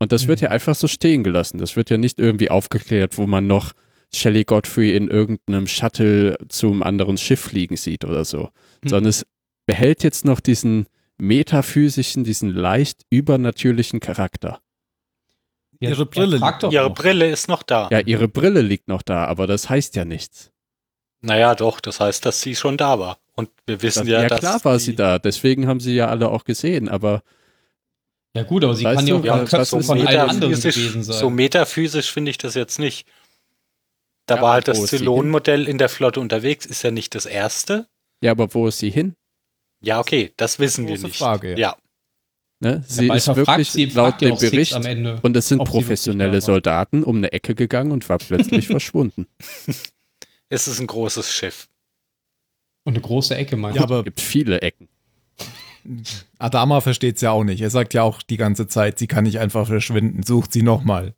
Und 0.00 0.12
das 0.12 0.26
wird 0.28 0.40
Mhm. 0.40 0.44
ja 0.44 0.50
einfach 0.50 0.74
so 0.74 0.86
stehen 0.88 1.24
gelassen. 1.24 1.58
Das 1.58 1.76
wird 1.76 1.90
ja 1.90 1.96
nicht 1.96 2.18
irgendwie 2.18 2.50
aufgeklärt, 2.50 3.18
wo 3.18 3.26
man 3.26 3.46
noch 3.46 3.72
Shelley 4.14 4.44
Godfrey 4.44 4.96
in 4.96 5.08
irgendeinem 5.08 5.66
Shuttle 5.66 6.38
zum 6.48 6.82
anderen 6.82 7.18
Schiff 7.18 7.40
fliegen 7.40 7.76
sieht 7.76 8.04
oder 8.04 8.24
so. 8.24 8.50
Hm. 8.82 8.88
Sondern 8.88 9.10
es 9.10 9.26
behält 9.66 10.02
jetzt 10.02 10.24
noch 10.24 10.40
diesen 10.40 10.86
metaphysischen, 11.18 12.24
diesen 12.24 12.50
leicht 12.50 13.02
übernatürlichen 13.10 14.00
Charakter. 14.00 14.60
Ja, 15.80 15.90
Ihre 15.90 16.06
Brille 16.06 16.36
Ihre 16.70 16.88
noch. 16.88 16.94
Brille 16.94 17.30
ist 17.30 17.48
noch 17.48 17.62
da. 17.62 17.88
Ja, 17.92 18.00
ihre 18.00 18.26
Brille 18.28 18.62
liegt 18.62 18.88
noch 18.88 19.02
da, 19.02 19.26
aber 19.26 19.46
das 19.46 19.68
heißt 19.70 19.94
ja 19.94 20.04
nichts. 20.04 20.50
Naja, 21.20 21.54
doch, 21.54 21.80
das 21.80 22.00
heißt, 22.00 22.24
dass 22.26 22.40
sie 22.40 22.56
schon 22.56 22.76
da 22.76 22.98
war. 22.98 23.18
Und 23.34 23.50
wir 23.66 23.82
wissen 23.82 24.00
Das, 24.00 24.08
ja, 24.08 24.22
ja, 24.22 24.28
dass 24.28 24.40
klar 24.40 24.64
war 24.64 24.78
sie 24.78 24.96
da, 24.96 25.18
deswegen 25.18 25.68
haben 25.68 25.80
sie 25.80 25.94
ja 25.94 26.08
alle 26.08 26.28
auch 26.30 26.44
gesehen, 26.44 26.88
aber 26.88 27.22
Ja 28.34 28.42
gut, 28.42 28.64
aber 28.64 28.74
sie 28.74 28.84
kann 28.84 29.06
ja 29.06 29.14
auch 29.14 29.24
ja, 29.24 29.42
ist 29.42 29.70
von 29.70 29.82
allen 29.90 30.00
metaphysisch- 30.00 30.30
anderen 30.30 30.52
gewesen 30.54 31.02
sein. 31.04 31.18
So 31.18 31.30
metaphysisch 31.30 32.12
finde 32.12 32.30
ich 32.32 32.38
das 32.38 32.54
jetzt 32.54 32.78
nicht. 32.78 33.06
Da 34.28 34.36
Ja, 34.36 34.42
war 34.42 34.52
halt 34.52 34.68
das 34.68 34.86
Zylonenmodell 34.86 35.66
in 35.66 35.78
der 35.78 35.88
Flotte 35.88 36.20
unterwegs, 36.20 36.66
ist 36.66 36.82
ja 36.82 36.90
nicht 36.90 37.14
das 37.14 37.26
erste. 37.26 37.88
ja, 38.22 38.30
aber 38.30 38.52
wo 38.54 38.68
ist 38.68 38.78
sie 38.78 38.90
hin? 38.90 39.14
Ja, 39.80 40.00
okay, 40.00 40.32
das 40.36 40.58
wissen 40.58 40.86
wir 40.86 40.94
Große 40.94 41.06
nicht. 41.06 41.18
Frage, 41.18 41.50
ja. 41.52 41.56
ja. 41.58 41.76
Ne? 42.60 42.84
Sie 42.86 43.06
Ja, 43.06 43.14
ist 43.14 43.28
wirklich 43.34 43.70
sie, 43.70 43.84
laut 43.86 44.20
ja 44.20 44.28
dem 44.30 44.38
Bericht 44.38 44.74
am 44.74 44.84
Ende. 44.84 45.18
und 45.22 45.36
es 45.36 45.48
sind 45.48 45.62
professionelle. 45.64 46.40
Soldaten 46.40 47.04
um 47.04 47.16
eine 47.18 47.32
Ecke 47.32 47.54
gegangen 47.54 47.92
und 47.92 48.08
war 48.08 48.18
plötzlich 48.18 48.66
verschwunden. 48.66 49.26
Es 50.48 50.66
ist 50.68 50.80
ein 50.80 50.86
großes 50.88 51.32
Schiff. 51.32 51.68
Und 52.84 52.94
eine 52.94 53.02
große 53.02 53.36
Ecke, 53.36 53.56
meinst 53.56 53.76
Ja, 53.78 53.86
du? 53.86 53.94
aber 53.94 53.98
Es 54.00 54.04
gibt 54.06 54.20
viele 54.20 54.60
Ecken. 54.62 54.88
Adama 56.38 56.80
versteht 56.80 57.16
es 57.16 57.22
ja 57.22 57.30
auch 57.30 57.44
nicht. 57.44 57.60
Er 57.60 57.70
sagt 57.70 57.94
ja 57.94 58.02
auch 58.02 58.22
die 58.22 58.36
ganze 58.36 58.66
Zeit, 58.66 58.98
sie 58.98 59.06
kann 59.06 59.24
nicht 59.24 59.38
einfach 59.38 59.66
verschwinden. 59.66 60.22
Sucht 60.24 60.52
sie 60.52 60.62
nochmal. 60.62 61.14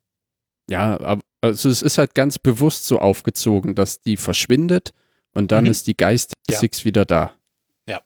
Ja, 0.68 1.00
aber 1.00 1.22
also 1.40 1.68
es 1.68 1.82
ist 1.82 1.98
halt 1.98 2.14
ganz 2.14 2.38
bewusst 2.38 2.86
so 2.86 2.98
aufgezogen, 2.98 3.74
dass 3.74 4.00
die 4.00 4.16
verschwindet 4.16 4.92
und 5.32 5.52
dann 5.52 5.64
Mhm. 5.64 5.70
ist 5.70 5.86
die 5.86 5.96
Geist 5.96 6.34
Ja. 6.48 6.58
Six 6.58 6.84
wieder 6.84 7.04
da. 7.04 7.32
Ja. 7.88 8.00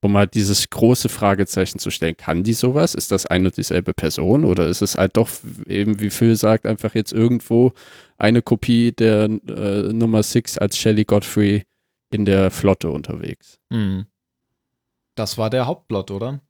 Um 0.00 0.16
halt 0.16 0.34
dieses 0.34 0.68
große 0.70 1.08
Fragezeichen 1.08 1.78
zu 1.78 1.90
stellen, 1.90 2.16
kann 2.16 2.42
die 2.44 2.52
sowas? 2.54 2.94
Ist 2.94 3.10
das 3.10 3.26
eine 3.26 3.48
und 3.48 3.56
dieselbe 3.56 3.94
Person 3.94 4.44
oder 4.44 4.66
ist 4.68 4.82
es 4.82 4.96
halt 4.96 5.16
doch 5.16 5.28
eben, 5.66 6.00
wie 6.00 6.10
Phil 6.10 6.36
sagt, 6.36 6.66
einfach 6.66 6.94
jetzt 6.94 7.12
irgendwo 7.12 7.72
eine 8.16 8.42
Kopie 8.42 8.92
der 8.92 9.24
äh, 9.24 9.92
Nummer 9.92 10.22
Six 10.22 10.58
als 10.58 10.76
Shelley 10.78 11.04
Godfrey 11.04 11.64
in 12.10 12.24
der 12.24 12.50
Flotte 12.50 12.90
unterwegs? 12.90 13.58
Hm. 13.72 14.06
Das 15.14 15.36
war 15.36 15.50
der 15.50 15.66
Hauptplot, 15.66 16.10
oder? 16.12 16.40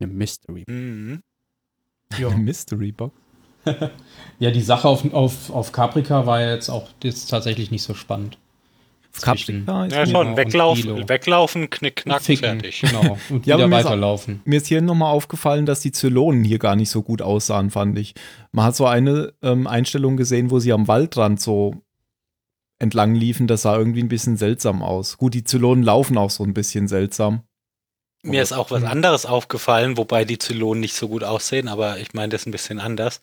Eine 0.00 0.12
Mystery. 0.12 0.64
Mhm. 0.66 1.22
Ja. 2.18 2.30
Mystery 2.30 2.90
Box. 2.92 3.14
Ja, 4.38 4.50
die 4.50 4.62
Sache 4.62 4.88
auf, 4.88 5.04
auf, 5.12 5.50
auf 5.50 5.70
Caprica 5.70 6.24
war 6.24 6.40
ja 6.40 6.54
jetzt 6.54 6.70
auch 6.70 6.88
jetzt 7.02 7.26
tatsächlich 7.28 7.70
nicht 7.70 7.82
so 7.82 7.92
spannend. 7.92 8.38
Caprica 9.20 9.84
ist 9.84 9.92
Ja, 9.94 10.06
schon. 10.06 10.34
Weglaufen, 10.36 11.08
weglaufen, 11.10 11.68
knick, 11.68 11.96
knack, 11.96 12.22
Ficken, 12.22 12.60
fertig. 12.60 12.80
Genau. 12.80 13.18
Und 13.28 13.44
Ja, 13.46 13.56
aber 13.56 13.64
wieder 13.64 13.68
mir 13.68 13.80
ist 13.80 13.84
auch- 13.84 13.90
weiterlaufen. 13.90 14.40
Mir 14.46 14.56
ist 14.56 14.66
hier 14.68 14.80
nochmal 14.80 15.12
aufgefallen, 15.12 15.66
dass 15.66 15.80
die 15.80 15.92
Zylonen 15.92 16.42
hier 16.44 16.58
gar 16.58 16.74
nicht 16.76 16.88
so 16.90 17.02
gut 17.02 17.20
aussahen, 17.20 17.70
fand 17.70 17.98
ich. 17.98 18.14
Man 18.52 18.64
hat 18.64 18.76
so 18.76 18.86
eine 18.86 19.34
ähm, 19.42 19.66
Einstellung 19.66 20.16
gesehen, 20.16 20.50
wo 20.50 20.58
sie 20.58 20.72
am 20.72 20.88
Waldrand 20.88 21.38
so 21.40 21.74
entlang 22.78 23.14
liefen. 23.14 23.46
Das 23.46 23.62
sah 23.62 23.76
irgendwie 23.76 24.02
ein 24.02 24.08
bisschen 24.08 24.36
seltsam 24.38 24.82
aus. 24.82 25.18
Gut, 25.18 25.34
die 25.34 25.44
Zylonen 25.44 25.84
laufen 25.84 26.16
auch 26.16 26.30
so 26.30 26.44
ein 26.44 26.54
bisschen 26.54 26.88
seltsam. 26.88 27.42
Mir 28.22 28.42
ist 28.42 28.52
auch 28.52 28.70
was 28.70 28.82
Mhm. 28.82 28.88
anderes 28.88 29.24
aufgefallen, 29.26 29.96
wobei 29.96 30.24
die 30.26 30.38
Zylonen 30.38 30.80
nicht 30.80 30.94
so 30.94 31.08
gut 31.08 31.24
aussehen, 31.24 31.68
aber 31.68 31.98
ich 31.98 32.12
meine 32.12 32.28
das 32.30 32.44
ein 32.46 32.50
bisschen 32.50 32.78
anders. 32.78 33.22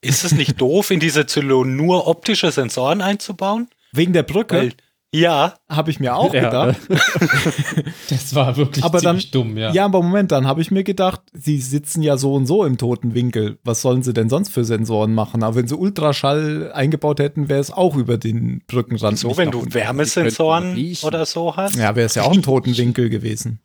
Ist 0.00 0.24
es 0.24 0.32
nicht 0.32 0.58
doof, 0.60 0.90
in 0.90 1.00
diese 1.00 1.26
Zylonen 1.26 1.76
nur 1.76 2.06
optische 2.06 2.50
Sensoren 2.50 3.02
einzubauen? 3.02 3.68
Wegen 3.92 4.12
der 4.14 4.22
Brücke 4.22 4.56
Weil, 4.56 4.72
ja, 5.12 5.54
habe 5.68 5.90
ich 5.90 5.98
mir 6.00 6.14
auch 6.16 6.32
Ja, 6.32 6.44
gedacht. 6.44 6.76
Das 8.08 8.34
war 8.34 8.56
wirklich 8.56 8.84
Aber 8.84 9.00
dann- 9.00 9.16
ziemlich 9.16 9.30
dumm, 9.30 9.56
ja. 9.56 9.72
Ja. 9.72 9.84
aber 9.84 10.02
Moment, 10.02 10.32
dann 10.32 10.46
habe 10.46 10.60
ich 10.62 10.70
mir 10.70 10.84
gedacht, 10.84 11.20
sie 11.32 11.58
sitzen 11.60 12.02
ja 12.02 12.16
so 12.16 12.34
und 12.34 12.46
so 12.46 12.64
im 12.64 12.78
toten 12.78 13.14
Winkel. 13.14 13.58
Was 13.64 13.82
sollen 13.82 14.02
sie 14.02 14.12
denn 14.12 14.28
sonst 14.28 14.50
für 14.50 14.64
Sensoren 14.64 15.14
machen? 15.14 15.42
Aber 15.42 15.56
wenn 15.56 15.68
sie 15.68 15.76
Ultraschall 15.76 16.70
eingebaut 16.72 17.20
hätten, 17.20 17.48
wäre 17.48 17.60
es 17.60 17.70
auch 17.72 17.96
über 17.96 18.18
den 18.18 18.62
Brückenrand. 18.66 19.18
so 19.18 19.36
wenn 19.36 19.50
du. 19.50 19.64
Wärmesensoren 19.68 20.76
oder 21.02 21.26
so 21.26 21.56
hast. 21.56 21.76
Ja, 21.76 21.94
wäre 21.96 22.06
es 22.06 22.14
ja 22.14 22.22
auch 22.22 22.34
im 22.34 22.42
toten 22.42 22.74
Winkel 22.76 23.10
gewesen. 23.10 23.60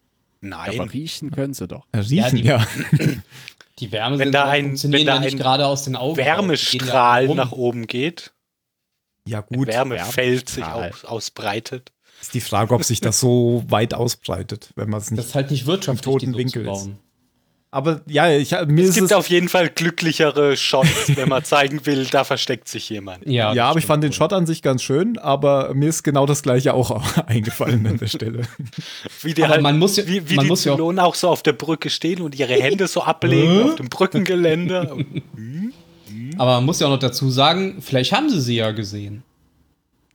Nein. 0.49 0.79
Aber 0.79 0.91
riechen 0.93 1.31
können 1.31 1.53
sie 1.53 1.67
doch. 1.67 1.85
Ja, 1.93 2.01
Riechen, 2.01 2.35
die- 2.37 2.43
ja. 2.43 2.65
Die 3.79 3.91
Wärme 3.91 4.17
Wenn 4.19 4.31
da 4.31 4.45
ein- 4.45 4.81
wenn 4.83 5.05
da 5.05 5.19
ein 5.19 5.35
gerade 5.37 5.67
aus 5.67 5.83
den 5.83 5.97
Augen. 5.97 6.15
Die 6.15 6.21
Wärmestrahl 6.25 7.27
nach 7.35 7.51
oben 7.51 7.87
geht, 7.87 8.31
Ja, 9.27 9.41
gut. 9.41 9.67
Wärmefeld 9.67 10.47
sich 10.47 10.63
aus, 10.63 11.03
ausbreitet. 11.03 11.91
Ist 12.21 12.33
die 12.33 12.39
Frage, 12.39 12.73
ob 12.73 12.83
sich 12.85 13.01
das 13.01 13.19
so 13.19 13.65
weit 13.67 13.93
ausbreitet, 13.93 14.69
wenn 14.77 14.89
man 14.89 15.01
es 15.01 15.11
nicht. 15.11 15.19
Das 15.19 15.25
ist 15.27 15.35
halt 15.35 15.51
nicht 15.51 15.65
wirtschaftlich, 15.65 16.03
toten 16.05 16.27
die 16.27 16.31
so 16.31 16.37
Winkel 16.37 16.63
zu 16.63 16.71
ist. 16.71 16.85
bauen. 16.85 16.99
Aber 17.75 17.99
ja, 18.07 18.29
ich, 18.31 18.51
mir 18.67 18.83
Es 18.83 18.89
ist 18.89 18.95
gibt 18.95 19.05
es. 19.07 19.11
auf 19.13 19.27
jeden 19.29 19.49
Fall 19.49 19.69
glücklichere 19.69 20.55
Shots, 20.55 21.15
wenn 21.17 21.27
man 21.27 21.43
zeigen 21.43 21.85
will, 21.85 22.05
da 22.05 22.23
versteckt 22.23 22.69
sich 22.69 22.89
jemand. 22.89 23.27
Ja, 23.27 23.53
ja, 23.53 23.69
aber 23.69 23.79
ich 23.79 23.85
fand 23.85 24.01
den 24.03 24.13
Shot 24.13 24.31
an 24.31 24.45
sich 24.45 24.61
ganz 24.61 24.81
schön, 24.81 25.17
aber 25.17 25.73
mir 25.73 25.89
ist 25.89 26.03
genau 26.03 26.25
das 26.25 26.41
gleiche 26.41 26.73
auch 26.73 27.01
eingefallen 27.27 27.85
an 27.85 27.97
der 27.97 28.07
Stelle. 28.07 28.43
Wie 29.21 29.33
die 29.33 29.43
Aber 29.43 29.53
halt, 29.53 29.61
man 29.61 29.77
muss 29.77 29.97
ja- 29.97 30.07
wie, 30.07 30.29
wie 30.29 30.35
man 30.35 30.45
die 30.45 30.49
muss 30.49 30.63
ja 30.63 30.71
auch- 30.71 30.77
Zylonen 30.77 30.99
auch 30.99 31.15
so 31.15 31.27
auf 31.29 31.43
der 31.43 31.51
Brücke 31.53 31.89
stehen 31.89 32.21
und 32.21 32.33
ihre 32.39 32.53
Hände 32.53 32.87
so 32.87 33.03
ablegen 33.03 33.63
auf 33.63 33.75
dem 33.75 33.89
Brückengeländer. 33.89 34.95
Aber 36.37 36.55
man 36.55 36.65
muss 36.65 36.79
ja 36.79 36.87
auch 36.87 36.91
noch 36.91 36.99
dazu 36.99 37.29
sagen, 37.29 37.81
vielleicht 37.81 38.13
haben 38.13 38.29
sie 38.29 38.39
sie 38.39 38.55
ja 38.55 38.71
gesehen. 38.71 39.23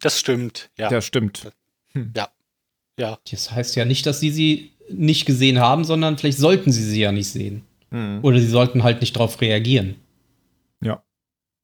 Das 0.01 0.19
stimmt, 0.19 0.71
ja. 0.79 0.91
Ja, 0.91 1.01
stimmt. 1.03 1.51
ja. 2.99 3.19
Das 3.31 3.51
heißt 3.51 3.77
ja 3.77 3.85
nicht, 3.85 4.07
dass 4.07 4.21
sie 4.21 4.31
sie 4.31 4.73
nicht 4.93 5.27
gesehen 5.27 5.61
haben, 5.61 5.85
sondern 5.85 6.19
vielleicht 6.19 6.39
sollten 6.39 6.73
sie 6.73 6.85
sie 6.85 7.01
ja 7.01 7.13
nicht 7.13 7.29
sehen. 7.29 7.63
Hm. 7.91 8.21
Oder 8.23 8.39
sie 8.41 8.47
sollten 8.47 8.83
halt 8.83 9.01
nicht 9.01 9.17
darauf 9.17 9.41
reagieren. 9.41 9.97
Ja. 10.83 11.03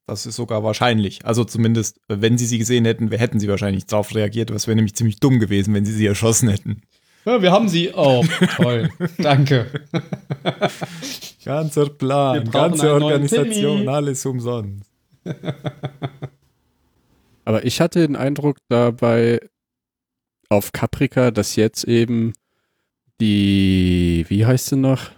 Das 0.06 0.26
ist 0.26 0.36
sogar 0.36 0.62
wahrscheinlich. 0.62 1.24
Also 1.24 1.44
zumindest, 1.44 2.00
wenn 2.08 2.38
sie 2.38 2.46
sie 2.46 2.58
gesehen 2.58 2.84
hätten, 2.84 3.10
wir 3.10 3.18
hätten 3.18 3.40
sie 3.40 3.48
wahrscheinlich 3.48 3.86
darauf 3.86 4.14
reagiert. 4.14 4.50
Das 4.50 4.66
wäre 4.66 4.76
nämlich 4.76 4.94
ziemlich 4.94 5.18
dumm 5.18 5.40
gewesen, 5.40 5.74
wenn 5.74 5.84
sie 5.84 5.92
sie 5.92 6.06
erschossen 6.06 6.48
hätten. 6.48 6.82
Ja, 7.24 7.42
wir 7.42 7.50
haben 7.50 7.68
sie. 7.68 7.92
Oh, 7.92 8.24
toll. 8.56 8.88
Danke. 9.18 9.66
Ganzer 11.44 11.88
Plan, 11.88 12.48
ganze 12.50 12.92
Organisation, 12.92 13.88
alles 13.88 14.24
umsonst. 14.24 14.88
Aber 17.44 17.64
ich 17.64 17.80
hatte 17.80 18.06
den 18.06 18.14
Eindruck 18.14 18.58
dabei 18.68 19.40
auf 20.48 20.70
Caprica, 20.72 21.32
dass 21.32 21.56
jetzt 21.56 21.84
eben 21.84 22.32
die, 23.20 24.24
wie 24.28 24.44
heißt 24.46 24.66
sie 24.66 24.76
noch? 24.76 25.10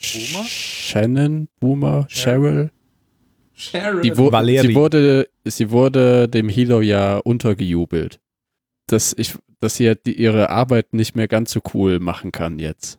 Boomer? 0.00 0.44
Shannon, 0.46 1.48
Boomer, 1.60 2.06
Cheryl. 2.08 2.70
Sharon. 3.54 4.02
Die 4.02 4.16
wo, 4.18 4.30
Valeri. 4.30 4.68
sie, 4.68 4.74
wurde, 4.74 5.28
sie 5.44 5.70
wurde 5.70 6.28
dem 6.28 6.48
Hilo 6.48 6.80
ja 6.82 7.16
untergejubelt. 7.18 8.20
Dass, 8.86 9.14
ich, 9.16 9.34
dass 9.60 9.76
sie 9.76 9.94
die, 10.04 10.12
ihre 10.20 10.50
Arbeit 10.50 10.92
nicht 10.92 11.16
mehr 11.16 11.26
ganz 11.26 11.52
so 11.52 11.60
cool 11.74 11.98
machen 11.98 12.32
kann 12.32 12.58
jetzt. 12.58 12.98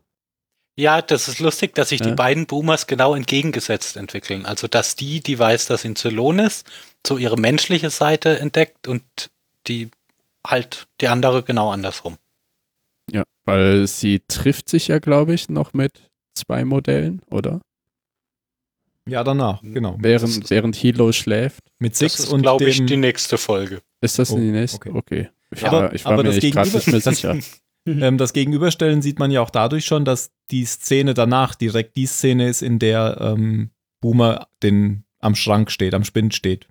Ja, 0.75 1.01
das 1.01 1.27
ist 1.27 1.39
lustig, 1.39 1.73
dass 1.75 1.89
sich 1.89 2.01
die 2.01 2.09
Ja. 2.09 2.15
beiden 2.15 2.45
Boomers 2.45 2.87
genau 2.87 3.15
entgegengesetzt 3.15 3.97
entwickeln. 3.97 4.45
Also, 4.45 4.67
dass 4.67 4.95
die, 4.95 5.21
die 5.21 5.37
weiß, 5.39 5.67
dass 5.67 5.83
sie 5.83 5.89
ein 5.89 5.95
Zylon 5.95 6.39
ist, 6.39 6.67
so 7.05 7.17
ihre 7.17 7.37
menschliche 7.37 7.89
Seite 7.89 8.39
entdeckt 8.39 8.87
und 8.87 9.03
die 9.67 9.89
halt 10.45 10.87
die 11.01 11.07
andere 11.07 11.43
genau 11.43 11.71
andersrum. 11.71 12.17
Ja, 13.11 13.23
weil 13.45 13.87
sie 13.87 14.21
trifft 14.27 14.69
sich 14.69 14.87
ja, 14.89 14.99
glaube 14.99 15.33
ich, 15.33 15.49
noch 15.49 15.73
mit 15.73 16.09
zwei 16.35 16.65
Modellen, 16.65 17.21
oder? 17.29 17.61
Ja, 19.07 19.23
danach, 19.23 19.61
genau. 19.61 19.95
Während, 19.99 20.49
während 20.49 20.75
Hilo 20.75 21.11
schläft. 21.13 21.63
Mit 21.79 21.93
Das 21.93 21.99
Six 21.99 22.19
ist, 22.19 22.29
und 22.33 22.41
glaube 22.41 22.65
ich, 22.65 22.85
die 22.85 22.97
nächste 22.97 23.37
Folge. 23.37 23.81
Ist 24.01 24.19
das 24.19 24.31
Oh, 24.31 24.35
in 24.35 24.41
die 24.41 24.51
nächste? 24.51 24.77
okay. 24.77 24.91
Okay. 24.93 25.29
Ich 25.51 25.61
Ja, 25.61 25.71
war, 25.71 25.83
aber- 25.85 25.95
ich 25.95 26.03
war 26.03 26.11
aber 26.13 26.23
mir 26.23 26.29
das 26.29 26.43
nicht 26.43 26.55
nicht 26.55 26.87
mehr 26.87 26.99
sicher. 27.01 27.37
ähm, 27.85 28.17
das 28.17 28.33
Gegenüberstellen 28.33 29.01
sieht 29.01 29.17
man 29.17 29.31
ja 29.31 29.41
auch 29.41 29.49
dadurch 29.49 29.85
schon, 29.85 30.03
dass 30.03 30.31
die 30.51 30.65
Szene 30.65 31.13
danach 31.13 31.55
direkt 31.55 31.95
die 31.95 32.05
Szene 32.05 32.49
ist, 32.49 32.61
in 32.61 32.79
der 32.79 33.17
ähm, 33.21 33.69
Boomer 34.01 34.49
den, 34.61 35.05
am 35.19 35.35
Schrank 35.35 35.71
steht, 35.71 35.93
am 35.93 36.03
Spind 36.03 36.35
steht. 36.35 36.67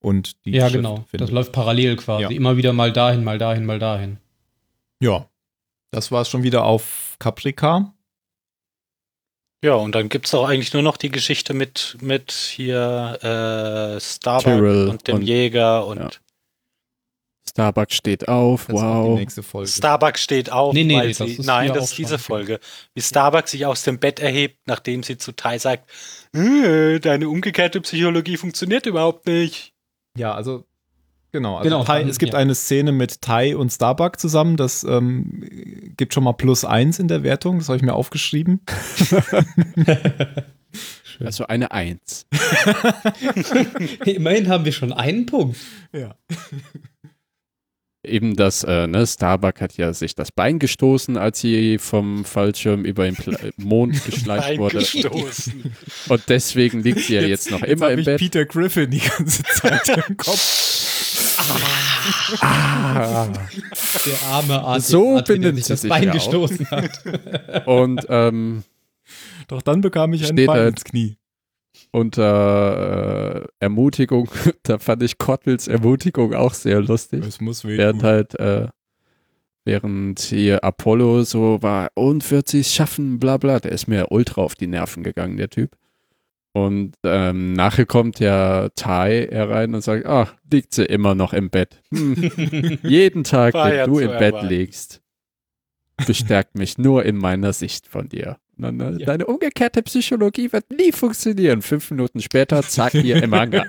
Und 0.00 0.42
die 0.46 0.52
ja, 0.52 0.62
Schrift 0.70 0.76
genau. 0.76 1.04
findet. 1.10 1.28
Das 1.28 1.30
läuft 1.30 1.52
parallel 1.52 1.96
quasi. 1.96 2.22
Ja. 2.22 2.30
Immer 2.30 2.56
wieder 2.56 2.72
mal 2.72 2.92
dahin, 2.92 3.24
mal 3.24 3.36
dahin, 3.36 3.66
mal 3.66 3.78
dahin. 3.78 4.18
Ja. 5.00 5.28
Das 5.90 6.10
war 6.12 6.22
es 6.22 6.28
schon 6.28 6.42
wieder 6.42 6.64
auf 6.64 7.16
Caprica. 7.18 7.94
Ja, 9.64 9.74
und 9.74 9.94
dann 9.94 10.08
gibt's 10.08 10.32
auch 10.34 10.48
eigentlich 10.48 10.72
nur 10.72 10.82
noch 10.82 10.96
die 10.96 11.08
Geschichte 11.10 11.52
mit, 11.52 11.96
mit 12.00 12.30
hier 12.32 13.18
äh, 13.22 14.00
Starbuck 14.00 14.44
Tyrell 14.44 14.88
und 14.88 15.08
dem 15.08 15.16
und- 15.16 15.22
Jäger 15.22 15.86
und 15.86 15.98
ja. 15.98 16.10
Starbucks 17.48 17.94
steht 17.94 18.28
auf, 18.28 18.66
Das 18.66 18.76
wow. 18.76 19.18
nächste 19.18 19.42
Folge. 19.42 19.68
Starbuck 19.68 20.18
steht 20.18 20.52
auf, 20.52 20.74
Nee, 20.74 20.84
nee, 20.84 20.94
weil 20.96 21.06
nee, 21.08 21.14
das 21.14 21.26
sie, 21.26 21.34
ist 21.38 21.46
nein, 21.46 21.72
das 21.72 21.84
ist 21.90 21.98
diese 21.98 22.18
Folge. 22.18 22.60
Wie 22.94 23.00
Starbuck 23.00 23.48
sich 23.48 23.66
aus 23.66 23.82
dem 23.82 23.98
Bett 23.98 24.20
erhebt, 24.20 24.60
nachdem 24.66 25.02
sie 25.02 25.16
zu 25.16 25.32
Tai 25.32 25.58
sagt, 25.58 25.90
äh, 26.36 27.00
deine 27.00 27.28
umgekehrte 27.28 27.80
Psychologie 27.80 28.36
funktioniert 28.36 28.86
überhaupt 28.86 29.26
nicht. 29.26 29.72
Ja, 30.16 30.34
also 30.34 30.66
Genau, 31.32 31.56
also 31.58 31.68
Genau, 31.68 31.84
Tai, 31.84 32.00
dann- 32.00 32.08
es 32.08 32.18
gibt 32.18 32.32
ja. 32.32 32.38
eine 32.38 32.54
Szene 32.54 32.92
mit 32.92 33.20
Tai 33.20 33.56
und 33.56 33.70
Starbuck 33.70 34.18
zusammen. 34.18 34.56
Das 34.56 34.82
ähm, 34.84 35.42
gibt 35.96 36.14
schon 36.14 36.24
mal 36.24 36.32
plus 36.32 36.64
eins 36.64 36.98
in 36.98 37.08
der 37.08 37.22
Wertung. 37.22 37.58
Das 37.58 37.68
habe 37.68 37.76
ich 37.76 37.82
mir 37.82 37.94
aufgeschrieben. 37.94 38.60
Also 41.20 41.46
eine 41.48 41.72
Eins. 41.72 42.26
Immerhin 44.04 44.48
haben 44.48 44.64
wir 44.64 44.70
schon 44.70 44.92
einen 44.92 45.26
Punkt. 45.26 45.56
Ja. 45.92 46.14
Eben 48.06 48.36
das, 48.36 48.62
äh, 48.62 48.86
ne, 48.86 49.04
Starbuck 49.04 49.60
hat 49.60 49.76
ja 49.76 49.92
sich 49.92 50.14
das 50.14 50.30
Bein 50.30 50.60
gestoßen, 50.60 51.16
als 51.16 51.40
sie 51.40 51.78
vom 51.78 52.24
Fallschirm 52.24 52.84
über 52.84 53.04
den 53.04 53.16
Pla 53.16 53.36
Mond 53.56 54.04
geschleicht 54.08 54.58
wurde. 54.58 54.78
Eingestoßen. 54.78 55.74
Und 56.08 56.22
deswegen 56.28 56.82
liegt 56.84 57.00
sie 57.00 57.14
ja 57.16 57.22
jetzt, 57.22 57.50
noch 57.50 57.62
immer 57.62 57.90
im 57.90 57.98
ich 57.98 58.04
Bett. 58.04 58.20
Peter 58.20 58.44
Griffin 58.44 58.90
die 58.90 59.00
ganze 59.00 59.42
Zeit 59.42 59.88
im 60.08 60.16
Kopf. 60.16 60.97
Ah. 62.40 63.28
Der 64.06 64.22
arme 64.28 64.60
Arzt, 64.62 64.88
So 64.88 65.16
der 65.16 65.22
benimmt 65.34 65.56
sich 65.56 65.64
sie 65.66 65.72
das 65.72 65.80
sich 65.82 65.88
Bein 65.90 66.04
ja 66.04 66.10
auch. 66.10 66.14
gestoßen 66.14 66.70
hat. 66.70 67.66
Und 67.66 68.06
ähm, 68.08 68.64
Doch 69.48 69.62
dann 69.62 69.80
bekam 69.80 70.12
ich 70.12 70.22
ein 70.22 70.32
Steht 70.36 70.46
Bein 70.46 70.68
ins 70.68 70.84
Knie. 70.84 71.16
unter 71.92 73.42
äh, 73.42 73.46
Ermutigung, 73.60 74.28
da 74.62 74.78
fand 74.78 75.02
ich 75.02 75.18
Cottles 75.18 75.68
Ermutigung 75.68 76.34
auch 76.34 76.54
sehr 76.54 76.80
lustig. 76.80 77.24
Es 77.26 77.40
muss 77.40 77.64
Während 77.64 78.02
halt, 78.02 78.34
äh, 78.38 78.68
während 79.64 80.20
hier 80.20 80.64
Apollo 80.64 81.22
so 81.24 81.62
war, 81.62 81.90
und 81.94 82.28
wird 82.30 82.48
sie 82.48 82.60
es 82.60 82.72
schaffen, 82.72 83.18
bla 83.18 83.36
bla, 83.36 83.60
der 83.60 83.72
ist 83.72 83.86
mir 83.86 84.10
ultra 84.10 84.42
auf 84.42 84.54
die 84.54 84.66
Nerven 84.66 85.02
gegangen, 85.02 85.36
der 85.36 85.50
Typ. 85.50 85.76
Und 86.66 86.94
ähm, 87.04 87.52
nachher 87.52 87.86
kommt 87.86 88.20
ja 88.20 88.68
Tai 88.74 89.28
herein 89.30 89.74
und 89.74 89.82
sagt, 89.82 90.06
ach, 90.06 90.34
liegt 90.50 90.74
sie 90.74 90.84
immer 90.84 91.14
noch 91.14 91.32
im 91.32 91.50
Bett. 91.50 91.82
Hm. 91.92 92.78
Jeden 92.82 93.24
Tag, 93.24 93.54
wenn 93.54 93.76
ja 93.76 93.86
du 93.86 93.98
im 93.98 94.10
Bett 94.10 94.34
erwarten. 94.34 94.48
liegst, 94.48 95.02
bestärkt 96.06 96.56
mich 96.56 96.78
nur 96.78 97.04
in 97.04 97.16
meiner 97.16 97.52
Sicht 97.52 97.86
von 97.86 98.08
dir. 98.08 98.38
Äh, 98.62 98.98
Ja. 98.98 99.06
Deine 99.06 99.26
umgekehrte 99.26 99.82
Psychologie 99.82 100.52
wird 100.52 100.70
nie 100.70 100.92
funktionieren. 100.92 101.62
Fünf 101.62 101.90
Minuten 101.90 102.20
später, 102.20 102.62
zack, 102.62 102.92
hier 102.92 103.22
im 103.22 103.34
Hangar. 103.34 103.66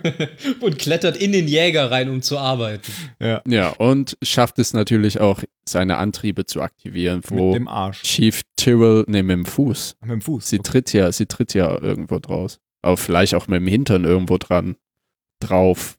Und 0.60 0.78
klettert 0.78 1.16
in 1.16 1.32
den 1.32 1.48
Jäger 1.48 1.90
rein, 1.90 2.08
um 2.08 2.22
zu 2.22 2.38
arbeiten. 2.38 2.90
Ja, 3.20 3.42
Ja, 3.46 3.68
und 3.70 4.16
schafft 4.22 4.58
es 4.58 4.72
natürlich 4.72 5.20
auch, 5.20 5.42
seine 5.68 5.96
Antriebe 5.98 6.44
zu 6.44 6.60
aktivieren, 6.60 7.18
mit 7.18 7.30
wo 7.30 7.52
dem 7.52 7.68
Arsch. 7.68 8.02
Chief 8.02 8.42
Tyrrell, 8.56 9.04
ne, 9.06 9.22
mit 9.22 9.36
dem 9.36 9.44
Fuß. 9.44 9.96
Mit 10.00 10.10
dem 10.10 10.20
Fuß. 10.20 10.48
Sie 10.48 10.58
tritt 10.58 10.92
ja, 10.92 11.12
sie 11.12 11.26
tritt 11.26 11.54
ja 11.54 11.80
irgendwo 11.80 12.18
draus. 12.18 12.58
Aber 12.82 12.96
vielleicht 12.96 13.34
auch 13.34 13.46
mit 13.46 13.60
dem 13.60 13.66
Hintern 13.68 14.04
irgendwo 14.04 14.38
dran. 14.38 14.76
Drauf. 15.40 15.98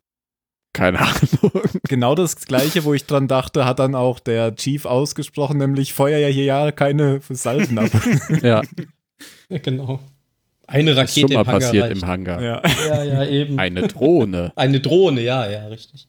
Keine 0.74 1.00
Ahnung. 1.00 1.52
genau 1.88 2.16
das 2.16 2.36
gleiche, 2.36 2.84
wo 2.84 2.94
ich 2.94 3.06
dran 3.06 3.28
dachte, 3.28 3.66
hat 3.66 3.80
dann 3.80 3.94
auch 3.96 4.20
der 4.20 4.56
Chief 4.56 4.86
ausgesprochen, 4.86 5.58
nämlich 5.60 5.94
feuer 5.94 6.18
ja 6.18 6.28
hier 6.28 6.46
ja 6.46 6.72
keine 6.72 7.22
Salven 7.30 7.78
ab. 7.78 7.92
ja, 8.42 8.62
Ja, 9.50 9.58
genau. 9.60 10.00
Eine 10.66 10.92
ist 10.92 10.98
Rakete 10.98 11.34
schon 11.34 11.34
mal 11.34 11.42
im 11.42 11.48
Hangar 11.48 11.60
passiert 11.60 11.84
reicht. 11.86 12.02
im 12.02 12.08
Hangar. 12.08 12.42
ja. 12.42 12.62
Ja, 12.88 13.04
ja, 13.04 13.26
eben. 13.26 13.60
Eine 13.60 13.88
Drohne. 13.88 14.52
Eine 14.56 14.80
Drohne, 14.80 15.22
ja, 15.22 15.48
ja, 15.50 15.68
richtig. 15.68 16.08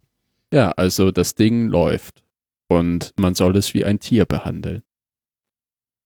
Ja, 0.53 0.71
also 0.73 1.11
das 1.11 1.35
Ding 1.35 1.69
läuft. 1.69 2.23
Und 2.69 3.13
man 3.19 3.35
soll 3.35 3.57
es 3.57 3.75
wie 3.75 3.85
ein 3.85 4.01
Tier 4.01 4.25
behandeln. 4.25 4.83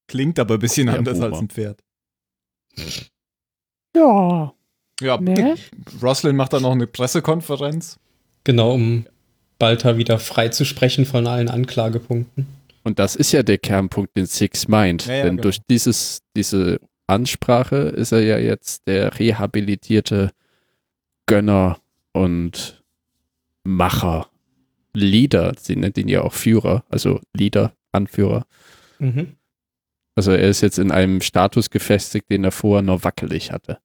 Klingt 0.08 0.38
aber 0.40 0.54
ein 0.54 0.60
bisschen 0.60 0.88
Ja, 0.88 0.94
anders 0.94 1.18
Boomer. 1.20 1.32
als 1.32 1.40
ein 1.42 1.48
Pferd. 1.50 1.84
Ja. 3.94 4.52
Ja, 5.00 5.16
Ne? 5.20 5.54
Roslin 6.02 6.34
macht 6.34 6.52
dann 6.52 6.62
noch 6.62 6.72
eine 6.72 6.86
Pressekonferenz. 6.88 7.98
Genau, 8.48 8.72
um 8.72 9.04
Balta 9.58 9.98
wieder 9.98 10.18
frei 10.18 10.48
zu 10.48 10.64
sprechen 10.64 11.04
von 11.04 11.26
allen 11.26 11.50
Anklagepunkten. 11.50 12.46
Und 12.82 12.98
das 12.98 13.14
ist 13.14 13.32
ja 13.32 13.42
der 13.42 13.58
Kernpunkt, 13.58 14.16
den 14.16 14.24
Six 14.24 14.68
meint. 14.68 15.04
Ja, 15.04 15.16
ja, 15.16 15.22
Denn 15.24 15.32
genau. 15.32 15.42
durch 15.42 15.58
dieses, 15.68 16.22
diese 16.34 16.80
Ansprache 17.06 17.76
ist 17.76 18.12
er 18.12 18.22
ja 18.22 18.38
jetzt 18.38 18.88
der 18.88 19.18
rehabilitierte 19.18 20.30
Gönner 21.26 21.78
und 22.14 22.82
Macher. 23.64 24.30
Leader, 24.94 25.52
sie 25.60 25.76
nennt 25.76 25.98
ihn 25.98 26.08
ja 26.08 26.22
auch 26.22 26.32
Führer, 26.32 26.84
also 26.88 27.20
Leader, 27.36 27.74
Anführer. 27.92 28.46
Mhm. 28.98 29.36
Also 30.14 30.32
er 30.32 30.48
ist 30.48 30.62
jetzt 30.62 30.78
in 30.78 30.90
einem 30.90 31.20
Status 31.20 31.68
gefestigt, 31.68 32.30
den 32.30 32.44
er 32.44 32.52
vorher 32.52 32.80
nur 32.80 33.04
wackelig 33.04 33.52
hatte. 33.52 33.78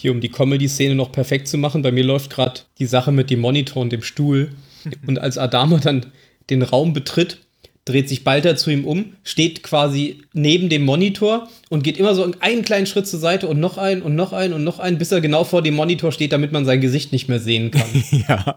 Hier, 0.00 0.12
um 0.12 0.20
die 0.20 0.28
Comedy-Szene 0.28 0.94
noch 0.94 1.10
perfekt 1.10 1.48
zu 1.48 1.58
machen, 1.58 1.82
bei 1.82 1.90
mir 1.90 2.04
läuft 2.04 2.30
gerade 2.30 2.60
die 2.78 2.86
Sache 2.86 3.10
mit 3.10 3.30
dem 3.30 3.40
Monitor 3.40 3.82
und 3.82 3.90
dem 3.90 4.02
Stuhl. 4.02 4.50
Und 5.08 5.18
als 5.18 5.38
Adama 5.38 5.78
dann 5.78 6.06
den 6.50 6.62
Raum 6.62 6.92
betritt, 6.92 7.38
dreht 7.84 8.08
sich 8.08 8.22
Balta 8.22 8.54
zu 8.54 8.70
ihm 8.70 8.84
um, 8.84 9.14
steht 9.24 9.64
quasi 9.64 10.20
neben 10.32 10.68
dem 10.68 10.84
Monitor 10.84 11.48
und 11.68 11.82
geht 11.82 11.98
immer 11.98 12.14
so 12.14 12.30
einen 12.38 12.62
kleinen 12.62 12.86
Schritt 12.86 13.08
zur 13.08 13.18
Seite 13.18 13.48
und 13.48 13.58
noch 13.58 13.76
einen 13.76 14.02
und 14.02 14.14
noch 14.14 14.32
einen 14.32 14.54
und 14.54 14.62
noch 14.62 14.78
einen, 14.78 14.98
bis 14.98 15.10
er 15.10 15.20
genau 15.20 15.42
vor 15.42 15.62
dem 15.62 15.74
Monitor 15.74 16.12
steht, 16.12 16.32
damit 16.32 16.52
man 16.52 16.64
sein 16.64 16.80
Gesicht 16.80 17.10
nicht 17.10 17.28
mehr 17.28 17.40
sehen 17.40 17.72
kann. 17.72 17.88
Ja. 18.28 18.54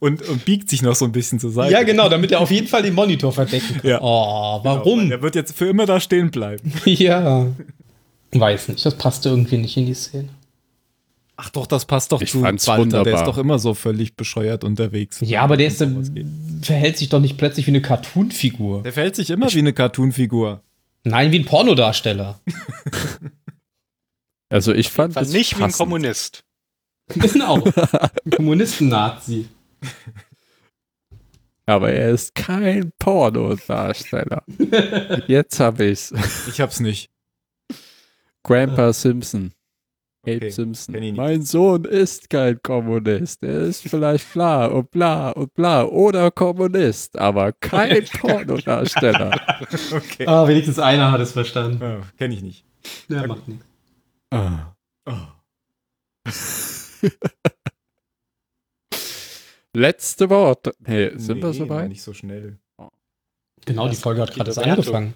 und, 0.00 0.26
und 0.28 0.44
biegt 0.44 0.68
sich 0.68 0.82
noch 0.82 0.96
so 0.96 1.04
ein 1.04 1.12
bisschen 1.12 1.38
zur 1.38 1.50
Seite. 1.50 1.72
ja, 1.72 1.84
genau, 1.84 2.08
damit 2.08 2.32
er 2.32 2.40
auf 2.40 2.50
jeden 2.50 2.66
Fall 2.66 2.82
den 2.82 2.94
Monitor 2.94 3.32
verdecken 3.32 3.76
kann. 3.80 3.88
Ja. 3.88 4.00
Oh, 4.00 4.60
Genau, 4.62 4.64
warum? 4.64 5.12
Er 5.12 5.22
wird 5.22 5.36
jetzt 5.36 5.56
für 5.56 5.66
immer 5.66 5.86
da 5.86 6.00
stehen 6.00 6.32
bleiben. 6.32 6.72
ja. 6.86 7.46
Weiß 8.32 8.68
nicht, 8.68 8.84
das 8.84 8.96
passte 8.96 9.30
irgendwie 9.30 9.56
nicht 9.58 9.76
in 9.76 9.86
die 9.86 9.94
Szene. 9.94 10.28
Ach 11.36 11.50
doch, 11.50 11.66
das 11.66 11.84
passt 11.86 12.10
doch 12.12 12.20
Ich 12.20 12.32
zu 12.32 12.40
fand's 12.40 12.66
Balta. 12.66 12.82
Der 12.84 12.98
wunderbar. 13.00 13.20
ist 13.22 13.26
doch 13.28 13.38
immer 13.38 13.58
so 13.60 13.72
völlig 13.74 14.16
bescheuert 14.16 14.64
unterwegs. 14.64 15.18
Ja, 15.20 15.42
aber 15.42 15.56
der 15.56 15.68
ist, 15.68 15.78
Wenn 15.80 15.96
es 16.00 16.08
um 16.08 16.16
sowas 16.16 16.24
äh, 16.62 16.64
verhält 16.64 16.98
sich 16.98 17.08
doch 17.10 17.20
nicht 17.20 17.38
plötzlich 17.38 17.66
wie 17.66 17.70
eine 17.70 17.80
Cartoon-Figur. 17.82 18.82
Der 18.82 18.92
verhält 18.92 19.14
sich 19.16 19.30
immer 19.30 19.52
wie 19.52 19.58
eine 19.60 19.72
Cartoon-Figur. 19.72 20.62
Nein, 21.04 21.30
wie 21.32 21.38
ein 21.38 21.44
Pornodarsteller. 21.44 22.40
Also 24.50 24.72
ich 24.72 24.88
fand 24.88 25.14
es 25.14 25.30
nicht 25.30 25.52
wie 25.52 25.56
ein 25.56 25.60
passend. 25.70 25.78
Kommunist. 25.78 26.44
Genau. 27.14 27.62
Ein 27.64 28.30
Kommunisten-Nazi. 28.34 29.46
Aber 31.66 31.92
er 31.92 32.10
ist 32.10 32.34
kein 32.34 32.92
Pornodarsteller. 32.98 34.42
Jetzt 35.26 35.60
habe 35.60 35.84
ich's. 35.86 36.12
Ich 36.48 36.60
hab's 36.62 36.80
nicht. 36.80 37.10
Grandpa 38.42 38.92
Simpson. 38.92 39.52
Abe 40.26 40.36
Okay, 40.36 40.50
Simpson. 40.50 41.14
Mein 41.14 41.42
Sohn 41.42 41.84
ist 41.84 42.28
kein 42.28 42.60
Kommunist. 42.62 43.42
Er 43.42 43.60
ist 43.62 43.82
vielleicht 43.82 44.32
bla 44.32 44.66
und 44.66 44.90
bla 44.90 45.30
und 45.30 45.54
bla 45.54 45.84
oder 45.84 46.30
Kommunist, 46.30 47.16
aber 47.18 47.52
kein 47.52 48.04
Pornodarsteller. 48.20 49.30
Okay. 49.92 50.26
Ah, 50.26 50.46
wenigstens 50.46 50.78
einer 50.78 51.12
hat 51.12 51.20
es 51.20 51.32
verstanden. 51.32 51.82
Oh, 51.82 52.04
kenn 52.16 52.32
ich 52.32 52.42
nicht. 52.42 52.64
Ja, 53.08 53.26
macht 53.26 53.46
nichts. 53.48 53.64
Ah. 54.30 54.74
Oh. 55.06 55.12
Letzte 59.74 60.30
Wort. 60.30 60.72
Hey, 60.84 61.12
sind 61.16 61.42
wir 61.42 61.50
Nee, 61.50 61.58
soweit? 61.58 61.88
Nicht 61.88 62.02
so 62.02 62.12
schnell. 62.12 62.58
Genau, 63.64 63.88
die 63.88 63.96
Folge 63.96 64.22
hat 64.22 64.32
gerade 64.32 64.50
erst 64.50 64.58
angefangen. 64.58 65.14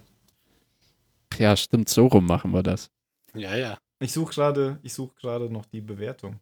Ja, 1.38 1.56
stimmt, 1.56 1.88
so 1.88 2.06
rum 2.06 2.26
machen 2.26 2.52
wir 2.52 2.62
das. 2.62 2.90
Ja, 3.34 3.56
ja. 3.56 3.78
Ich 4.00 4.12
suche 4.12 4.34
gerade, 4.34 4.78
ich 4.82 4.92
suche 4.92 5.14
gerade 5.14 5.50
noch 5.50 5.64
die 5.66 5.80
Bewertung. 5.80 6.40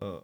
Ähm, 0.00 0.20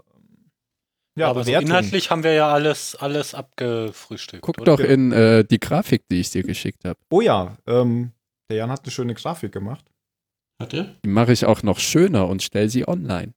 ja, 1.17 1.29
aber 1.29 1.45
so 1.45 1.51
Bewertung. 1.51 1.69
inhaltlich 1.69 2.11
haben 2.11 2.23
wir 2.23 2.33
ja 2.33 2.53
alles, 2.53 2.95
alles 2.95 3.35
abgefrühstückt. 3.35 4.43
Guck 4.43 4.61
oder? 4.61 4.77
doch 4.77 4.81
in 4.81 5.13
äh, 5.13 5.45
die 5.45 5.59
Grafik, 5.59 6.05
die 6.09 6.21
ich 6.21 6.31
dir 6.31 6.43
geschickt 6.43 6.85
habe. 6.85 6.99
Oh 7.11 7.21
ja, 7.21 7.57
ähm, 7.67 8.13
der 8.49 8.59
Jan 8.59 8.71
hat 8.71 8.85
eine 8.85 8.91
schöne 8.91 9.15
Grafik 9.15 9.53
gemacht. 9.53 9.85
Hat 10.61 10.75
er? 10.75 10.97
Die 11.05 11.09
mache 11.09 11.33
ich 11.33 11.45
auch 11.45 11.63
noch 11.63 11.79
schöner 11.79 12.29
und 12.29 12.43
stelle 12.43 12.69
sie 12.69 12.87
online. 12.87 13.33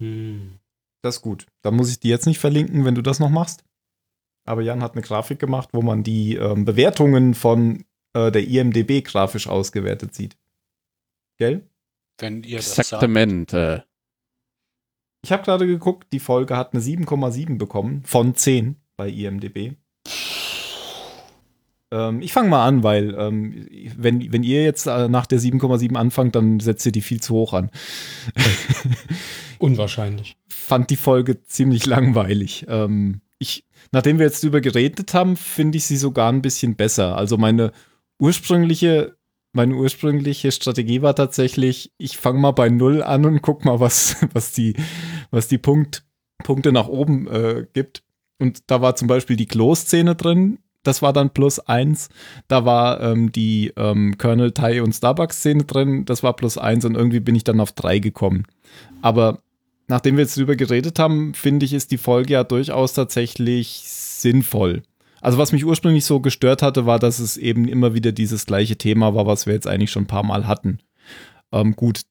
Hm. 0.00 0.58
Das 1.02 1.16
ist 1.16 1.22
gut. 1.22 1.46
Da 1.62 1.70
muss 1.70 1.90
ich 1.90 2.00
die 2.00 2.08
jetzt 2.08 2.26
nicht 2.26 2.38
verlinken, 2.38 2.84
wenn 2.84 2.94
du 2.94 3.02
das 3.02 3.20
noch 3.20 3.28
machst. 3.28 3.64
Aber 4.46 4.62
Jan 4.62 4.82
hat 4.82 4.92
eine 4.92 5.02
Grafik 5.02 5.38
gemacht, 5.38 5.70
wo 5.72 5.82
man 5.82 6.02
die 6.02 6.36
ähm, 6.36 6.64
Bewertungen 6.64 7.34
von 7.34 7.84
äh, 8.14 8.30
der 8.30 8.46
IMDB 8.46 9.02
grafisch 9.02 9.46
ausgewertet 9.46 10.14
sieht. 10.14 10.36
Gell? 11.38 11.68
Wenn 12.18 12.42
ihr 12.42 12.58
das 12.58 12.74
sagt. 12.74 12.88
Exaktamente. 12.88 13.84
Ich 15.24 15.32
habe 15.32 15.42
gerade 15.42 15.66
geguckt, 15.66 16.08
die 16.12 16.20
Folge 16.20 16.56
hat 16.56 16.74
eine 16.74 16.82
7,7 16.82 17.56
bekommen 17.56 18.02
von 18.04 18.34
10 18.34 18.76
bei 18.96 19.08
IMDB. 19.08 19.72
Ähm, 21.90 22.20
ich 22.20 22.32
fange 22.32 22.48
mal 22.48 22.66
an, 22.66 22.82
weil 22.82 23.14
ähm, 23.18 23.66
wenn, 23.96 24.32
wenn 24.32 24.42
ihr 24.42 24.64
jetzt 24.64 24.86
äh, 24.86 25.08
nach 25.08 25.26
der 25.26 25.40
7,7 25.40 25.94
anfangt, 25.96 26.34
dann 26.34 26.60
setzt 26.60 26.84
ihr 26.84 26.92
die 26.92 27.00
viel 27.00 27.20
zu 27.20 27.34
hoch 27.34 27.54
an. 27.54 27.70
Unwahrscheinlich. 29.58 30.36
Fand 30.48 30.90
die 30.90 30.96
Folge 30.96 31.42
ziemlich 31.44 31.86
langweilig. 31.86 32.66
Ähm, 32.68 33.20
ich, 33.38 33.64
nachdem 33.92 34.18
wir 34.18 34.26
jetzt 34.26 34.42
drüber 34.42 34.60
geredet 34.60 35.14
haben, 35.14 35.36
finde 35.36 35.78
ich 35.78 35.86
sie 35.86 35.96
sogar 35.96 36.30
ein 36.30 36.42
bisschen 36.42 36.76
besser. 36.76 37.16
Also 37.16 37.38
meine 37.38 37.72
ursprüngliche 38.18 39.16
meine 39.54 39.74
ursprüngliche 39.76 40.52
Strategie 40.52 41.00
war 41.00 41.14
tatsächlich, 41.14 41.92
ich 41.96 42.18
fange 42.18 42.40
mal 42.40 42.50
bei 42.50 42.68
Null 42.68 43.02
an 43.02 43.24
und 43.24 43.40
guck 43.40 43.64
mal, 43.64 43.80
was, 43.80 44.16
was 44.34 44.52
die, 44.52 44.74
was 45.30 45.48
die 45.48 45.58
Punkt, 45.58 46.04
Punkte 46.42 46.72
nach 46.72 46.88
oben 46.88 47.28
äh, 47.28 47.66
gibt. 47.72 48.02
Und 48.38 48.64
da 48.66 48.82
war 48.82 48.96
zum 48.96 49.08
Beispiel 49.08 49.36
die 49.36 49.46
Klo-Szene 49.46 50.16
drin, 50.16 50.58
das 50.82 51.02
war 51.02 51.12
dann 51.12 51.30
plus 51.30 51.60
eins. 51.60 52.10
Da 52.48 52.64
war 52.64 53.00
ähm, 53.00 53.32
die 53.32 53.72
ähm, 53.76 54.18
Colonel 54.18 54.52
Tai 54.52 54.82
und 54.82 54.92
Starbucks-Szene 54.92 55.64
drin, 55.64 56.04
das 56.04 56.22
war 56.22 56.34
plus 56.34 56.58
eins 56.58 56.84
und 56.84 56.96
irgendwie 56.96 57.20
bin 57.20 57.36
ich 57.36 57.44
dann 57.44 57.60
auf 57.60 57.72
drei 57.72 58.00
gekommen. 58.00 58.44
Aber 59.02 59.38
nachdem 59.86 60.16
wir 60.16 60.24
jetzt 60.24 60.36
drüber 60.36 60.56
geredet 60.56 60.98
haben, 60.98 61.32
finde 61.32 61.64
ich, 61.64 61.72
ist 61.72 61.92
die 61.92 61.98
Folge 61.98 62.34
ja 62.34 62.44
durchaus 62.44 62.92
tatsächlich 62.92 63.84
sinnvoll. 63.86 64.82
Also 65.24 65.38
was 65.38 65.52
mich 65.52 65.64
ursprünglich 65.64 66.04
so 66.04 66.20
gestört 66.20 66.60
hatte, 66.60 66.84
war, 66.84 66.98
dass 66.98 67.18
es 67.18 67.38
eben 67.38 67.66
immer 67.66 67.94
wieder 67.94 68.12
dieses 68.12 68.44
gleiche 68.44 68.76
Thema 68.76 69.14
war, 69.14 69.26
was 69.26 69.46
wir 69.46 69.54
jetzt 69.54 69.66
eigentlich 69.66 69.90
schon 69.90 70.02
ein 70.02 70.06
paar 70.06 70.22
Mal 70.22 70.46
hatten. 70.46 70.80
Ähm, 71.50 71.74
gut, 71.74 72.02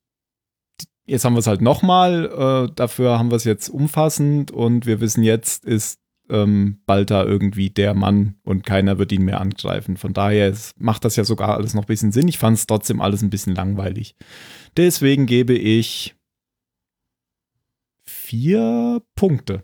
jetzt 1.05 1.23
haben 1.23 1.35
wir 1.35 1.39
es 1.39 1.45
halt 1.45 1.61
nochmal, 1.61 2.25
äh, 2.25 2.73
dafür 2.73 3.19
haben 3.19 3.29
wir 3.29 3.35
es 3.35 3.43
jetzt 3.43 3.69
umfassend 3.69 4.49
und 4.49 4.87
wir 4.87 4.99
wissen 4.99 5.21
jetzt, 5.21 5.63
ist 5.63 5.99
ähm, 6.31 6.81
Balta 6.87 7.23
irgendwie 7.23 7.69
der 7.69 7.93
Mann 7.93 8.39
und 8.41 8.65
keiner 8.65 8.97
wird 8.97 9.11
ihn 9.11 9.25
mehr 9.25 9.41
angreifen. 9.41 9.95
Von 9.95 10.13
daher 10.13 10.49
ist, 10.49 10.73
macht 10.81 11.05
das 11.05 11.15
ja 11.15 11.23
sogar 11.23 11.55
alles 11.55 11.75
noch 11.75 11.83
ein 11.83 11.87
bisschen 11.87 12.11
Sinn. 12.11 12.27
Ich 12.27 12.39
fand 12.39 12.57
es 12.57 12.65
trotzdem 12.65 12.99
alles 12.99 13.21
ein 13.21 13.29
bisschen 13.29 13.53
langweilig. 13.53 14.15
Deswegen 14.75 15.27
gebe 15.27 15.53
ich 15.53 16.15
vier 18.05 19.03
Punkte. 19.13 19.61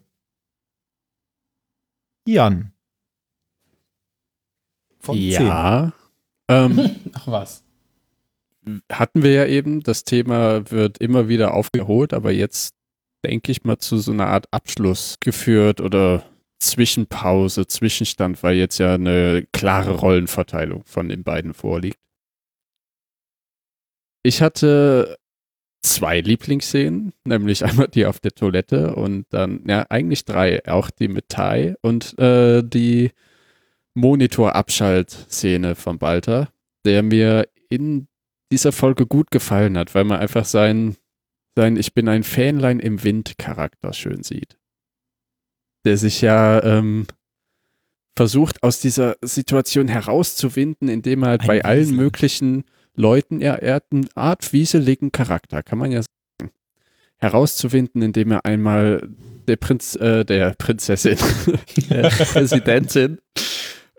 Jan. 2.28 2.74
Von 5.00 5.18
ja. 5.18 5.94
Ähm, 6.48 6.96
Ach 7.14 7.28
was. 7.28 7.64
Hatten 8.92 9.24
wir 9.24 9.32
ja 9.32 9.46
eben, 9.46 9.82
das 9.82 10.04
Thema 10.04 10.70
wird 10.70 10.98
immer 11.00 11.28
wieder 11.28 11.54
aufgeholt, 11.54 12.14
aber 12.14 12.32
jetzt 12.32 12.76
denke 13.26 13.52
ich 13.52 13.64
mal 13.64 13.78
zu 13.78 13.98
so 13.98 14.12
einer 14.12 14.28
Art 14.28 14.48
Abschluss 14.52 15.16
geführt 15.20 15.82
oder 15.82 16.24
Zwischenpause, 16.60 17.68
Zwischenstand, 17.68 18.44
weil 18.44 18.58
jetzt 18.58 18.78
ja 18.78 18.94
eine 18.94 19.48
klare 19.54 19.92
Rollenverteilung 19.92 20.84
von 20.86 21.08
den 21.10 21.24
beiden 21.24 21.54
vorliegt. 21.54 21.98
Ich 24.24 24.42
hatte 24.42 25.18
zwei 25.82 26.20
Lieblingsszenen, 26.20 27.14
nämlich 27.24 27.64
einmal 27.64 27.88
die 27.88 28.06
auf 28.06 28.20
der 28.20 28.32
Toilette 28.32 28.96
und 28.96 29.26
dann, 29.30 29.64
ja, 29.66 29.86
eigentlich 29.90 30.26
drei, 30.26 30.62
auch 30.68 30.90
die 30.92 31.08
mit 31.08 31.30
Tai 31.30 31.76
und 31.82 32.18
äh, 32.20 32.62
die 32.62 33.12
Monitorabschaltszene 33.96 35.76
von 35.76 36.00
Balter, 36.00 36.50
der 36.86 37.04
mir 37.04 37.48
in 37.70 38.08
dieser 38.52 38.72
Folge 38.72 39.06
gut 39.06 39.32
gefallen 39.32 39.78
hat, 39.78 39.94
weil 39.96 40.06
man 40.06 40.20
einfach 40.20 40.46
sein, 40.46 40.96
sein 41.56 41.78
Ich 41.78 41.94
bin 41.94 42.08
ein 42.08 42.24
Fähnlein 42.24 42.80
im 42.80 43.04
Wind 43.04 43.38
Charakter 43.38 43.94
schön 43.94 44.24
sieht 44.24 44.60
der 45.86 45.98
sich 45.98 46.22
ja 46.22 46.64
ähm, 46.64 47.08
versucht, 48.16 48.64
aus 48.64 48.80
dieser 48.80 49.16
Situation 49.22 49.88
herauszuwinden, 49.88 50.90
indem 50.90 51.24
er 51.24 51.30
halt 51.30 51.48
bei 51.48 51.58
Wiesel. 51.58 51.66
allen 51.66 51.96
möglichen 51.96 52.64
Leuten, 52.96 53.42
er, 53.42 53.64
er 53.64 53.76
hat 53.76 53.86
eine 53.92 54.08
Art 54.16 54.52
wieseligen 54.52 55.12
Charakter, 55.12 55.64
kann 55.64 55.78
man 55.78 55.92
ja 55.92 56.02
sagen. 56.02 56.52
Herauszuwinden, 57.18 58.02
indem 58.02 58.32
er 58.32 58.46
einmal 58.46 59.10
der 59.48 59.56
Prinz, 59.56 59.96
äh, 59.96 60.26
der 60.26 60.54
Prinzessin, 60.58 61.18
der 61.90 62.10
Präsidentin 62.10 63.20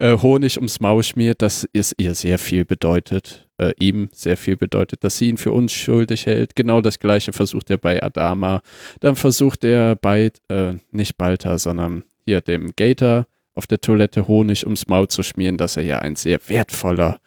äh, 0.00 0.16
Honig 0.18 0.56
ums 0.56 0.80
Maul 0.80 1.02
schmiert, 1.02 1.42
dass 1.42 1.68
es 1.72 1.94
ihr 1.98 2.14
sehr 2.14 2.38
viel 2.38 2.64
bedeutet, 2.64 3.46
äh, 3.58 3.72
ihm 3.78 4.08
sehr 4.12 4.36
viel 4.36 4.56
bedeutet, 4.56 5.04
dass 5.04 5.18
sie 5.18 5.28
ihn 5.28 5.36
für 5.36 5.52
unschuldig 5.52 6.26
hält. 6.26 6.56
Genau 6.56 6.80
das 6.80 6.98
gleiche 6.98 7.32
versucht 7.32 7.70
er 7.70 7.78
bei 7.78 8.02
Adama. 8.02 8.62
Dann 9.00 9.14
versucht 9.14 9.62
er 9.64 9.96
bei, 9.96 10.32
äh, 10.48 10.74
nicht 10.90 11.16
Balta, 11.16 11.58
sondern 11.58 12.04
hier 12.24 12.40
dem 12.40 12.72
Gator 12.76 13.26
auf 13.54 13.66
der 13.66 13.80
Toilette 13.80 14.26
Honig 14.26 14.64
ums 14.64 14.88
Maul 14.88 15.08
zu 15.08 15.22
schmieren, 15.22 15.58
dass 15.58 15.76
er 15.76 15.82
ja 15.82 15.98
ein 15.98 16.16
sehr 16.16 16.40
wertvoller 16.48 17.20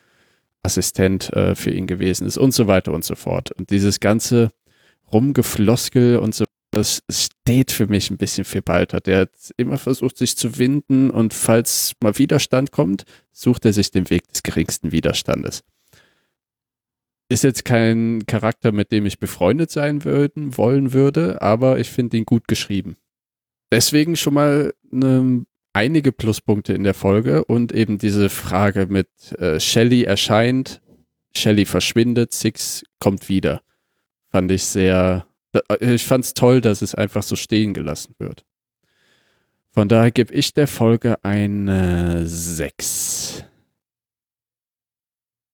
Assistent 0.64 1.32
äh, 1.34 1.56
für 1.56 1.72
ihn 1.72 1.88
gewesen 1.88 2.26
ist 2.26 2.38
und 2.38 2.54
so 2.54 2.68
weiter 2.68 2.94
und 2.94 3.04
so 3.06 3.16
fort. 3.16 3.52
Und 3.52 3.70
dieses 3.70 4.00
ganze 4.00 4.52
Rumgefloskel 5.12 6.18
und 6.18 6.34
so 6.34 6.46
das 6.74 7.04
steht 7.08 7.72
für 7.72 7.86
mich 7.86 8.10
ein 8.10 8.18
bisschen 8.18 8.46
für 8.46 8.64
Balter. 8.64 9.00
Der 9.00 9.20
hat 9.22 9.30
immer 9.58 9.78
versucht, 9.78 10.18
sich 10.18 10.36
zu 10.36 10.58
winden 10.58 11.12
und 11.12 11.34
falls 11.34 11.94
mal 12.02 12.18
Widerstand 12.18 12.72
kommt, 12.72 13.04
sucht 13.32 13.66
er 13.66 13.74
sich 13.74 13.92
den 13.92 14.10
Weg 14.10 14.28
des 14.28 14.42
geringsten 14.42 14.92
Widerstandes. 14.92 15.64
Ist 17.30 17.44
jetzt 17.44 17.64
kein 17.64 18.26
Charakter, 18.26 18.72
mit 18.72 18.92
dem 18.92 19.06
ich 19.06 19.20
befreundet 19.20 19.70
sein 19.70 20.04
würden, 20.04 20.58
wollen 20.58 20.94
würde, 20.94 21.44
aber 21.44 21.78
ich 21.78 21.90
finde 21.90 22.18
ihn 22.18 22.26
gut 22.26 22.48
geschrieben. 22.48 22.98
Deswegen 23.72 24.16
schon 24.16 24.34
mal 24.34 24.74
eine, 24.92 25.46
einige 25.74 26.12
Pluspunkte 26.12 26.74
in 26.74 26.84
der 26.84 26.96
Folge 26.96 27.46
und 27.46 27.72
eben 27.72 28.00
diese 28.00 28.30
Frage 28.30 28.88
mit 28.88 29.10
äh, 29.40 29.60
Shelly 29.60 30.04
erscheint, 30.04 30.82
Shelly 31.36 31.66
verschwindet, 31.66 32.34
Six 32.34 32.84
kommt 33.00 33.30
wieder. 33.30 33.62
Fand 34.32 34.50
ich 34.52 34.64
sehr 34.64 35.28
ich 35.80 36.04
fand 36.06 36.26
es 36.26 36.34
toll, 36.34 36.62
dass 36.62 36.82
es 36.82 36.96
einfach 36.96 37.24
so 37.24 37.36
stehen 37.36 37.74
gelassen 37.74 38.16
wird. 38.18 38.46
Von 39.72 39.88
daher 39.88 40.12
gebe 40.12 40.34
ich 40.34 40.54
der 40.54 40.68
Folge 40.68 41.24
eine 41.24 42.28
6. 42.28 43.44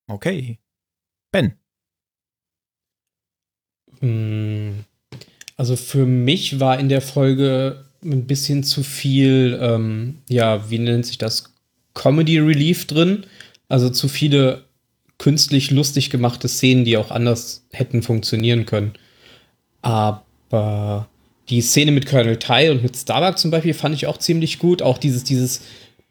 Okay. 0.07 0.59
Ben. 1.31 1.53
Hm, 3.99 4.83
also 5.55 5.75
für 5.75 6.05
mich 6.05 6.59
war 6.59 6.79
in 6.79 6.89
der 6.89 7.01
Folge 7.01 7.85
ein 8.03 8.27
bisschen 8.27 8.63
zu 8.63 8.83
viel, 8.83 9.57
ähm, 9.61 10.19
ja, 10.29 10.69
wie 10.69 10.79
nennt 10.79 11.05
sich 11.05 11.17
das? 11.17 11.53
Comedy 11.93 12.39
Relief 12.39 12.87
drin. 12.87 13.25
Also 13.67 13.89
zu 13.89 14.07
viele 14.07 14.65
künstlich 15.17 15.69
lustig 15.69 16.09
gemachte 16.09 16.47
Szenen, 16.47 16.85
die 16.85 16.97
auch 16.97 17.11
anders 17.11 17.67
hätten 17.71 18.01
funktionieren 18.01 18.65
können. 18.65 18.93
Aber 19.81 21.07
die 21.49 21.61
Szene 21.61 21.91
mit 21.91 22.05
Colonel 22.05 22.37
Tai 22.37 22.71
und 22.71 22.83
mit 22.83 22.95
Starbuck 22.95 23.37
zum 23.37 23.51
Beispiel 23.51 23.73
fand 23.73 23.95
ich 23.95 24.07
auch 24.07 24.17
ziemlich 24.17 24.59
gut. 24.59 24.81
Auch 24.81 24.97
dieses, 24.97 25.23
dieses, 25.23 25.61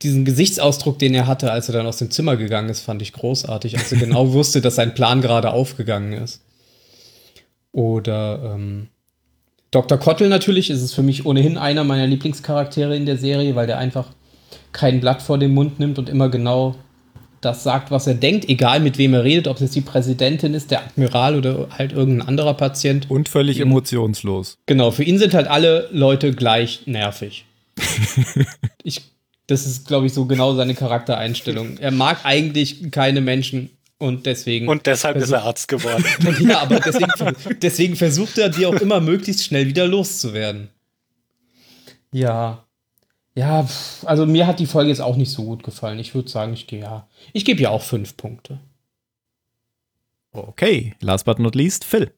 diesen 0.02 0.24
Gesichtsausdruck, 0.24 0.98
den 0.98 1.14
er 1.14 1.26
hatte, 1.26 1.52
als 1.52 1.68
er 1.68 1.74
dann 1.74 1.86
aus 1.86 1.98
dem 1.98 2.10
Zimmer 2.10 2.36
gegangen 2.36 2.68
ist, 2.68 2.80
fand 2.80 3.02
ich 3.02 3.12
großartig. 3.12 3.78
Als 3.78 3.92
er 3.92 3.98
genau 3.98 4.32
wusste, 4.32 4.60
dass 4.60 4.76
sein 4.76 4.94
Plan 4.94 5.20
gerade 5.20 5.52
aufgegangen 5.52 6.12
ist. 6.12 6.42
Oder 7.72 8.54
ähm, 8.54 8.88
Dr. 9.70 9.98
Kottel 9.98 10.28
natürlich 10.28 10.70
ist 10.70 10.82
es 10.82 10.94
für 10.94 11.02
mich 11.02 11.26
ohnehin 11.26 11.58
einer 11.58 11.84
meiner 11.84 12.06
Lieblingscharaktere 12.06 12.96
in 12.96 13.06
der 13.06 13.18
Serie, 13.18 13.54
weil 13.54 13.66
der 13.66 13.78
einfach 13.78 14.08
kein 14.72 15.00
Blatt 15.00 15.22
vor 15.22 15.38
den 15.38 15.52
Mund 15.52 15.78
nimmt 15.78 15.98
und 15.98 16.08
immer 16.08 16.28
genau 16.30 16.74
das 17.40 17.62
sagt, 17.62 17.90
was 17.90 18.06
er 18.06 18.14
denkt, 18.14 18.48
egal 18.48 18.80
mit 18.80 18.98
wem 18.98 19.14
er 19.14 19.24
redet, 19.24 19.48
ob 19.48 19.60
es 19.60 19.70
die 19.70 19.80
Präsidentin 19.80 20.54
ist, 20.54 20.70
der 20.70 20.84
Admiral 20.84 21.36
oder 21.36 21.68
halt 21.70 21.92
irgendein 21.92 22.26
anderer 22.26 22.54
Patient. 22.54 23.10
Und 23.10 23.28
völlig 23.28 23.60
emotionslos. 23.60 24.58
Genau, 24.66 24.90
für 24.90 25.04
ihn 25.04 25.18
sind 25.18 25.34
halt 25.34 25.46
alle 25.46 25.88
Leute 25.92 26.32
gleich 26.32 26.82
nervig. 26.86 27.44
ich, 28.82 29.02
das 29.46 29.66
ist, 29.66 29.86
glaube 29.86 30.06
ich, 30.06 30.12
so 30.12 30.26
genau 30.26 30.54
seine 30.54 30.74
Charaktereinstellung. 30.74 31.78
Er 31.78 31.92
mag 31.92 32.24
eigentlich 32.24 32.90
keine 32.90 33.20
Menschen 33.20 33.70
und 33.98 34.26
deswegen. 34.26 34.68
Und 34.68 34.86
deshalb 34.86 35.16
ist 35.16 35.30
er 35.30 35.42
Arzt 35.42 35.68
geworden. 35.68 36.04
ja, 36.40 36.60
aber 36.60 36.80
deswegen, 36.80 37.36
deswegen 37.62 37.96
versucht 37.96 38.38
er, 38.38 38.48
die 38.48 38.66
auch 38.66 38.74
immer 38.74 39.00
möglichst 39.00 39.44
schnell 39.44 39.66
wieder 39.66 39.86
loszuwerden. 39.86 40.70
Ja, 42.12 42.64
ja, 43.38 43.68
also 44.04 44.26
mir 44.26 44.48
hat 44.48 44.58
die 44.58 44.66
Folge 44.66 44.90
jetzt 44.90 45.00
auch 45.00 45.14
nicht 45.14 45.30
so 45.30 45.44
gut 45.44 45.62
gefallen. 45.62 46.00
Ich 46.00 46.12
würde 46.12 46.28
sagen, 46.28 46.52
ich 46.54 46.66
gehe 46.66 46.80
ja. 46.80 47.06
Ich 47.32 47.44
gebe 47.44 47.62
ja 47.62 47.70
auch 47.70 47.82
fünf 47.82 48.16
Punkte. 48.16 48.58
Okay, 50.32 50.96
last 51.00 51.24
but 51.24 51.38
not 51.38 51.54
least, 51.54 51.84
Phil. 51.84 52.12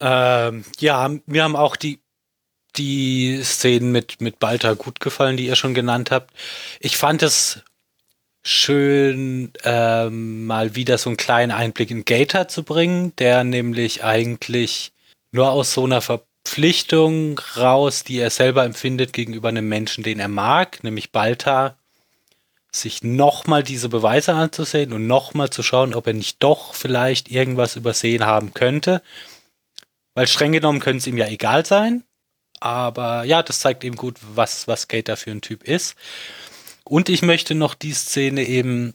Ähm, 0.00 0.64
ja, 0.80 1.08
mir 1.26 1.44
haben 1.44 1.54
auch 1.54 1.76
die, 1.76 2.00
die 2.74 3.40
Szenen 3.44 3.92
mit, 3.92 4.20
mit 4.20 4.40
Balta 4.40 4.74
gut 4.74 4.98
gefallen, 4.98 5.36
die 5.36 5.46
ihr 5.46 5.54
schon 5.54 5.72
genannt 5.72 6.10
habt. 6.10 6.34
Ich 6.80 6.96
fand 6.96 7.22
es 7.22 7.62
schön, 8.42 9.52
ähm, 9.62 10.46
mal 10.46 10.74
wieder 10.74 10.98
so 10.98 11.10
einen 11.10 11.16
kleinen 11.16 11.52
Einblick 11.52 11.92
in 11.92 12.04
Gator 12.04 12.48
zu 12.48 12.64
bringen, 12.64 13.14
der 13.18 13.44
nämlich 13.44 14.02
eigentlich 14.02 14.92
nur 15.30 15.52
aus 15.52 15.74
so 15.74 15.84
einer 15.84 16.00
Ver 16.00 16.24
Verpflichtung 16.44 17.38
raus, 17.56 18.02
die 18.04 18.18
er 18.18 18.30
selber 18.30 18.64
empfindet 18.64 19.12
gegenüber 19.12 19.48
einem 19.48 19.68
Menschen, 19.68 20.02
den 20.02 20.18
er 20.18 20.28
mag, 20.28 20.82
nämlich 20.82 21.12
Balta, 21.12 21.76
sich 22.72 23.02
nochmal 23.02 23.62
diese 23.62 23.88
Beweise 23.88 24.34
anzusehen 24.34 24.92
und 24.92 25.06
nochmal 25.06 25.50
zu 25.50 25.62
schauen, 25.62 25.94
ob 25.94 26.06
er 26.06 26.12
nicht 26.12 26.42
doch 26.42 26.74
vielleicht 26.74 27.30
irgendwas 27.30 27.76
übersehen 27.76 28.24
haben 28.24 28.54
könnte. 28.54 29.02
Weil 30.14 30.26
streng 30.26 30.52
genommen 30.52 30.80
könnte 30.80 30.98
es 30.98 31.06
ihm 31.06 31.18
ja 31.18 31.26
egal 31.26 31.66
sein. 31.66 32.04
Aber 32.60 33.24
ja, 33.24 33.42
das 33.42 33.60
zeigt 33.60 33.84
eben 33.84 33.96
gut, 33.96 34.18
was, 34.34 34.68
was 34.68 34.88
Gator 34.88 35.16
für 35.16 35.30
ein 35.30 35.40
Typ 35.40 35.64
ist. 35.64 35.96
Und 36.84 37.08
ich 37.08 37.22
möchte 37.22 37.54
noch 37.54 37.74
die 37.74 37.92
Szene 37.92 38.44
eben 38.44 38.94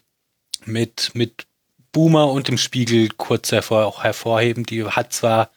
mit, 0.66 1.12
mit 1.14 1.48
Boomer 1.92 2.30
und 2.32 2.50
im 2.50 2.58
Spiegel 2.58 3.10
kurz 3.10 3.52
hervor, 3.52 4.04
hervorheben. 4.04 4.66
Die 4.66 4.86
hat 4.86 5.14
zwar, 5.14 5.50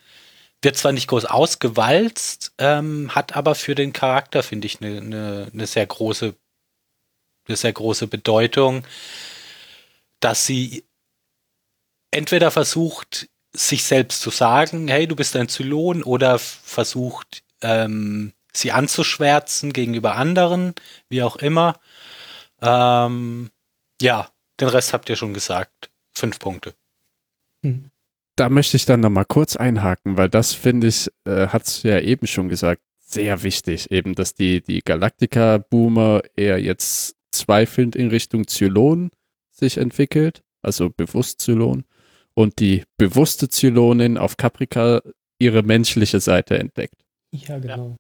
wird 0.63 0.77
zwar 0.77 0.93
nicht 0.93 1.09
groß 1.09 1.25
ausgewalzt, 1.25 2.53
ähm, 2.59 3.15
hat 3.15 3.37
aber 3.37 3.55
für 3.55 3.75
den 3.75 3.93
Charakter, 3.93 4.43
finde 4.43 4.67
ich, 4.67 4.81
eine 4.81 5.01
ne, 5.01 5.49
ne 5.53 5.67
sehr 5.67 5.87
große, 5.87 6.35
eine 7.47 7.57
sehr 7.57 7.73
große 7.73 8.07
Bedeutung, 8.09 8.85
dass 10.21 10.47
sie 10.47 10.85
entweder 12.11 12.51
versucht, 12.51 13.29
sich 13.53 13.85
selbst 13.85 14.21
zu 14.21 14.31
sagen, 14.31 14.89
hey, 14.89 15.07
du 15.07 15.17
bist 15.17 15.37
ein 15.37 15.49
Zylon, 15.49 16.03
oder 16.03 16.39
versucht, 16.39 17.45
ähm, 17.63 18.33
sie 18.53 18.73
anzuschwärzen 18.73 19.73
gegenüber 19.73 20.17
anderen, 20.17 20.75
wie 21.09 21.23
auch 21.23 21.37
immer. 21.37 21.81
Ähm, 22.61 23.51
ja, 24.01 24.31
den 24.61 24.69
Rest 24.69 24.93
habt 24.93 25.09
ihr 25.09 25.17
schon 25.17 25.35
gesagt. 25.35 25.91
Fünf 26.15 26.39
Punkte. 26.39 26.75
Da 28.39 28.49
möchte 28.49 28.76
ich 28.76 28.84
dann 28.84 29.01
nochmal 29.01 29.24
kurz 29.24 29.57
einhaken, 29.57 30.16
weil 30.16 30.28
das 30.28 30.53
finde 30.53 30.86
ich, 30.86 31.11
äh, 31.24 31.49
hat 31.49 31.66
es 31.66 31.82
ja 31.82 31.99
eben 31.99 32.28
schon 32.28 32.49
gesagt, 32.49 32.80
sehr 33.01 33.43
wichtig, 33.43 33.91
eben, 33.91 34.14
dass 34.14 34.34
die, 34.34 34.61
die 34.62 34.80
Galactica-Boomer 34.80 36.22
eher 36.36 36.61
jetzt 36.61 37.16
zweifelnd 37.32 37.97
in 37.97 38.11
Richtung 38.11 38.47
Zylon 38.47 39.11
sich 39.51 39.76
entwickelt, 39.76 40.43
also 40.62 40.89
bewusst 40.89 41.41
Zylon, 41.41 41.84
und 42.34 42.61
die 42.61 42.84
bewusste 42.97 43.49
Zylonin 43.49 44.16
auf 44.16 44.36
Caprica 44.36 45.03
ihre 45.41 45.64
menschliche 45.64 46.20
Seite 46.20 46.61
entdeckt. 46.61 47.05
Ja, 47.32 47.59
genau. 47.59 47.97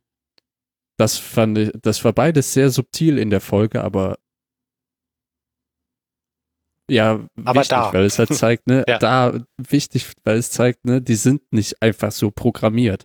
Das 0.98 1.18
fand 1.18 1.58
ich, 1.58 1.72
das 1.82 2.04
war 2.04 2.12
beides 2.12 2.52
sehr 2.52 2.70
subtil 2.70 3.18
in 3.18 3.30
der 3.30 3.40
Folge, 3.40 3.82
aber 3.82 4.18
ja, 6.90 7.20
Aber 7.44 7.60
wichtig, 7.60 7.68
da. 7.70 7.92
weil 7.92 8.04
es 8.04 8.18
halt 8.18 8.34
zeigt, 8.34 8.66
ne, 8.66 8.84
Ja. 8.88 8.98
da 8.98 9.40
wichtig, 9.58 10.06
weil 10.24 10.38
es 10.38 10.50
zeigt, 10.50 10.84
ne, 10.84 11.00
die 11.02 11.14
sind 11.14 11.42
nicht 11.52 11.80
einfach 11.82 12.12
so 12.12 12.30
programmiert. 12.30 13.04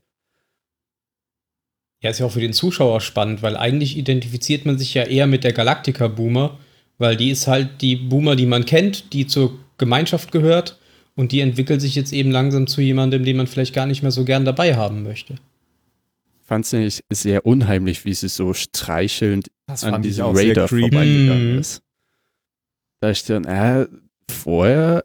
Ja, 2.02 2.10
ist 2.10 2.20
ja 2.20 2.26
auch 2.26 2.32
für 2.32 2.42
den 2.42 2.54
Zuschauer 2.54 3.00
spannend, 3.02 3.42
weil 3.42 3.56
eigentlich 3.56 3.98
identifiziert 3.98 4.66
man 4.66 4.78
sich 4.78 4.94
ja 4.94 5.04
eher 5.04 5.26
mit 5.28 5.44
der 5.46 5.54
Galactica-Boomer, 5.54 6.58
weil 6.98 7.16
die 7.16 7.30
ist 7.32 7.48
halt 7.48 7.82
die 7.82 7.96
Boomer, 7.96 8.36
die 8.36 8.46
man 8.46 8.66
kennt, 8.66 9.14
die 9.14 9.26
zur 9.26 9.58
Gemeinschaft 9.78 10.32
gehört 10.32 10.80
und 11.16 11.32
die 11.32 11.40
entwickelt 11.40 11.80
sich 11.82 11.96
jetzt 11.96 12.12
eben 12.12 12.32
langsam 12.32 12.68
zu 12.68 12.82
jemandem, 12.82 13.24
den 13.24 13.38
man 13.38 13.48
vielleicht 13.48 13.74
gar 13.74 13.86
nicht 13.86 14.02
mehr 14.02 14.12
so 14.12 14.26
gern 14.26 14.44
dabei 14.46 14.76
haben 14.76 15.04
möchte. 15.04 15.36
Fand 16.46 16.66
es 16.66 16.74
nämlich 16.74 17.00
sehr 17.10 17.46
unheimlich, 17.46 18.04
wie 18.04 18.14
sie 18.14 18.28
so 18.28 18.54
streichelnd 18.54 19.48
Das 19.66 19.86
an 19.86 20.02
diesem 20.02 20.26
Raider 20.26 20.68
vorbeigegangen 20.68 21.54
Mhm. 21.54 21.60
ist. 21.60 21.82
Da 23.04 23.10
ich 23.10 23.26
dann, 23.26 23.44
äh, 23.44 23.86
vorher 24.32 25.04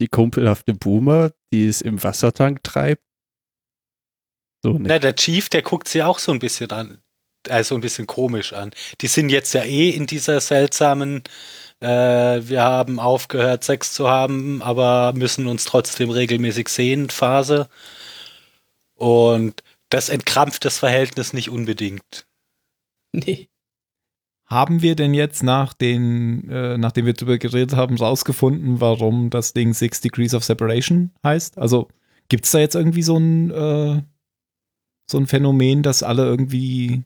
die 0.00 0.08
kumpelhafte 0.08 0.72
Boomer, 0.72 1.32
die 1.52 1.68
es 1.68 1.82
im 1.82 2.02
Wassertank 2.02 2.62
treibt. 2.62 3.02
So 4.62 4.72
ne, 4.72 4.78
nicht. 4.78 4.88
Na, 4.88 4.98
der 4.98 5.14
Chief, 5.14 5.50
der 5.50 5.60
guckt 5.60 5.86
sie 5.86 6.02
auch 6.02 6.18
so 6.18 6.32
ein 6.32 6.38
bisschen 6.38 6.70
an, 6.70 7.02
also 7.50 7.74
ein 7.74 7.82
bisschen 7.82 8.06
komisch 8.06 8.54
an. 8.54 8.70
Die 9.02 9.08
sind 9.08 9.28
jetzt 9.28 9.52
ja 9.52 9.62
eh 9.62 9.90
in 9.90 10.06
dieser 10.06 10.40
seltsamen, 10.40 11.22
äh, 11.80 11.86
wir 11.86 12.62
haben 12.62 12.98
aufgehört, 12.98 13.62
Sex 13.62 13.92
zu 13.92 14.08
haben, 14.08 14.62
aber 14.62 15.12
müssen 15.14 15.46
uns 15.46 15.66
trotzdem 15.66 16.08
regelmäßig 16.08 16.70
sehen, 16.70 17.10
Phase. 17.10 17.68
Und 18.94 19.62
das 19.90 20.08
entkrampft 20.08 20.64
das 20.64 20.78
Verhältnis 20.78 21.34
nicht 21.34 21.50
unbedingt. 21.50 22.26
Nee. 23.12 23.50
Haben 24.46 24.82
wir 24.82 24.94
denn 24.94 25.14
jetzt 25.14 25.42
nach 25.42 25.72
den, 25.72 26.48
äh, 26.50 26.76
nachdem 26.76 27.06
wir 27.06 27.14
drüber 27.14 27.38
geredet 27.38 27.74
haben, 27.74 27.96
rausgefunden, 27.96 28.80
warum 28.80 29.30
das 29.30 29.54
Ding 29.54 29.72
Six 29.72 30.00
Degrees 30.02 30.34
of 30.34 30.44
Separation 30.44 31.12
heißt? 31.24 31.56
Also 31.58 31.88
gibt 32.28 32.44
es 32.44 32.50
da 32.50 32.58
jetzt 32.58 32.74
irgendwie 32.74 33.02
so 33.02 33.16
ein, 33.16 33.50
äh, 33.50 34.02
so 35.10 35.18
ein 35.18 35.26
Phänomen, 35.26 35.82
dass 35.82 36.02
alle 36.02 36.24
irgendwie 36.24 37.04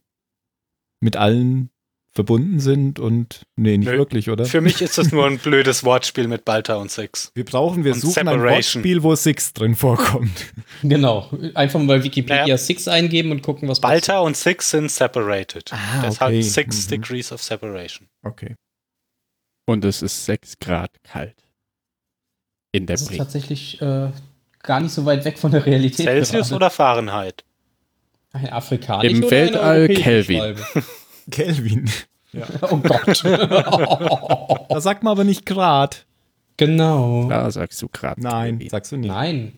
mit 1.01 1.16
allen 1.16 1.70
verbunden 2.18 2.58
sind 2.58 2.98
und 2.98 3.42
nee, 3.54 3.76
nicht 3.78 3.88
Nö. 3.88 3.96
wirklich, 3.96 4.28
oder? 4.28 4.44
Für 4.44 4.60
mich 4.60 4.82
ist 4.82 4.98
das 4.98 5.12
nur 5.12 5.24
ein 5.24 5.38
blödes 5.42 5.84
Wortspiel 5.84 6.26
mit 6.26 6.44
Balta 6.44 6.74
und 6.74 6.90
Six. 6.90 7.30
Wir 7.36 7.44
brauchen, 7.44 7.84
wir 7.84 7.92
Und 7.92 8.00
suchen 8.00 8.26
ein 8.26 8.34
Separation. 8.40 8.82
Wortspiel, 8.82 9.02
wo 9.04 9.14
Six 9.14 9.52
drin 9.52 9.76
vorkommt. 9.76 10.46
Genau. 10.82 11.30
Einfach 11.54 11.78
mal 11.78 11.98
bei 11.98 12.04
Wikipedia 12.04 12.42
Naja. 12.42 12.58
Six 12.58 12.88
eingeben 12.88 13.30
und 13.30 13.42
gucken, 13.42 13.68
was 13.68 13.80
Balta 13.80 14.18
und 14.20 14.36
Six 14.36 14.70
sind 14.70 14.90
separated. 14.90 15.72
Ah, 15.72 16.02
Deshalb 16.04 16.32
okay. 16.32 16.42
Six 16.42 16.86
Mhm. 16.86 16.90
Degrees 16.90 17.30
of 17.32 17.40
Separation. 17.42 18.08
Okay. 18.24 18.54
Und 19.66 19.84
es 19.84 20.02
ist 20.02 20.24
6 20.24 20.58
Grad 20.60 20.90
kalt. 21.04 21.36
In 22.72 22.86
der 22.86 22.94
Das 22.94 23.02
ist 23.02 23.08
Brie. 23.08 23.18
tatsächlich 23.18 23.80
äh, 23.82 24.10
gar 24.62 24.80
nicht 24.80 24.92
so 24.92 25.04
weit 25.04 25.24
weg 25.24 25.38
von 25.38 25.52
der 25.52 25.64
Realität. 25.66 26.06
Celsius 26.06 26.48
gerade. 26.48 26.56
oder 26.56 26.70
Fahrenheit? 26.70 27.44
Ein 28.32 28.48
afrikanische 28.50 29.14
Im 29.14 29.30
Weltall 29.30 29.80
europäische 29.88 30.56
Kelvin. 31.30 31.88
Kelvin. 32.32 32.58
Oh 32.70 32.76
Gott. 32.76 33.24
Da 34.68 34.80
sagt 34.80 35.02
man 35.02 35.12
aber 35.12 35.24
nicht 35.24 35.46
Grad. 35.46 36.06
genau. 36.56 37.28
Da 37.28 37.50
sagst 37.50 37.80
du 37.82 37.88
gerade. 37.88 38.20
Nein, 38.20 38.66
sagst 38.70 38.92
du 38.92 38.96
nicht. 38.96 39.08
Nein. 39.08 39.52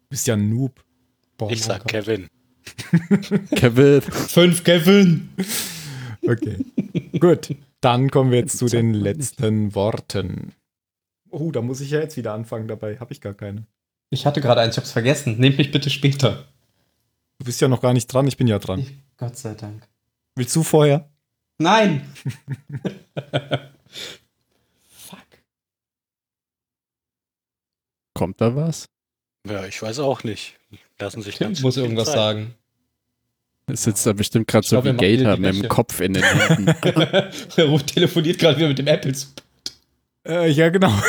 Du 0.00 0.06
bist 0.10 0.26
ja 0.26 0.34
ein 0.34 0.48
Noob. 0.48 0.82
Boah, 1.36 1.50
Ich 1.50 1.60
mein 1.60 1.66
sag 1.68 1.78
Gott. 1.80 1.88
Kevin. 1.88 2.28
Kevin. 3.56 4.00
Fünf 4.02 4.64
Kevin. 4.64 5.28
Okay. 6.26 6.58
Gut. 7.20 7.54
Dann 7.80 8.10
kommen 8.10 8.30
wir 8.30 8.38
jetzt 8.38 8.58
zu 8.58 8.66
den 8.66 8.92
letzten 8.94 9.74
Worten. 9.74 10.52
Oh, 11.30 11.50
da 11.52 11.60
muss 11.62 11.80
ich 11.80 11.90
ja 11.90 12.00
jetzt 12.00 12.16
wieder 12.16 12.32
anfangen 12.32 12.66
dabei. 12.68 12.98
Habe 12.98 13.12
ich 13.12 13.20
gar 13.20 13.34
keine. 13.34 13.66
Ich 14.10 14.26
hatte 14.26 14.40
gerade 14.40 14.60
eins, 14.62 14.74
ich 14.74 14.78
hab's 14.78 14.92
vergessen. 14.92 15.38
Nehmt 15.38 15.58
mich 15.58 15.70
bitte 15.70 15.90
später. 15.90 16.46
Du 17.38 17.44
bist 17.44 17.60
ja 17.60 17.68
noch 17.68 17.80
gar 17.82 17.92
nicht 17.92 18.06
dran, 18.06 18.26
ich 18.26 18.36
bin 18.36 18.48
ja 18.48 18.58
dran. 18.58 18.80
Ich, 18.80 18.94
Gott 19.16 19.36
sei 19.36 19.54
Dank. 19.54 19.86
Willst 20.38 20.54
du 20.54 20.62
vorher? 20.62 21.10
Nein! 21.58 22.08
Fuck. 24.88 25.18
Kommt 28.14 28.40
da 28.40 28.54
was? 28.54 28.86
Ja, 29.48 29.64
ich 29.66 29.82
weiß 29.82 29.98
auch 29.98 30.22
nicht. 30.22 30.56
Lassen 31.00 31.22
sich 31.22 31.38
Tim 31.38 31.48
ganz 31.48 31.60
muss 31.62 31.76
irgendwas 31.76 32.06
Zeit. 32.06 32.14
sagen. 32.14 32.54
Es 33.66 33.82
sitzt 33.82 34.06
da 34.06 34.12
bestimmt 34.12 34.46
gerade 34.46 34.64
so 34.64 34.80
glaub, 34.80 35.00
wie 35.00 35.16
Gator 35.16 35.36
mit 35.38 35.64
dem. 35.64 35.68
Kopf 35.68 36.00
in 36.00 36.14
den 36.14 36.22
Händen. 36.46 36.68
er 36.68 37.64
ruft, 37.66 37.88
telefoniert 37.94 38.38
gerade 38.38 38.58
wieder 38.58 38.68
mit 38.68 38.78
dem 38.78 38.86
Apple. 38.86 39.12
Äh, 40.24 40.48
ja, 40.50 40.68
genau. 40.68 40.92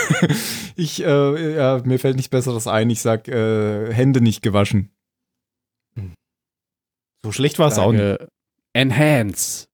Ich, 0.75 1.03
äh, 1.03 1.55
ja, 1.55 1.81
mir 1.83 1.99
fällt 1.99 2.15
nichts 2.15 2.29
Besseres 2.29 2.65
ein. 2.65 2.89
Ich 2.89 3.01
sag, 3.01 3.27
äh, 3.27 3.93
Hände 3.93 4.21
nicht 4.21 4.41
gewaschen. 4.41 4.91
So 7.21 7.33
schlecht 7.33 7.59
war 7.59 7.67
es 7.67 7.77
auch 7.77 7.91
nicht. 7.91 8.17
Enhance. 8.73 9.67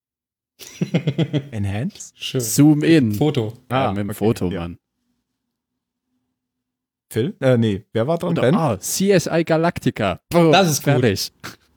Enhance? 1.51 2.13
Schön. 2.15 2.41
Zoom 2.41 2.83
in. 2.83 3.13
Foto. 3.13 3.53
ja, 3.69 3.89
mit 3.91 3.97
dem 3.99 4.09
okay, 4.09 4.17
Foto, 4.17 4.49
ja. 4.51 4.61
Mann. 4.61 4.79
Phil? 7.11 7.35
Äh, 7.39 7.57
nee, 7.57 7.83
wer 7.93 8.07
war 8.07 8.17
dran? 8.17 8.29
Und, 8.29 8.41
Ben? 8.41 8.55
ah, 8.55 8.77
CSI 8.77 9.43
Galactica. 9.45 10.19
Boom, 10.29 10.51
Das 10.51 10.69
ist 10.69 10.83
gut. 10.83 10.93
fertig. 10.93 11.31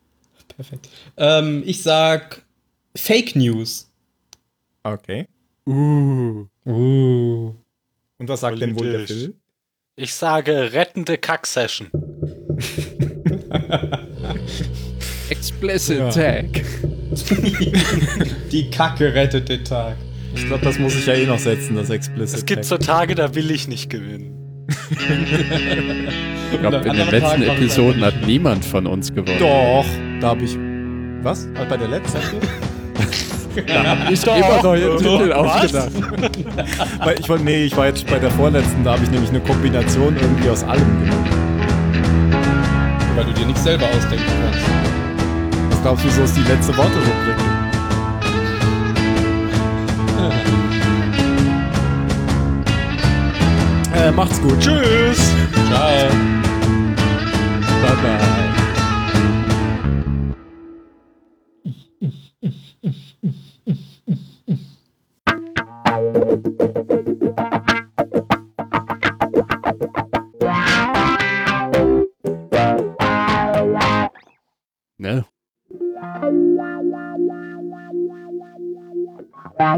Perfekt. 0.56 0.88
Ähm, 1.16 1.62
ich 1.66 1.82
sag 1.82 2.44
Fake 2.96 3.36
News. 3.36 3.90
Okay. 4.82 5.28
Uh. 5.66 6.46
Uh. 6.64 7.54
Und 8.16 8.28
was 8.28 8.40
sagt 8.40 8.60
denn 8.60 8.74
wohl 8.78 8.86
der 8.86 8.92
Politisch. 8.98 9.16
Phil? 9.16 9.34
Ich 9.96 10.14
sage 10.14 10.72
rettende 10.72 11.18
Kack-Session. 11.18 11.90
Explicit 15.30 15.98
Ja. 15.98 16.10
Tag. 16.10 16.46
Die 18.52 18.70
Kacke 18.70 19.14
rettet 19.14 19.48
den 19.48 19.64
Tag. 19.64 19.96
Ich 20.34 20.46
glaube, 20.46 20.64
das 20.64 20.78
muss 20.78 20.94
ich 20.94 21.06
ja 21.06 21.14
eh 21.14 21.26
noch 21.26 21.38
setzen, 21.38 21.76
das 21.76 21.90
Explicit. 21.90 22.38
Es 22.38 22.46
gibt 22.46 22.64
so 22.64 22.76
Tag. 22.76 22.86
Tage, 22.86 23.14
da 23.14 23.34
will 23.34 23.50
ich 23.50 23.68
nicht 23.68 23.90
gewinnen. 23.90 24.34
Ich 26.50 26.60
glaube, 26.60 26.76
in 26.76 26.96
den 26.96 27.10
letzten 27.10 27.42
Episoden 27.42 28.02
hat 28.02 28.26
niemand 28.26 28.64
von 28.64 28.86
uns 28.86 29.12
gewonnen. 29.14 29.38
Doch, 29.38 29.84
da 30.20 30.28
habe 30.28 30.44
ich. 30.44 30.56
Was? 31.22 31.46
Bei 31.68 31.76
der 31.76 31.88
letzten? 31.88 32.18
Da 33.66 33.84
hab 33.84 34.10
ich 34.10 34.20
Doch. 34.20 34.36
immer 34.36 34.62
neue 34.62 34.96
Titel 34.96 35.32
aufgedacht. 35.32 35.90
Weil 37.00 37.20
ich 37.20 37.28
wollte, 37.28 37.44
nee, 37.44 37.64
ich 37.64 37.76
war 37.76 37.86
jetzt 37.86 38.06
bei 38.06 38.18
der 38.18 38.30
vorletzten, 38.30 38.82
da 38.82 38.92
habe 38.92 39.04
ich 39.04 39.10
nämlich 39.10 39.28
eine 39.30 39.40
Kombination 39.40 40.16
irgendwie 40.16 40.48
aus 40.48 40.64
allem 40.64 41.04
genommen. 41.04 41.26
Weil 43.14 43.24
du 43.26 43.32
dir 43.32 43.46
nicht 43.46 43.58
selber 43.58 43.84
ausdenken 43.86 44.24
kannst. 44.42 45.07
Was 45.78 45.84
glaubst 45.84 46.04
du, 46.04 46.08
wieso 46.08 46.22
ist 46.24 46.36
die 46.36 46.42
letzte 46.42 46.76
Worte-Rubrik? 46.76 47.36
Äh, 53.94 54.10
macht's 54.10 54.42
gut. 54.42 54.58
Tschüss. 54.58 55.32
Ciao. 55.68 56.08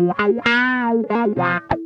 la 0.01 0.29
la 0.29 0.93
la 1.09 1.27
la 1.27 1.80